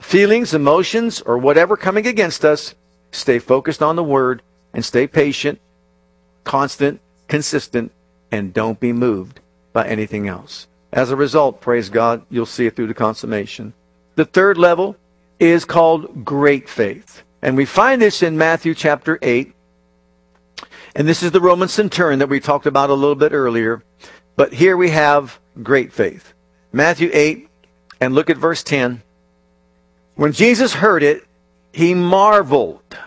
feelings, 0.00 0.54
emotions, 0.54 1.20
or 1.20 1.36
whatever 1.36 1.76
coming 1.76 2.06
against 2.06 2.44
us, 2.44 2.74
stay 3.10 3.38
focused 3.38 3.82
on 3.82 3.96
the 3.96 4.04
word 4.04 4.42
and 4.72 4.84
stay 4.84 5.06
patient, 5.06 5.60
constant, 6.44 7.00
consistent, 7.28 7.92
and 8.30 8.54
don't 8.54 8.80
be 8.80 8.92
moved 8.92 9.40
by 9.72 9.86
anything 9.86 10.28
else. 10.28 10.66
As 10.92 11.10
a 11.10 11.16
result, 11.16 11.60
praise 11.60 11.88
God, 11.88 12.24
you'll 12.30 12.46
see 12.46 12.66
it 12.66 12.76
through 12.76 12.88
the 12.88 12.94
consummation. 12.94 13.72
The 14.16 14.24
third 14.24 14.58
level 14.58 14.96
is 15.38 15.64
called 15.64 16.24
great 16.24 16.68
faith. 16.68 17.22
And 17.42 17.56
we 17.56 17.64
find 17.64 18.02
this 18.02 18.22
in 18.22 18.36
Matthew 18.36 18.74
chapter 18.74 19.18
8. 19.22 19.52
And 20.94 21.06
this 21.06 21.22
is 21.22 21.30
the 21.30 21.40
Roman 21.40 21.68
centurion 21.68 22.18
that 22.18 22.28
we 22.28 22.40
talked 22.40 22.66
about 22.66 22.90
a 22.90 22.94
little 22.94 23.14
bit 23.14 23.32
earlier. 23.32 23.82
But 24.36 24.52
here 24.52 24.76
we 24.76 24.90
have 24.90 25.38
great 25.62 25.92
faith. 25.92 26.32
Matthew 26.72 27.10
8, 27.12 27.48
and 28.00 28.14
look 28.14 28.30
at 28.30 28.36
verse 28.36 28.62
10. 28.62 29.02
When 30.16 30.32
Jesus 30.32 30.74
heard 30.74 31.02
it, 31.02 31.24
he 31.72 31.94
marveled. 31.94 32.98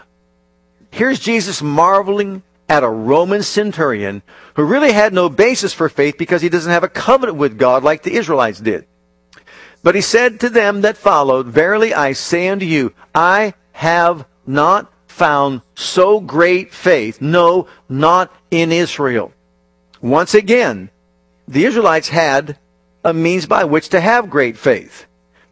Here's 0.91 1.19
Jesus 1.19 1.61
marveling 1.61 2.43
at 2.70 2.84
a 2.84 2.89
Roman 2.89 3.43
centurion 3.43 4.24
who 4.55 4.64
really 4.64 4.91
had 4.91 5.14
no 5.14 5.30
basis 5.30 5.74
for 5.74 5.89
faith 5.89 6.18
because 6.18 6.41
he 6.41 6.49
doesn't 6.49 6.72
have 6.72 6.84
a 6.84 6.89
covenant 6.89 7.38
with 7.38 7.57
God 7.57 7.84
like 7.84 8.03
the 8.03 8.14
Israelites 8.14 8.59
did. 8.59 8.86
But 9.84 9.95
he 9.95 10.01
said 10.01 10.39
to 10.39 10.49
them 10.49 10.82
that 10.82 10.97
followed, 10.97 11.47
Verily 11.47 11.93
I 11.93 12.14
say 12.14 12.47
unto 12.47 12.66
you, 12.66 12.93
I 13.14 13.53
have 13.74 14.26
not 14.47 14.91
found 15.07 15.61
so 15.76 16.20
great 16.20 16.74
faith, 16.74 17.22
no, 17.22 17.68
not 17.89 18.34
in 18.49 18.72
Israel. 18.72 19.34
Once 20.01 20.34
again, 20.34 20.89
the 21.47 21.66
Israelites 21.66 22.09
had 22.09 22.57
a 23.03 23.14
means 23.14 23.45
by 23.45 23.66
which 23.66 23.89
to 23.89 23.99
have 23.99 24.30
great 24.30 24.57
faith. 24.57 25.05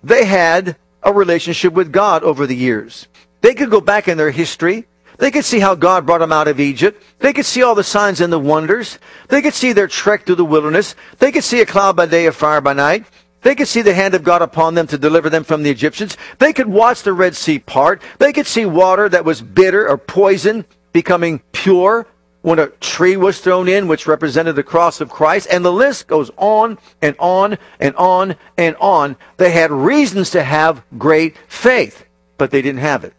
They 0.03 0.25
had 0.25 0.77
a 1.03 1.13
relationship 1.13 1.73
with 1.73 1.91
God 1.91 2.23
over 2.23 2.47
the 2.47 2.55
years. 2.55 3.07
They 3.41 3.53
could 3.53 3.69
go 3.69 3.81
back 3.81 4.07
in 4.07 4.17
their 4.17 4.31
history 4.31 4.87
they 5.21 5.29
could 5.29 5.45
see 5.45 5.59
how 5.59 5.75
God 5.75 6.07
brought 6.07 6.17
them 6.17 6.31
out 6.31 6.47
of 6.47 6.59
Egypt. 6.59 7.03
They 7.19 7.31
could 7.31 7.45
see 7.45 7.61
all 7.61 7.75
the 7.75 7.83
signs 7.83 8.21
and 8.21 8.33
the 8.33 8.39
wonders. 8.39 8.97
They 9.27 9.43
could 9.43 9.53
see 9.53 9.71
their 9.71 9.87
trek 9.87 10.25
through 10.25 10.37
the 10.37 10.43
wilderness. 10.43 10.95
They 11.19 11.31
could 11.31 11.43
see 11.43 11.61
a 11.61 11.65
cloud 11.67 11.95
by 11.95 12.07
day, 12.07 12.25
a 12.25 12.31
fire 12.31 12.59
by 12.59 12.73
night. 12.73 13.05
They 13.43 13.53
could 13.53 13.67
see 13.67 13.83
the 13.83 13.93
hand 13.93 14.15
of 14.15 14.23
God 14.23 14.41
upon 14.41 14.73
them 14.73 14.87
to 14.87 14.97
deliver 14.97 15.29
them 15.29 15.43
from 15.43 15.61
the 15.61 15.69
Egyptians. 15.69 16.17
They 16.39 16.53
could 16.53 16.67
watch 16.67 17.03
the 17.03 17.13
Red 17.13 17.35
Sea 17.35 17.59
part. 17.59 18.01
They 18.17 18.33
could 18.33 18.47
see 18.47 18.65
water 18.65 19.07
that 19.09 19.23
was 19.23 19.43
bitter 19.43 19.87
or 19.87 19.99
poison 19.99 20.65
becoming 20.91 21.43
pure 21.51 22.07
when 22.41 22.57
a 22.57 22.69
tree 22.69 23.15
was 23.15 23.39
thrown 23.39 23.67
in, 23.67 23.87
which 23.87 24.07
represented 24.07 24.55
the 24.55 24.63
cross 24.63 25.01
of 25.01 25.11
Christ. 25.11 25.47
And 25.51 25.63
the 25.63 25.71
list 25.71 26.07
goes 26.07 26.31
on 26.35 26.79
and 26.99 27.15
on 27.19 27.59
and 27.79 27.95
on 27.95 28.37
and 28.57 28.75
on. 28.77 29.15
They 29.37 29.51
had 29.51 29.69
reasons 29.69 30.31
to 30.31 30.43
have 30.43 30.83
great 30.97 31.37
faith, 31.47 32.07
but 32.39 32.49
they 32.49 32.63
didn't 32.63 32.81
have 32.81 33.03
it. 33.03 33.13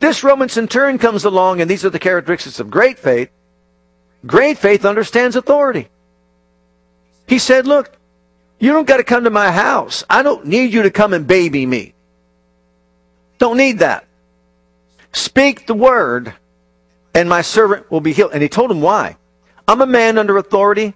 This 0.00 0.22
Roman 0.22 0.48
centurion 0.48 0.98
comes 0.98 1.24
along, 1.24 1.60
and 1.60 1.70
these 1.70 1.84
are 1.84 1.90
the 1.90 1.98
characteristics 1.98 2.60
of 2.60 2.70
great 2.70 2.98
faith. 2.98 3.30
Great 4.26 4.58
faith 4.58 4.84
understands 4.84 5.36
authority. 5.36 5.88
He 7.26 7.38
said, 7.38 7.66
Look, 7.66 7.96
you 8.58 8.72
don't 8.72 8.86
got 8.86 8.96
to 8.96 9.04
come 9.04 9.24
to 9.24 9.30
my 9.30 9.50
house. 9.50 10.04
I 10.08 10.22
don't 10.22 10.46
need 10.46 10.72
you 10.72 10.82
to 10.82 10.90
come 10.90 11.12
and 11.12 11.26
baby 11.26 11.66
me. 11.66 11.94
Don't 13.38 13.56
need 13.56 13.80
that. 13.80 14.06
Speak 15.12 15.66
the 15.66 15.74
word, 15.74 16.34
and 17.14 17.28
my 17.28 17.42
servant 17.42 17.90
will 17.90 18.00
be 18.00 18.12
healed. 18.12 18.32
And 18.32 18.42
he 18.42 18.48
told 18.48 18.70
him 18.70 18.80
why. 18.80 19.16
I'm 19.66 19.80
a 19.80 19.86
man 19.86 20.18
under 20.18 20.36
authority, 20.36 20.94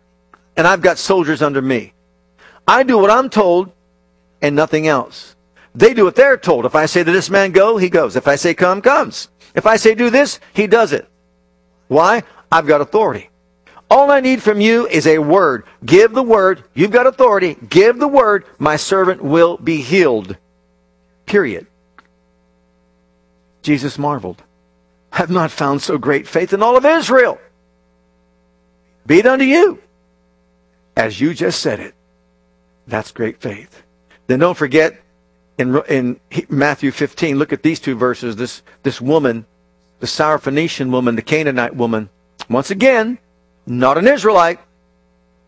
and 0.56 0.66
I've 0.66 0.82
got 0.82 0.98
soldiers 0.98 1.42
under 1.42 1.62
me. 1.62 1.92
I 2.66 2.82
do 2.82 2.98
what 2.98 3.10
I'm 3.10 3.30
told, 3.30 3.72
and 4.40 4.56
nothing 4.56 4.86
else. 4.86 5.36
They 5.74 5.94
do 5.94 6.04
what 6.04 6.16
they're 6.16 6.36
told. 6.36 6.66
If 6.66 6.74
I 6.74 6.86
say 6.86 7.02
to 7.02 7.10
this 7.10 7.30
man 7.30 7.52
go, 7.52 7.76
he 7.76 7.88
goes. 7.88 8.16
If 8.16 8.28
I 8.28 8.36
say 8.36 8.54
come, 8.54 8.82
comes. 8.82 9.28
If 9.54 9.66
I 9.66 9.76
say 9.76 9.94
do 9.94 10.10
this, 10.10 10.40
he 10.52 10.66
does 10.66 10.92
it. 10.92 11.08
Why? 11.88 12.22
I've 12.50 12.66
got 12.66 12.80
authority. 12.80 13.30
All 13.90 14.10
I 14.10 14.20
need 14.20 14.42
from 14.42 14.60
you 14.60 14.86
is 14.86 15.06
a 15.06 15.18
word. 15.18 15.64
Give 15.84 16.12
the 16.12 16.22
word. 16.22 16.64
You've 16.74 16.90
got 16.90 17.06
authority. 17.06 17.56
Give 17.68 17.98
the 17.98 18.08
word. 18.08 18.46
My 18.58 18.76
servant 18.76 19.22
will 19.22 19.58
be 19.58 19.82
healed. 19.82 20.36
Period. 21.26 21.66
Jesus 23.62 23.98
marveled. 23.98 24.42
I've 25.12 25.30
not 25.30 25.50
found 25.50 25.82
so 25.82 25.98
great 25.98 26.26
faith 26.26 26.52
in 26.52 26.62
all 26.62 26.76
of 26.76 26.86
Israel. 26.86 27.38
Be 29.06 29.18
it 29.18 29.26
unto 29.26 29.44
you 29.44 29.80
as 30.96 31.20
you 31.20 31.34
just 31.34 31.60
said 31.60 31.80
it. 31.80 31.94
That's 32.86 33.12
great 33.12 33.40
faith. 33.40 33.82
Then 34.26 34.38
don't 34.38 34.56
forget 34.56 35.00
in, 35.58 35.82
in 35.88 36.20
Matthew 36.48 36.90
15, 36.90 37.38
look 37.38 37.52
at 37.52 37.62
these 37.62 37.80
two 37.80 37.94
verses. 37.94 38.36
This, 38.36 38.62
this 38.82 39.00
woman, 39.00 39.46
the 40.00 40.06
Syrophoenician 40.06 40.90
woman, 40.90 41.16
the 41.16 41.22
Canaanite 41.22 41.76
woman, 41.76 42.08
once 42.48 42.70
again, 42.70 43.18
not 43.66 43.98
an 43.98 44.08
Israelite, 44.08 44.58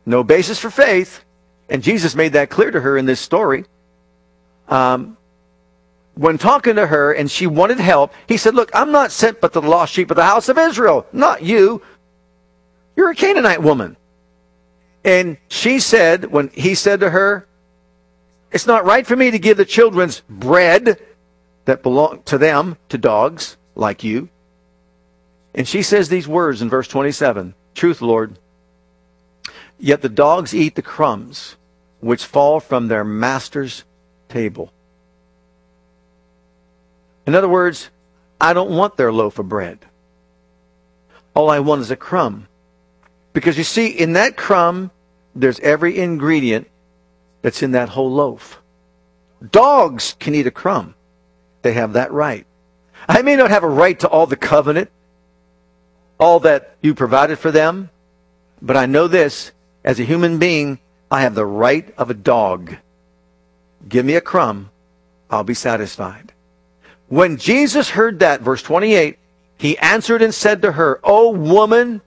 no 0.07 0.23
basis 0.23 0.59
for 0.59 0.71
faith. 0.71 1.25
And 1.69 1.83
Jesus 1.83 2.15
made 2.15 2.35
that 2.35 2.51
clear 2.51 2.71
to 2.71 2.81
her 2.81 2.97
in 2.97 3.07
this 3.07 3.21
story. 3.21 3.65
Um, 4.69 5.17
when 6.15 6.39
talking 6.39 6.77
to 6.77 6.87
her 6.87 7.13
and 7.13 7.31
she 7.31 7.47
wanted 7.47 7.81
help, 7.81 8.13
he 8.29 8.37
said, 8.37 8.55
Look, 8.55 8.71
I'm 8.75 8.93
not 8.93 9.11
sent 9.11 9.41
but 9.41 9.53
to 9.55 9.61
the 9.61 9.69
lost 9.69 9.93
sheep 9.93 10.11
of 10.11 10.17
the 10.17 10.25
house 10.25 10.49
of 10.49 10.59
Israel, 10.59 11.07
not 11.13 11.43
you. 11.43 11.83
You're 12.97 13.11
a 13.11 13.15
Canaanite 13.15 13.63
woman. 13.63 13.97
And 15.05 15.37
she 15.49 15.81
said, 15.81 16.27
when 16.27 16.49
he 16.49 16.75
said 16.75 17.01
to 17.01 17.11
her, 17.11 17.47
It's 18.55 18.69
not 18.69 18.85
right 18.85 19.05
for 19.05 19.17
me 19.17 19.33
to 19.33 19.39
give 19.41 19.57
the 19.57 19.65
children's 19.65 20.23
bread 20.31 21.01
that 21.65 21.83
belong 21.83 22.23
to 22.27 22.39
them 22.39 22.77
to 22.89 22.97
dogs 22.97 23.57
like 23.75 24.05
you. 24.05 24.29
And 25.57 25.67
she 25.67 25.83
says 25.83 26.09
these 26.09 26.29
words 26.29 26.63
in 26.63 26.71
verse 26.71 26.87
27 26.87 27.55
Truth, 27.75 28.01
Lord. 28.01 28.39
Yet 29.77 30.03
the 30.03 30.09
dogs 30.09 30.55
eat 30.55 30.77
the 30.77 30.83
crumbs 30.83 31.57
which 31.99 32.25
fall 32.25 32.61
from 32.61 32.87
their 32.87 33.03
master's 33.03 33.83
table. 34.29 34.73
In 37.27 37.35
other 37.35 37.49
words, 37.49 37.91
I 38.41 38.53
don't 38.53 38.71
want 38.71 38.97
their 38.97 39.13
loaf 39.13 39.41
of 39.41 39.49
bread. 39.49 39.81
All 41.35 41.51
I 41.51 41.59
want 41.59 41.83
is 41.83 41.91
a 41.91 41.97
crumb. 41.97 42.47
Because 43.33 43.59
you 43.59 43.65
see, 43.65 43.89
in 43.89 44.13
that 44.13 44.37
crumb, 44.37 44.93
there's 45.35 45.59
every 45.59 45.99
ingredient 45.99 46.69
that's 47.45 47.63
in 47.63 47.73
that 47.73 47.91
whole 47.91 48.11
loaf. 48.11 48.63
Dogs 49.51 50.17
can 50.19 50.35
eat 50.35 50.47
a 50.47 50.51
crumb. 50.51 50.95
They 51.61 51.75
have 51.75 51.93
that 51.93 52.11
right. 52.11 52.47
I 53.07 53.21
may 53.21 53.37
not 53.37 53.51
have 53.51 53.63
a 53.63 53.69
right 53.69 54.01
to 54.01 54.09
all 54.09 54.27
the 54.27 54.35
covenant, 54.35 54.91
all 56.19 56.41
that 56.41 56.77
you 56.81 56.95
provided 56.95 57.39
for 57.39 57.51
them, 57.51 57.91
but 58.63 58.79
I 58.79 58.87
know 58.87 59.09
this 59.09 59.53
as 59.85 60.01
a 60.01 60.05
human 60.05 60.39
being, 60.39 60.79
I 61.11 61.21
have 61.21 61.35
the 61.35 61.45
right 61.45 61.93
of 61.99 62.09
a 62.09 62.15
dog. 62.15 62.77
Give 63.87 64.07
me 64.07 64.15
a 64.15 64.23
crumb, 64.23 64.71
I'll 65.29 65.45
be 65.45 65.53
satisfied. 65.53 66.33
When 67.09 67.37
Jesus 67.37 67.91
heard 67.91 68.21
that, 68.21 68.41
verse 68.41 68.63
28, 68.63 69.19
he 69.59 69.77
answered 69.77 70.23
and 70.23 70.33
said 70.33 70.63
to 70.63 70.73
her, 70.73 70.99
O 71.05 71.29
woman, 71.29 72.01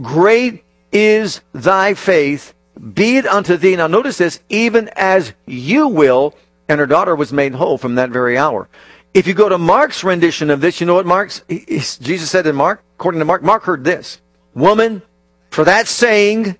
great 0.00 0.64
is 0.90 1.42
thy 1.52 1.92
faith. 1.92 2.54
Be 2.94 3.16
it 3.16 3.26
unto 3.26 3.56
thee. 3.56 3.76
Now 3.76 3.86
notice 3.86 4.18
this, 4.18 4.40
even 4.48 4.88
as 4.94 5.32
you 5.46 5.88
will. 5.88 6.34
And 6.68 6.80
her 6.80 6.86
daughter 6.86 7.16
was 7.16 7.32
made 7.32 7.54
whole 7.54 7.78
from 7.78 7.94
that 7.94 8.10
very 8.10 8.36
hour. 8.36 8.68
If 9.14 9.26
you 9.26 9.34
go 9.34 9.48
to 9.48 9.58
Mark's 9.58 10.04
rendition 10.04 10.50
of 10.50 10.60
this, 10.60 10.80
you 10.80 10.86
know 10.86 10.94
what 10.94 11.06
Mark's, 11.06 11.42
Jesus 11.48 12.30
said 12.30 12.46
in 12.46 12.54
Mark, 12.54 12.82
according 12.96 13.20
to 13.20 13.24
Mark, 13.24 13.42
Mark 13.42 13.62
heard 13.62 13.84
this. 13.84 14.20
Woman, 14.54 15.02
for 15.50 15.64
that 15.64 15.88
saying, 15.88 16.58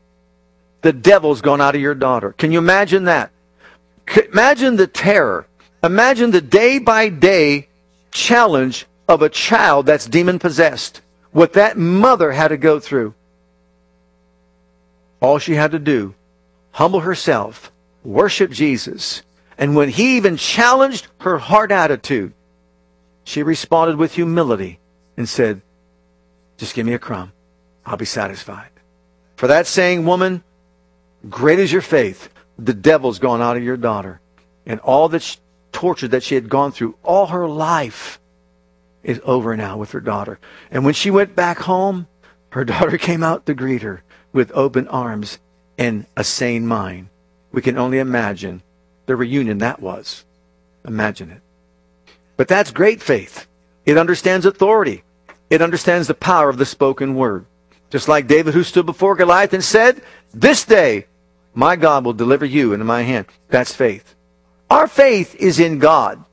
the 0.80 0.92
devil's 0.92 1.42
gone 1.42 1.60
out 1.60 1.74
of 1.74 1.80
your 1.80 1.94
daughter. 1.94 2.32
Can 2.32 2.50
you 2.52 2.58
imagine 2.58 3.04
that? 3.04 3.30
Imagine 4.32 4.76
the 4.76 4.86
terror. 4.86 5.46
Imagine 5.82 6.30
the 6.30 6.40
day 6.40 6.78
by 6.78 7.10
day 7.10 7.68
challenge 8.10 8.86
of 9.08 9.20
a 9.20 9.28
child 9.28 9.86
that's 9.86 10.06
demon 10.06 10.38
possessed. 10.38 11.02
What 11.32 11.52
that 11.52 11.76
mother 11.76 12.32
had 12.32 12.48
to 12.48 12.56
go 12.56 12.80
through. 12.80 13.14
All 15.20 15.38
she 15.38 15.54
had 15.54 15.72
to 15.72 15.78
do, 15.78 16.14
humble 16.72 17.00
herself, 17.00 17.72
worship 18.04 18.50
Jesus. 18.50 19.22
And 19.56 19.74
when 19.74 19.88
he 19.88 20.16
even 20.16 20.36
challenged 20.36 21.08
her 21.20 21.38
heart 21.38 21.72
attitude, 21.72 22.32
she 23.24 23.42
responded 23.42 23.96
with 23.96 24.14
humility 24.14 24.78
and 25.16 25.28
said, 25.28 25.60
Just 26.56 26.74
give 26.74 26.86
me 26.86 26.94
a 26.94 26.98
crumb. 26.98 27.32
I'll 27.84 27.96
be 27.96 28.04
satisfied. 28.04 28.70
For 29.36 29.48
that 29.48 29.66
saying, 29.66 30.04
woman, 30.04 30.44
great 31.28 31.58
is 31.58 31.72
your 31.72 31.82
faith. 31.82 32.28
The 32.58 32.74
devil's 32.74 33.18
gone 33.18 33.42
out 33.42 33.56
of 33.56 33.62
your 33.62 33.76
daughter. 33.76 34.20
And 34.66 34.80
all 34.80 35.08
that 35.08 35.36
torture 35.72 36.08
that 36.08 36.22
she 36.22 36.34
had 36.34 36.48
gone 36.48 36.72
through 36.72 36.96
all 37.02 37.26
her 37.26 37.48
life 37.48 38.20
is 39.02 39.20
over 39.24 39.56
now 39.56 39.76
with 39.76 39.92
her 39.92 40.00
daughter. 40.00 40.38
And 40.70 40.84
when 40.84 40.94
she 40.94 41.10
went 41.10 41.34
back 41.34 41.58
home, 41.58 42.06
her 42.50 42.64
daughter 42.72 42.98
came 42.98 43.22
out 43.22 43.46
to 43.46 43.54
greet 43.54 43.82
her 43.82 44.02
with 44.33 44.53
open 44.53 44.89
arms 44.89 45.39
and 45.76 46.07
a 46.16 46.24
sane 46.24 46.66
mind. 46.66 47.09
We 47.53 47.62
can 47.62 47.79
only 47.79 47.99
imagine 47.99 48.62
the 49.07 49.16
reunion 49.16 49.59
that 49.59 49.81
was. 49.81 50.24
Imagine 50.87 51.31
it. 51.31 51.43
But 52.37 52.49
that's 52.49 52.70
great 52.70 53.03
faith. 53.03 53.47
It 53.85 53.99
understands 53.99 54.47
authority. 54.47 55.03
It 55.51 55.62
understands 55.62 56.09
the 56.09 56.14
power 56.14 56.49
of 56.49 56.59
the 56.59 56.66
spoken 56.66 57.14
word. 57.14 57.47
Just 57.91 58.09
like 58.09 58.26
David 58.26 58.55
who 58.55 58.62
stood 58.62 58.87
before 58.87 59.16
Goliath 59.16 59.55
and 59.55 59.64
said, 59.64 60.03
This 60.35 60.64
day 60.64 61.07
my 61.55 61.74
God 61.74 62.05
will 62.05 62.12
deliver 62.12 62.45
you 62.45 62.72
into 62.72 62.85
my 62.85 63.03
hand. 63.03 63.26
That's 63.49 63.74
faith. 63.74 64.14
Our 64.70 64.87
faith 64.87 65.35
is 65.37 65.59
in 65.59 65.79
God. 65.79 66.24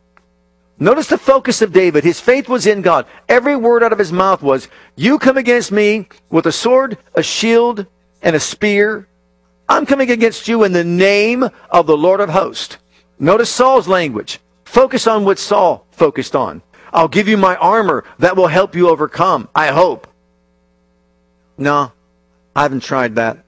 Notice 0.78 1.07
the 1.07 1.17
focus 1.17 1.61
of 1.61 1.71
David. 1.71 2.03
His 2.03 2.19
faith 2.19 2.49
was 2.49 2.67
in 2.67 2.82
God. 2.82 3.05
Every 3.30 3.55
word 3.55 3.82
out 3.82 3.93
of 3.93 3.99
his 3.99 4.11
mouth 4.11 4.41
was, 4.41 4.67
You 4.95 5.17
come 5.17 5.38
against 5.38 5.71
me 5.71 6.07
with 6.30 6.45
a 6.45 6.51
sword, 6.51 6.97
a 7.13 7.23
shield, 7.23 7.86
and 8.21 8.36
a 8.36 8.39
spear. 8.39 9.07
I'm 9.69 9.86
coming 9.86 10.11
against 10.11 10.47
you 10.47 10.63
in 10.63 10.73
the 10.73 10.84
name 10.84 11.49
of 11.69 11.88
the 11.88 11.97
Lord 11.97 12.19
of 12.19 12.30
hosts. 12.30 12.78
Notice 13.19 13.49
Saul's 13.49 13.88
language. 13.88 14.39
Focus 14.65 15.07
on 15.07 15.23
what 15.23 15.39
Saul 15.39 15.86
focused 15.91 16.36
on. 16.36 16.61
I'll 16.91 17.07
give 17.07 17.28
you 17.28 17.38
my 17.38 17.55
armor 17.55 18.03
that 18.19 18.36
will 18.36 18.47
help 18.47 18.76
you 18.76 18.89
overcome. 18.89 19.47
I 19.55 19.67
hope. 19.67 20.07
No, 21.57 21.93
I 22.55 22.63
haven't 22.63 22.84
tried 22.84 23.15
that. 23.15 23.45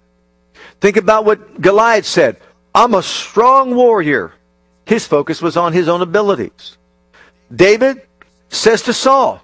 Think 0.80 0.98
about 0.98 1.26
what 1.26 1.60
Goliath 1.60 2.06
said. 2.06 2.38
I'm 2.74 2.94
a 2.94 3.04
strong 3.04 3.76
warrior. 3.76 4.34
His 4.86 5.06
focus 5.06 5.42
was 5.42 5.58
on 5.58 5.74
his 5.74 5.90
own 5.90 6.02
abilities. 6.02 6.78
David 7.54 8.02
says 8.50 8.82
to 8.84 8.94
Saul, 8.94 9.42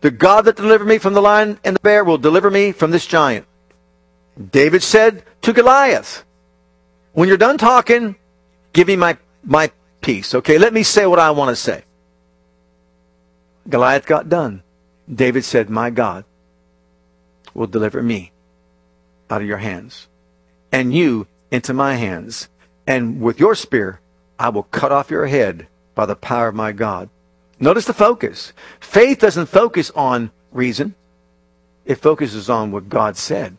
The 0.00 0.10
God 0.10 0.44
that 0.46 0.56
delivered 0.56 0.86
me 0.86 0.98
from 0.98 1.14
the 1.14 1.22
lion 1.22 1.58
and 1.64 1.76
the 1.76 1.80
bear 1.80 2.04
will 2.04 2.18
deliver 2.18 2.50
me 2.50 2.72
from 2.72 2.90
this 2.90 3.06
giant. 3.06 3.46
David 4.50 4.82
said 4.82 5.24
to 5.42 5.52
Goliath, 5.52 6.24
When 7.12 7.28
you're 7.28 7.36
done 7.36 7.58
talking, 7.58 8.16
give 8.72 8.88
me 8.88 8.96
my, 8.96 9.18
my 9.44 9.70
piece. 10.00 10.34
Okay, 10.34 10.58
let 10.58 10.72
me 10.72 10.82
say 10.82 11.06
what 11.06 11.18
I 11.18 11.30
want 11.32 11.50
to 11.50 11.56
say. 11.56 11.84
Goliath 13.68 14.06
got 14.06 14.28
done. 14.28 14.62
David 15.12 15.44
said, 15.44 15.68
My 15.68 15.90
God 15.90 16.24
will 17.54 17.66
deliver 17.66 18.02
me 18.02 18.32
out 19.28 19.42
of 19.42 19.48
your 19.48 19.58
hands 19.58 20.06
and 20.72 20.94
you 20.94 21.26
into 21.50 21.74
my 21.74 21.94
hands. 21.94 22.48
And 22.86 23.20
with 23.20 23.40
your 23.40 23.54
spear, 23.54 24.00
I 24.38 24.48
will 24.50 24.62
cut 24.62 24.92
off 24.92 25.10
your 25.10 25.26
head 25.26 25.66
by 25.94 26.06
the 26.06 26.16
power 26.16 26.48
of 26.48 26.54
my 26.54 26.72
God. 26.72 27.10
Notice 27.60 27.86
the 27.86 27.94
focus. 27.94 28.52
Faith 28.80 29.18
doesn't 29.18 29.46
focus 29.46 29.90
on 29.90 30.30
reason. 30.52 30.94
It 31.84 31.96
focuses 31.96 32.48
on 32.48 32.70
what 32.70 32.88
God 32.88 33.16
said. 33.16 33.56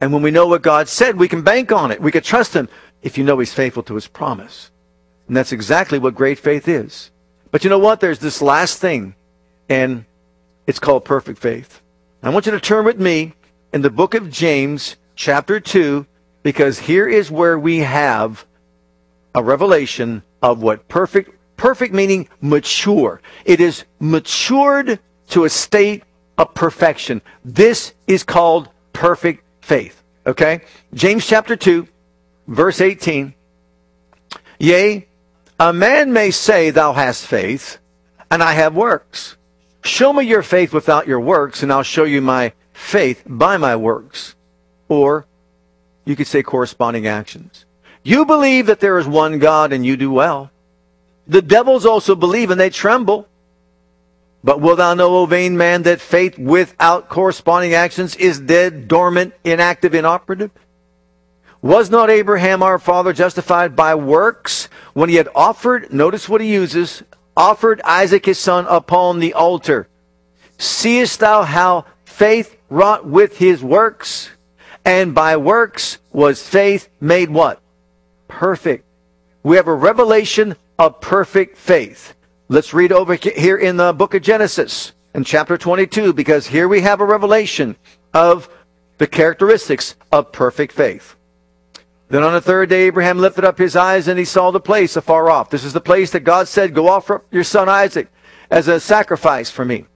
And 0.00 0.12
when 0.12 0.22
we 0.22 0.30
know 0.30 0.46
what 0.46 0.62
God 0.62 0.88
said, 0.88 1.16
we 1.18 1.28
can 1.28 1.42
bank 1.42 1.72
on 1.72 1.90
it. 1.90 2.00
We 2.00 2.12
can 2.12 2.22
trust 2.22 2.54
Him 2.54 2.68
if 3.02 3.18
you 3.18 3.24
know 3.24 3.38
He's 3.38 3.52
faithful 3.52 3.82
to 3.84 3.94
His 3.94 4.06
promise. 4.06 4.70
And 5.26 5.36
that's 5.36 5.52
exactly 5.52 5.98
what 5.98 6.14
great 6.14 6.38
faith 6.38 6.68
is. 6.68 7.10
But 7.50 7.64
you 7.64 7.70
know 7.70 7.78
what? 7.78 8.00
There's 8.00 8.20
this 8.20 8.40
last 8.40 8.78
thing, 8.78 9.14
and 9.68 10.04
it's 10.66 10.78
called 10.78 11.04
perfect 11.04 11.38
faith. 11.38 11.80
I 12.22 12.30
want 12.30 12.46
you 12.46 12.52
to 12.52 12.60
turn 12.60 12.84
with 12.84 13.00
me 13.00 13.34
in 13.72 13.82
the 13.82 13.90
book 13.90 14.14
of 14.14 14.30
James, 14.30 14.96
chapter 15.16 15.58
2, 15.58 16.06
because 16.42 16.80
here 16.80 17.08
is 17.08 17.30
where 17.30 17.58
we 17.58 17.78
have 17.78 18.46
a 19.34 19.42
revelation 19.42 20.22
of 20.42 20.62
what 20.62 20.88
perfect, 20.88 21.34
perfect 21.60 21.92
meaning 21.92 22.26
mature. 22.40 23.20
It 23.44 23.60
is 23.60 23.84
matured 23.98 24.98
to 25.28 25.44
a 25.44 25.50
state 25.50 26.04
of 26.38 26.54
perfection. 26.54 27.20
This 27.44 27.92
is 28.06 28.22
called 28.22 28.70
perfect 28.94 29.44
faith. 29.60 30.02
Okay? 30.26 30.62
James 30.94 31.26
chapter 31.26 31.56
2, 31.56 31.86
verse 32.48 32.80
18. 32.80 33.34
Yea, 34.58 35.06
a 35.58 35.72
man 35.74 36.14
may 36.14 36.30
say, 36.30 36.70
Thou 36.70 36.94
hast 36.94 37.26
faith, 37.26 37.76
and 38.30 38.42
I 38.42 38.54
have 38.54 38.74
works. 38.74 39.36
Show 39.84 40.14
me 40.14 40.24
your 40.24 40.42
faith 40.42 40.72
without 40.72 41.06
your 41.06 41.20
works, 41.20 41.62
and 41.62 41.70
I'll 41.70 41.82
show 41.82 42.04
you 42.04 42.22
my 42.22 42.54
faith 42.72 43.22
by 43.26 43.58
my 43.58 43.76
works. 43.76 44.34
Or 44.88 45.26
you 46.06 46.16
could 46.16 46.26
say 46.26 46.42
corresponding 46.42 47.06
actions. 47.06 47.66
You 48.02 48.24
believe 48.24 48.64
that 48.64 48.80
there 48.80 48.98
is 48.98 49.06
one 49.06 49.38
God 49.38 49.74
and 49.74 49.84
you 49.84 49.98
do 49.98 50.10
well. 50.10 50.50
The 51.26 51.42
devils 51.42 51.86
also 51.86 52.14
believe 52.14 52.50
and 52.50 52.60
they 52.60 52.70
tremble. 52.70 53.28
But 54.42 54.60
wilt 54.60 54.78
thou 54.78 54.94
know, 54.94 55.16
O 55.16 55.26
vain 55.26 55.56
man, 55.56 55.82
that 55.82 56.00
faith 56.00 56.38
without 56.38 57.08
corresponding 57.08 57.74
actions 57.74 58.16
is 58.16 58.40
dead, 58.40 58.88
dormant, 58.88 59.34
inactive, 59.44 59.94
inoperative? 59.94 60.50
Was 61.62 61.90
not 61.90 62.08
Abraham 62.08 62.62
our 62.62 62.78
father 62.78 63.12
justified 63.12 63.76
by 63.76 63.94
works 63.94 64.70
when 64.94 65.10
he 65.10 65.16
had 65.16 65.28
offered, 65.34 65.92
notice 65.92 66.26
what 66.26 66.40
he 66.40 66.50
uses, 66.50 67.02
offered 67.36 67.82
Isaac 67.84 68.24
his 68.24 68.38
son 68.38 68.66
upon 68.68 69.18
the 69.18 69.34
altar? 69.34 69.88
Seest 70.56 71.20
thou 71.20 71.42
how 71.42 71.84
faith 72.04 72.56
wrought 72.70 73.06
with 73.06 73.36
his 73.36 73.62
works? 73.62 74.30
And 74.86 75.14
by 75.14 75.36
works 75.36 75.98
was 76.12 76.42
faith 76.42 76.88
made 76.98 77.28
what? 77.28 77.60
Perfect. 78.26 78.86
We 79.42 79.56
have 79.56 79.68
a 79.68 79.74
revelation 79.74 80.54
of 80.78 81.00
perfect 81.00 81.56
faith. 81.56 82.14
Let's 82.48 82.74
read 82.74 82.92
over 82.92 83.14
here 83.14 83.56
in 83.56 83.78
the 83.78 83.94
book 83.94 84.12
of 84.12 84.20
Genesis 84.20 84.92
in 85.14 85.24
chapter 85.24 85.56
22 85.56 86.12
because 86.12 86.46
here 86.46 86.68
we 86.68 86.82
have 86.82 87.00
a 87.00 87.06
revelation 87.06 87.76
of 88.12 88.50
the 88.98 89.06
characteristics 89.06 89.94
of 90.12 90.30
perfect 90.30 90.74
faith. 90.74 91.16
Then 92.10 92.22
on 92.22 92.34
the 92.34 92.42
third 92.42 92.68
day, 92.68 92.82
Abraham 92.82 93.18
lifted 93.18 93.44
up 93.44 93.56
his 93.56 93.76
eyes 93.76 94.08
and 94.08 94.18
he 94.18 94.26
saw 94.26 94.50
the 94.50 94.60
place 94.60 94.94
afar 94.96 95.30
off. 95.30 95.48
This 95.48 95.64
is 95.64 95.72
the 95.72 95.80
place 95.80 96.10
that 96.10 96.20
God 96.20 96.46
said, 96.46 96.74
Go 96.74 96.88
offer 96.88 97.22
your 97.30 97.44
son 97.44 97.66
Isaac 97.66 98.08
as 98.50 98.68
a 98.68 98.78
sacrifice 98.78 99.50
for 99.50 99.64
me. 99.64 99.86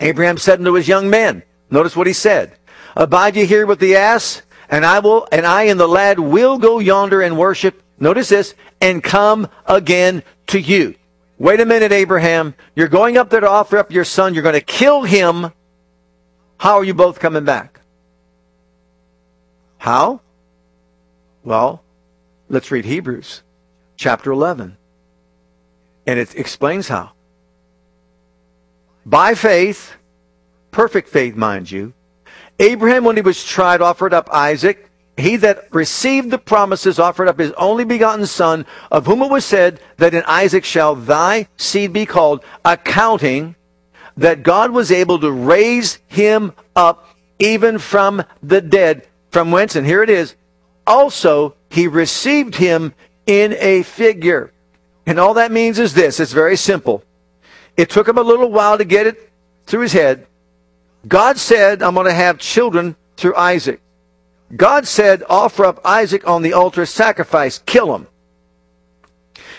Abraham 0.00 0.38
said 0.38 0.60
unto 0.60 0.72
his 0.72 0.88
young 0.88 1.10
men, 1.10 1.42
Notice 1.70 1.94
what 1.94 2.06
he 2.06 2.14
said. 2.14 2.56
Abide 2.96 3.36
ye 3.36 3.44
here 3.44 3.66
with 3.66 3.80
the 3.80 3.96
ass, 3.96 4.42
and 4.70 4.86
I 4.86 5.00
will, 5.00 5.28
and 5.30 5.44
I 5.44 5.64
and 5.64 5.78
the 5.78 5.86
lad 5.86 6.18
will 6.18 6.56
go 6.56 6.78
yonder 6.78 7.20
and 7.20 7.36
worship. 7.36 7.82
Notice 8.02 8.30
this, 8.30 8.56
and 8.80 9.00
come 9.00 9.48
again 9.64 10.24
to 10.48 10.60
you. 10.60 10.96
Wait 11.38 11.60
a 11.60 11.64
minute, 11.64 11.92
Abraham. 11.92 12.56
You're 12.74 12.88
going 12.88 13.16
up 13.16 13.30
there 13.30 13.38
to 13.38 13.48
offer 13.48 13.78
up 13.78 13.92
your 13.92 14.04
son. 14.04 14.34
You're 14.34 14.42
going 14.42 14.56
to 14.56 14.60
kill 14.60 15.04
him. 15.04 15.52
How 16.58 16.78
are 16.78 16.84
you 16.84 16.94
both 16.94 17.20
coming 17.20 17.44
back? 17.44 17.78
How? 19.78 20.20
Well, 21.44 21.84
let's 22.48 22.72
read 22.72 22.86
Hebrews 22.86 23.44
chapter 23.94 24.32
11. 24.32 24.76
And 26.04 26.18
it 26.18 26.34
explains 26.34 26.88
how. 26.88 27.12
By 29.06 29.36
faith, 29.36 29.94
perfect 30.72 31.08
faith, 31.08 31.36
mind 31.36 31.70
you, 31.70 31.92
Abraham, 32.58 33.04
when 33.04 33.14
he 33.14 33.22
was 33.22 33.44
tried, 33.44 33.80
offered 33.80 34.12
up 34.12 34.28
Isaac. 34.32 34.90
He 35.16 35.36
that 35.36 35.68
received 35.72 36.30
the 36.30 36.38
promises 36.38 36.98
offered 36.98 37.28
up 37.28 37.38
his 37.38 37.52
only 37.52 37.84
begotten 37.84 38.26
son, 38.26 38.66
of 38.90 39.06
whom 39.06 39.22
it 39.22 39.30
was 39.30 39.44
said 39.44 39.80
that 39.98 40.14
in 40.14 40.22
Isaac 40.26 40.64
shall 40.64 40.94
thy 40.94 41.48
seed 41.56 41.92
be 41.92 42.06
called, 42.06 42.42
accounting 42.64 43.54
that 44.16 44.42
God 44.42 44.70
was 44.70 44.90
able 44.90 45.18
to 45.20 45.30
raise 45.30 45.98
him 46.06 46.52
up 46.74 47.08
even 47.38 47.78
from 47.78 48.24
the 48.42 48.60
dead. 48.60 49.06
From 49.30 49.50
whence, 49.50 49.76
and 49.76 49.86
here 49.86 50.02
it 50.02 50.10
is, 50.10 50.34
also 50.86 51.54
he 51.70 51.86
received 51.88 52.56
him 52.56 52.94
in 53.26 53.54
a 53.58 53.82
figure. 53.82 54.52
And 55.06 55.18
all 55.18 55.34
that 55.34 55.52
means 55.52 55.78
is 55.78 55.94
this 55.94 56.20
it's 56.20 56.32
very 56.32 56.56
simple. 56.56 57.02
It 57.76 57.90
took 57.90 58.08
him 58.08 58.18
a 58.18 58.22
little 58.22 58.50
while 58.50 58.78
to 58.78 58.84
get 58.84 59.06
it 59.06 59.30
through 59.66 59.82
his 59.82 59.92
head. 59.92 60.26
God 61.08 61.38
said, 61.38 61.82
I'm 61.82 61.94
going 61.94 62.06
to 62.06 62.12
have 62.12 62.38
children 62.38 62.96
through 63.16 63.34
Isaac. 63.36 63.80
God 64.54 64.86
said, 64.86 65.22
offer 65.28 65.64
up 65.64 65.80
Isaac 65.84 66.26
on 66.28 66.42
the 66.42 66.52
altar, 66.52 66.84
sacrifice, 66.84 67.58
kill 67.64 67.94
him. 67.94 68.06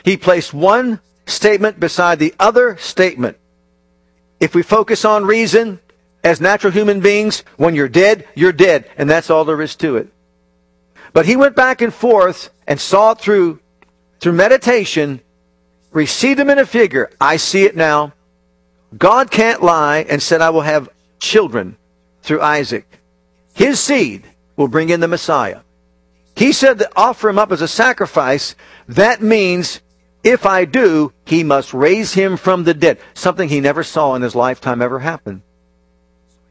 He 0.04 0.18
placed 0.18 0.54
one 0.54 1.00
statement 1.26 1.80
beside 1.80 2.20
the 2.20 2.36
other 2.40 2.78
statement. 2.78 3.38
If 4.40 4.54
we 4.54 4.62
focus 4.62 5.06
on 5.06 5.26
reason 5.26 5.80
as 6.24 6.42
natural 6.42 6.74
human 6.74 7.00
beings, 7.00 7.44
when 7.58 7.76
you're 7.76 7.90
dead, 7.90 8.28
you're 8.36 8.52
dead. 8.52 8.90
And 8.98 9.10
that's 9.10 9.30
all 9.30 9.46
there 9.46 9.62
is 9.62 9.76
to 9.78 9.98
it. 9.98 10.10
But 11.14 11.26
he 11.26 11.36
went 11.36 11.56
back 11.56 11.82
and 11.82 11.94
forth 11.94 12.50
and 12.68 12.80
saw 12.80 13.12
it 13.12 13.20
through, 13.20 13.60
through 14.20 14.34
meditation, 14.34 15.22
received 15.92 16.40
him 16.40 16.50
in 16.50 16.60
a 16.60 16.66
figure. 16.66 17.10
I 17.22 17.38
see 17.38 17.64
it 17.64 17.76
now. 17.76 18.14
God 18.98 19.32
can't 19.32 19.64
lie 19.64 20.06
and 20.10 20.22
said, 20.22 20.42
I 20.42 20.50
will 20.50 20.62
have 20.62 20.90
children 21.20 21.78
through 22.22 22.42
Isaac. 22.42 22.86
His 23.54 23.80
seed 23.80 24.24
will 24.56 24.68
bring 24.68 24.90
in 24.90 25.00
the 25.00 25.08
Messiah. 25.08 25.62
He 26.36 26.52
said 26.52 26.80
that 26.80 26.94
offer 26.96 27.30
him 27.30 27.38
up 27.38 27.52
as 27.52 27.62
a 27.62 27.68
sacrifice. 27.68 28.56
That 28.88 29.22
means 29.22 29.82
if 30.24 30.46
I 30.46 30.66
do, 30.66 31.12
he 31.26 31.44
must 31.44 31.74
raise 31.74 32.14
him 32.14 32.38
from 32.38 32.64
the 32.64 32.74
dead. 32.74 33.00
Something 33.14 33.50
he 33.50 33.60
never 33.60 33.84
saw 33.84 34.16
in 34.16 34.22
his 34.22 34.36
lifetime 34.36 34.82
ever 34.82 35.00
happen. 35.00 35.44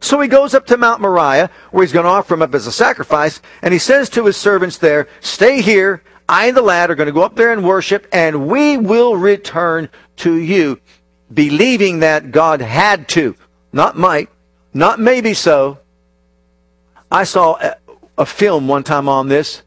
So 0.00 0.20
he 0.20 0.28
goes 0.28 0.52
up 0.52 0.66
to 0.66 0.76
Mount 0.76 1.00
Moriah, 1.00 1.50
where 1.70 1.84
he's 1.84 1.92
going 1.92 2.04
to 2.04 2.10
offer 2.10 2.34
him 2.34 2.42
up 2.42 2.54
as 2.54 2.66
a 2.66 2.72
sacrifice, 2.72 3.40
and 3.62 3.72
he 3.72 3.78
says 3.78 4.10
to 4.10 4.26
his 4.26 4.36
servants 4.36 4.76
there, 4.78 5.08
Stay 5.20 5.62
here. 5.62 6.02
I 6.28 6.46
and 6.46 6.56
the 6.56 6.62
lad 6.62 6.90
are 6.90 6.94
going 6.94 7.06
to 7.06 7.12
go 7.12 7.22
up 7.22 7.36
there 7.36 7.52
and 7.52 7.64
worship, 7.64 8.06
and 8.12 8.48
we 8.48 8.76
will 8.76 9.16
return 9.16 9.88
to 10.16 10.34
you, 10.34 10.80
believing 11.32 12.00
that 12.00 12.30
God 12.30 12.60
had 12.60 13.08
to, 13.10 13.36
not 13.72 13.96
might, 13.96 14.28
not 14.74 14.98
maybe 14.98 15.34
so. 15.34 15.78
I 17.10 17.24
saw 17.24 17.74
a, 18.18 18.26
film 18.26 18.68
one 18.68 18.84
time 18.84 19.08
on 19.08 19.28
this, 19.28 19.62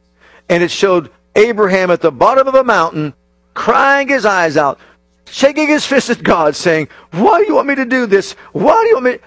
and 0.50 0.64
it 0.64 0.72
showed 0.72 1.12
Abraham 1.36 1.92
at 1.92 2.02
the 2.02 2.12
bottom 2.12 2.48
of 2.48 2.56
a 2.56 2.64
mountain, 2.64 3.14
crying 3.54 4.08
his 4.08 4.26
eyes 4.26 4.58
out, 4.58 4.80
shaking 5.26 5.68
his 5.68 5.86
fist 5.86 6.10
at 6.10 6.24
God, 6.24 6.56
saying, 6.56 6.88
Why 7.12 7.40
do 7.40 7.48
you 7.48 7.56
want 7.56 7.68
me 7.68 7.76
to 7.76 7.86
do 7.86 8.06
this? 8.06 8.34
Why 8.52 8.82
do 8.84 8.88
you 8.88 8.96
want 8.96 9.06
me? 9.06 9.18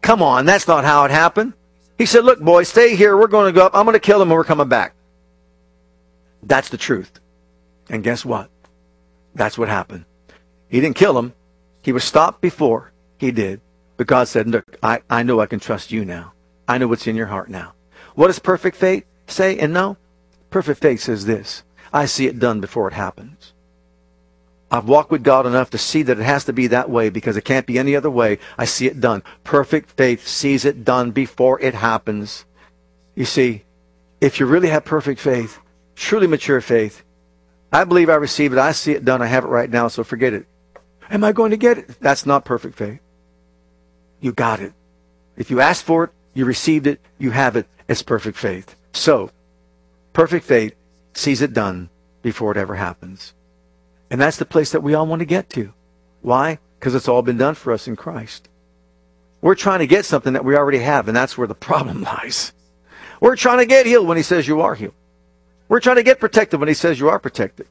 Come 0.00 0.22
on, 0.22 0.44
that's 0.46 0.68
not 0.68 0.84
how 0.84 1.04
it 1.04 1.10
happened. 1.10 1.54
He 1.98 2.06
said, 2.06 2.24
Look, 2.24 2.40
boy, 2.40 2.64
stay 2.64 2.96
here. 2.96 3.16
We're 3.16 3.28
going 3.28 3.52
to 3.52 3.58
go 3.58 3.66
up. 3.66 3.74
I'm 3.74 3.84
going 3.84 3.94
to 3.94 4.00
kill 4.00 4.20
him, 4.20 4.28
and 4.28 4.36
we're 4.36 4.44
coming 4.44 4.68
back. 4.68 4.94
That's 6.42 6.68
the 6.68 6.76
truth. 6.76 7.20
And 7.88 8.02
guess 8.02 8.24
what? 8.24 8.50
That's 9.34 9.56
what 9.56 9.68
happened. 9.68 10.04
He 10.68 10.80
didn't 10.80 10.96
kill 10.96 11.18
him. 11.18 11.32
He 11.82 11.92
was 11.92 12.04
stopped 12.04 12.40
before 12.40 12.92
he 13.18 13.30
did. 13.30 13.60
But 13.96 14.06
God 14.06 14.28
said, 14.28 14.48
Look, 14.48 14.76
I, 14.82 15.02
I 15.08 15.22
know 15.22 15.40
I 15.40 15.46
can 15.46 15.60
trust 15.60 15.92
you 15.92 16.04
now. 16.04 16.32
I 16.66 16.78
know 16.78 16.88
what's 16.88 17.06
in 17.06 17.16
your 17.16 17.26
heart 17.26 17.48
now. 17.48 17.74
What 18.14 18.28
does 18.28 18.38
perfect 18.38 18.76
faith 18.76 19.04
say 19.26 19.58
and 19.58 19.72
know? 19.72 19.96
Perfect 20.50 20.80
faith 20.80 21.00
says 21.00 21.26
this 21.26 21.62
I 21.92 22.06
see 22.06 22.26
it 22.26 22.38
done 22.38 22.60
before 22.60 22.88
it 22.88 22.94
happens. 22.94 23.52
I've 24.70 24.88
walked 24.88 25.10
with 25.10 25.22
God 25.22 25.44
enough 25.44 25.68
to 25.70 25.78
see 25.78 26.02
that 26.02 26.18
it 26.18 26.24
has 26.24 26.44
to 26.46 26.52
be 26.52 26.66
that 26.68 26.88
way 26.88 27.10
because 27.10 27.36
it 27.36 27.44
can't 27.44 27.66
be 27.66 27.78
any 27.78 27.94
other 27.94 28.10
way. 28.10 28.38
I 28.56 28.64
see 28.64 28.86
it 28.86 29.00
done. 29.00 29.22
Perfect 29.44 29.90
faith 29.90 30.26
sees 30.26 30.64
it 30.64 30.82
done 30.82 31.10
before 31.10 31.60
it 31.60 31.74
happens. 31.74 32.46
You 33.14 33.26
see, 33.26 33.64
if 34.22 34.40
you 34.40 34.46
really 34.46 34.68
have 34.68 34.86
perfect 34.86 35.20
faith, 35.20 35.58
truly 35.94 36.26
mature 36.26 36.62
faith, 36.62 37.02
I 37.70 37.84
believe 37.84 38.08
I 38.08 38.14
receive 38.14 38.54
it. 38.54 38.58
I 38.58 38.72
see 38.72 38.92
it 38.92 39.04
done. 39.04 39.20
I 39.20 39.26
have 39.26 39.44
it 39.44 39.48
right 39.48 39.68
now, 39.68 39.88
so 39.88 40.04
forget 40.04 40.32
it. 40.32 40.46
Am 41.10 41.22
I 41.22 41.32
going 41.32 41.50
to 41.50 41.58
get 41.58 41.76
it? 41.76 42.00
That's 42.00 42.24
not 42.24 42.46
perfect 42.46 42.76
faith. 42.76 43.00
You 44.20 44.32
got 44.32 44.60
it. 44.60 44.72
If 45.36 45.50
you 45.50 45.60
ask 45.60 45.84
for 45.84 46.04
it, 46.04 46.10
you 46.34 46.44
received 46.44 46.86
it, 46.86 47.00
you 47.18 47.30
have 47.30 47.56
it. 47.56 47.66
It's 47.88 48.02
perfect 48.02 48.38
faith. 48.38 48.74
So, 48.92 49.30
perfect 50.12 50.44
faith 50.44 50.74
sees 51.14 51.42
it 51.42 51.52
done 51.52 51.90
before 52.22 52.52
it 52.52 52.56
ever 52.56 52.74
happens. 52.74 53.34
And 54.10 54.20
that's 54.20 54.36
the 54.36 54.44
place 54.44 54.72
that 54.72 54.82
we 54.82 54.94
all 54.94 55.06
want 55.06 55.20
to 55.20 55.26
get 55.26 55.50
to. 55.50 55.72
Why? 56.20 56.58
Because 56.78 56.94
it's 56.94 57.08
all 57.08 57.22
been 57.22 57.38
done 57.38 57.54
for 57.54 57.72
us 57.72 57.88
in 57.88 57.96
Christ. 57.96 58.48
We're 59.40 59.54
trying 59.54 59.80
to 59.80 59.86
get 59.86 60.04
something 60.04 60.34
that 60.34 60.44
we 60.44 60.56
already 60.56 60.78
have, 60.78 61.08
and 61.08 61.16
that's 61.16 61.36
where 61.36 61.48
the 61.48 61.54
problem 61.68 62.02
lies. 62.02 62.52
We're 63.20 63.36
trying 63.36 63.58
to 63.58 63.66
get 63.66 63.86
healed 63.86 64.06
when 64.06 64.16
he 64.16 64.22
says 64.22 64.48
you 64.48 64.60
are 64.60 64.74
healed. 64.74 64.94
We're 65.68 65.80
trying 65.80 65.96
to 65.96 66.02
get 66.02 66.20
protected 66.20 66.60
when 66.60 66.68
he 66.68 66.74
says 66.74 67.00
you 67.00 67.08
are 67.08 67.18
protected. 67.18 67.66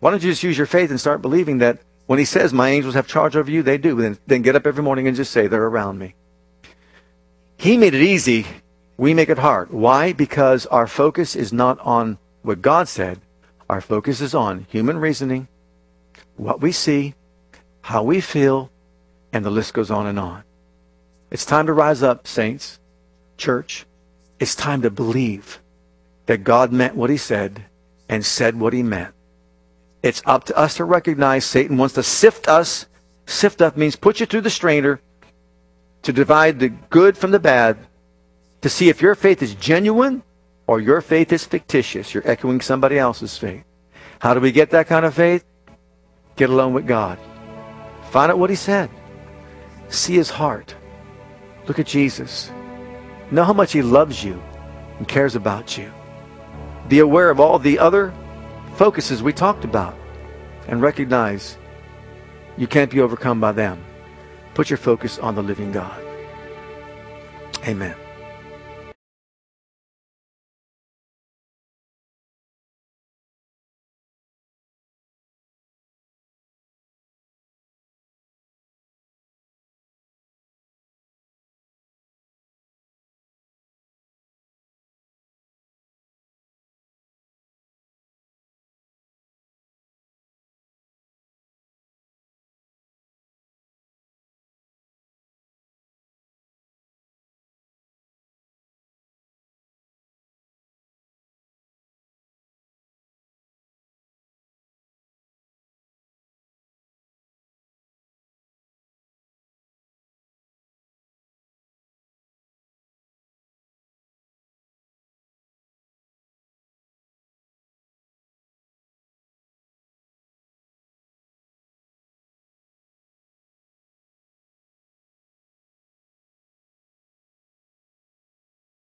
Why 0.00 0.10
don't 0.10 0.22
you 0.22 0.30
just 0.30 0.42
use 0.42 0.56
your 0.56 0.66
faith 0.66 0.90
and 0.90 1.00
start 1.00 1.22
believing 1.22 1.58
that 1.58 1.78
when 2.06 2.18
he 2.18 2.24
says 2.24 2.52
my 2.52 2.70
angels 2.70 2.94
have 2.94 3.06
charge 3.06 3.36
over 3.36 3.50
you, 3.50 3.62
they 3.62 3.78
do. 3.78 3.94
Then, 3.94 4.18
then 4.26 4.42
get 4.42 4.56
up 4.56 4.66
every 4.66 4.82
morning 4.82 5.06
and 5.06 5.16
just 5.16 5.32
say 5.32 5.46
they're 5.46 5.64
around 5.64 5.98
me. 5.98 6.14
He 7.60 7.76
made 7.76 7.92
it 7.92 8.00
easy. 8.00 8.46
We 8.96 9.12
make 9.12 9.28
it 9.28 9.36
hard. 9.36 9.70
Why? 9.70 10.14
Because 10.14 10.64
our 10.64 10.86
focus 10.86 11.36
is 11.36 11.52
not 11.52 11.78
on 11.80 12.16
what 12.40 12.62
God 12.62 12.88
said, 12.88 13.20
our 13.68 13.82
focus 13.82 14.22
is 14.22 14.34
on 14.34 14.64
human 14.70 14.96
reasoning, 14.96 15.46
what 16.38 16.62
we 16.62 16.72
see, 16.72 17.12
how 17.82 18.02
we 18.02 18.22
feel, 18.22 18.70
and 19.30 19.44
the 19.44 19.50
list 19.50 19.74
goes 19.74 19.90
on 19.90 20.06
and 20.06 20.18
on. 20.18 20.42
It's 21.30 21.44
time 21.44 21.66
to 21.66 21.74
rise 21.74 22.02
up, 22.02 22.26
saints, 22.26 22.80
church. 23.36 23.84
It's 24.38 24.54
time 24.54 24.80
to 24.80 24.90
believe 24.90 25.60
that 26.24 26.44
God 26.44 26.72
meant 26.72 26.96
what 26.96 27.10
he 27.10 27.18
said 27.18 27.66
and 28.08 28.24
said 28.24 28.58
what 28.58 28.72
he 28.72 28.82
meant. 28.82 29.12
It's 30.02 30.22
up 30.24 30.44
to 30.44 30.56
us 30.56 30.76
to 30.76 30.84
recognize 30.84 31.44
Satan 31.44 31.76
wants 31.76 31.94
to 31.96 32.02
sift 32.02 32.48
us. 32.48 32.86
Sift 33.26 33.60
up 33.60 33.76
means 33.76 33.96
put 33.96 34.18
you 34.18 34.24
through 34.24 34.40
the 34.40 34.48
strainer 34.48 35.02
to 36.02 36.12
divide 36.12 36.58
the 36.58 36.68
good 36.68 37.16
from 37.16 37.30
the 37.30 37.38
bad, 37.38 37.78
to 38.62 38.68
see 38.68 38.88
if 38.88 39.02
your 39.02 39.14
faith 39.14 39.42
is 39.42 39.54
genuine 39.54 40.22
or 40.66 40.80
your 40.80 41.00
faith 41.00 41.32
is 41.32 41.44
fictitious. 41.44 42.14
You're 42.14 42.28
echoing 42.28 42.60
somebody 42.60 42.98
else's 42.98 43.36
faith. 43.36 43.64
How 44.20 44.34
do 44.34 44.40
we 44.40 44.52
get 44.52 44.70
that 44.70 44.86
kind 44.86 45.04
of 45.04 45.14
faith? 45.14 45.44
Get 46.36 46.50
alone 46.50 46.72
with 46.72 46.86
God. 46.86 47.18
Find 48.10 48.30
out 48.30 48.38
what 48.38 48.50
He 48.50 48.56
said. 48.56 48.90
See 49.88 50.14
His 50.14 50.30
heart. 50.30 50.74
Look 51.66 51.78
at 51.78 51.86
Jesus. 51.86 52.50
Know 53.30 53.44
how 53.44 53.52
much 53.52 53.72
He 53.72 53.82
loves 53.82 54.22
you 54.22 54.40
and 54.98 55.08
cares 55.08 55.36
about 55.36 55.78
you. 55.78 55.90
Be 56.88 56.98
aware 56.98 57.30
of 57.30 57.40
all 57.40 57.58
the 57.58 57.78
other 57.78 58.12
focuses 58.76 59.22
we 59.22 59.32
talked 59.32 59.64
about 59.64 59.96
and 60.68 60.82
recognize 60.82 61.56
you 62.56 62.66
can't 62.66 62.90
be 62.90 63.00
overcome 63.00 63.40
by 63.40 63.52
them. 63.52 63.82
Put 64.60 64.68
your 64.68 64.76
focus 64.76 65.18
on 65.18 65.36
the 65.36 65.42
living 65.42 65.72
God. 65.72 66.04
Amen. 67.66 67.96